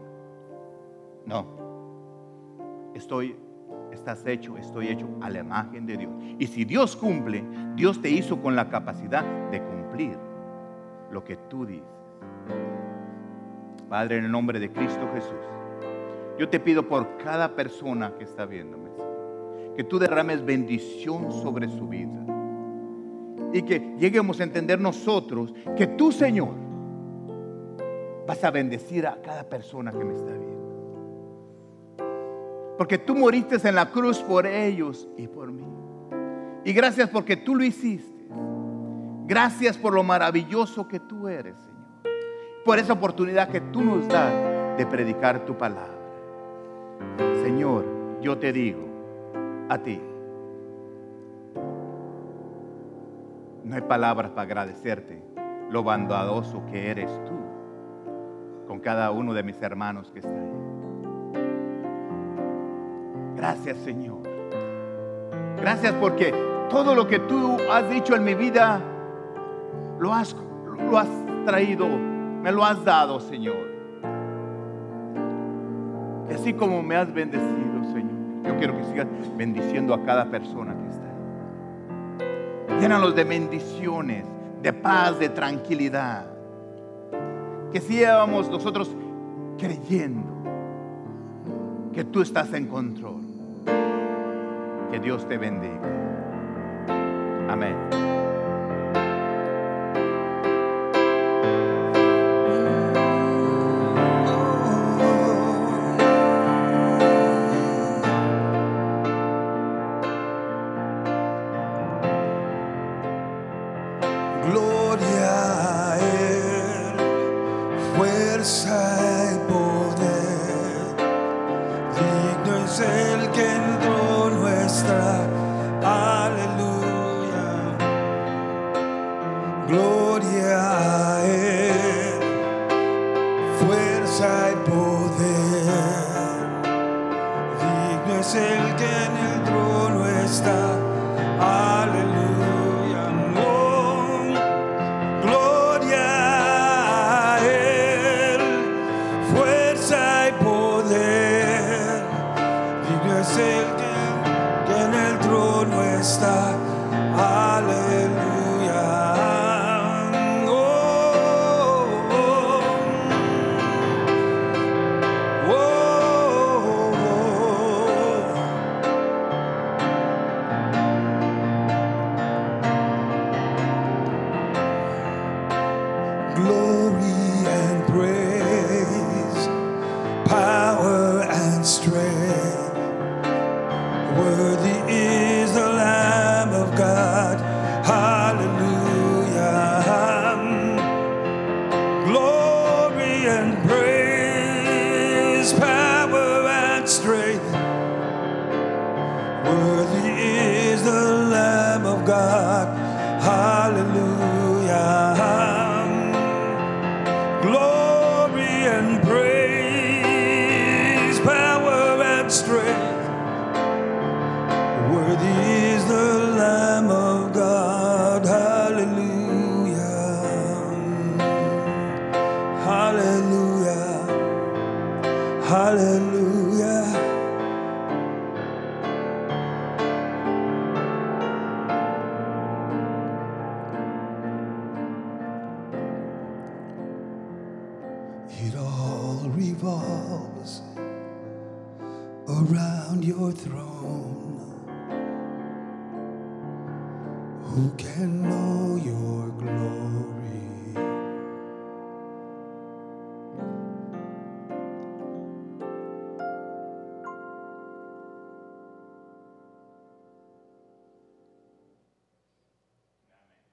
No. 1.26 1.48
Estoy, 2.94 3.36
estás 3.92 4.26
hecho, 4.26 4.58
estoy 4.58 4.90
hecho 4.90 5.08
a 5.22 5.30
la 5.30 5.40
imagen 5.40 5.86
de 5.86 5.98
Dios. 5.98 6.12
Y 6.40 6.48
si 6.48 6.66
Dios 6.66 6.96
cumple, 6.96 7.44
Dios 7.76 8.02
te 8.02 8.10
hizo 8.10 8.42
con 8.42 8.56
la 8.56 8.70
capacidad 8.70 9.24
de 9.52 9.62
cumplir 9.62 10.18
lo 11.12 11.24
que 11.24 11.36
tú 11.36 11.66
dices. 11.66 11.86
Padre, 13.90 14.18
en 14.18 14.26
el 14.26 14.32
nombre 14.32 14.60
de 14.60 14.72
Cristo 14.72 15.08
Jesús. 15.14 15.34
Yo 16.38 16.50
te 16.50 16.60
pido 16.60 16.88
por 16.88 17.18
cada 17.18 17.56
persona 17.56 18.14
que 18.18 18.26
está 18.26 18.46
viéndome, 18.46 18.92
que 19.76 19.84
tú 19.84 19.98
derrames 19.98 20.46
bendición 20.46 21.32
sobre 21.32 21.68
su 21.70 21.88
vida. 21.88 22.26
Y 23.54 23.62
que 23.62 23.96
lleguemos 23.98 24.40
a 24.40 24.44
entender 24.44 24.80
nosotros 24.80 25.54
que 25.76 25.88
tú, 25.88 26.12
Señor, 26.12 26.50
vas 28.28 28.44
a 28.44 28.52
bendecir 28.52 29.08
a 29.08 29.22
cada 29.22 29.44
persona 29.44 29.92
que 29.92 30.04
me 30.04 30.14
está 30.14 30.34
viendo. 30.34 30.67
Porque 32.78 32.98
tú 32.98 33.16
moriste 33.16 33.58
en 33.68 33.76
la 33.76 33.90
cruz 33.90 34.20
por 34.20 34.46
ellos 34.46 35.08
y 35.18 35.28
por 35.28 35.52
mí. 35.52 35.68
Y 36.64 36.74
gracias 36.74 37.10
porque 37.10 37.36
tú 37.36 37.56
lo 37.56 37.64
hiciste. 37.64 38.28
Gracias 39.26 39.78
por 39.78 39.94
lo 39.94 40.04
maravilloso 40.04 40.88
que 40.88 41.00
tú 41.00 41.28
eres, 41.28 41.56
Señor. 41.58 42.14
Por 42.64 42.80
esa 42.80 42.94
oportunidad 42.94 43.50
que 43.50 43.62
tú 43.62 43.82
nos 43.82 44.08
das 44.08 44.78
de 44.78 44.86
predicar 44.86 45.46
tu 45.46 45.58
palabra. 45.58 45.98
Señor, 47.44 47.86
yo 48.22 48.38
te 48.38 48.54
digo 48.54 48.86
a 49.70 49.78
ti, 49.80 50.02
no 53.64 53.76
hay 53.76 53.82
palabras 53.82 54.32
para 54.32 54.44
agradecerte 54.44 55.22
lo 55.70 55.84
bondadoso 55.84 56.66
que 56.72 56.90
eres 56.90 57.12
tú. 57.26 57.36
con 58.68 58.80
cada 58.80 59.12
uno 59.12 59.34
de 59.34 59.44
mis 59.44 59.62
hermanos 59.62 60.12
que 60.12 60.20
está 60.20 60.32
ahí. 60.32 60.57
Gracias 63.38 63.78
Señor. 63.86 64.18
Gracias 65.62 65.94
porque 65.94 66.34
todo 66.70 66.96
lo 66.96 67.08
que 67.08 67.20
tú 67.20 67.58
has 67.72 67.88
dicho 67.90 68.16
en 68.16 68.24
mi 68.24 68.34
vida, 68.34 68.82
lo 70.00 70.14
has, 70.14 70.36
lo 70.90 70.98
has 70.98 71.08
traído, 71.46 71.88
me 71.88 72.52
lo 72.52 72.66
has 72.66 72.84
dado 72.84 73.20
Señor. 73.20 73.68
Y 76.30 76.34
así 76.34 76.54
como 76.54 76.82
me 76.82 76.96
has 76.96 77.14
bendecido 77.14 77.84
Señor, 77.94 78.44
yo 78.44 78.58
quiero 78.58 78.76
que 78.76 78.84
sigas 78.86 79.08
bendiciendo 79.38 79.94
a 79.94 80.04
cada 80.04 80.26
persona 80.26 80.76
que 80.76 80.88
está. 80.90 82.80
Llénalos 82.82 83.16
de 83.16 83.24
bendiciones, 83.24 84.26
de 84.64 84.74
paz, 84.74 85.20
de 85.20 85.30
tranquilidad. 85.30 86.26
Que 87.72 87.82
sigamos 87.82 88.50
nosotros 88.50 88.96
creyendo 89.60 90.38
que 91.94 92.04
tú 92.04 92.22
estás 92.22 92.54
en 92.54 92.68
control. 92.68 93.27
Que 94.92 95.00
Dios 95.00 95.28
te 95.28 95.38
bendiga. 95.38 95.88
Amén. 97.50 98.07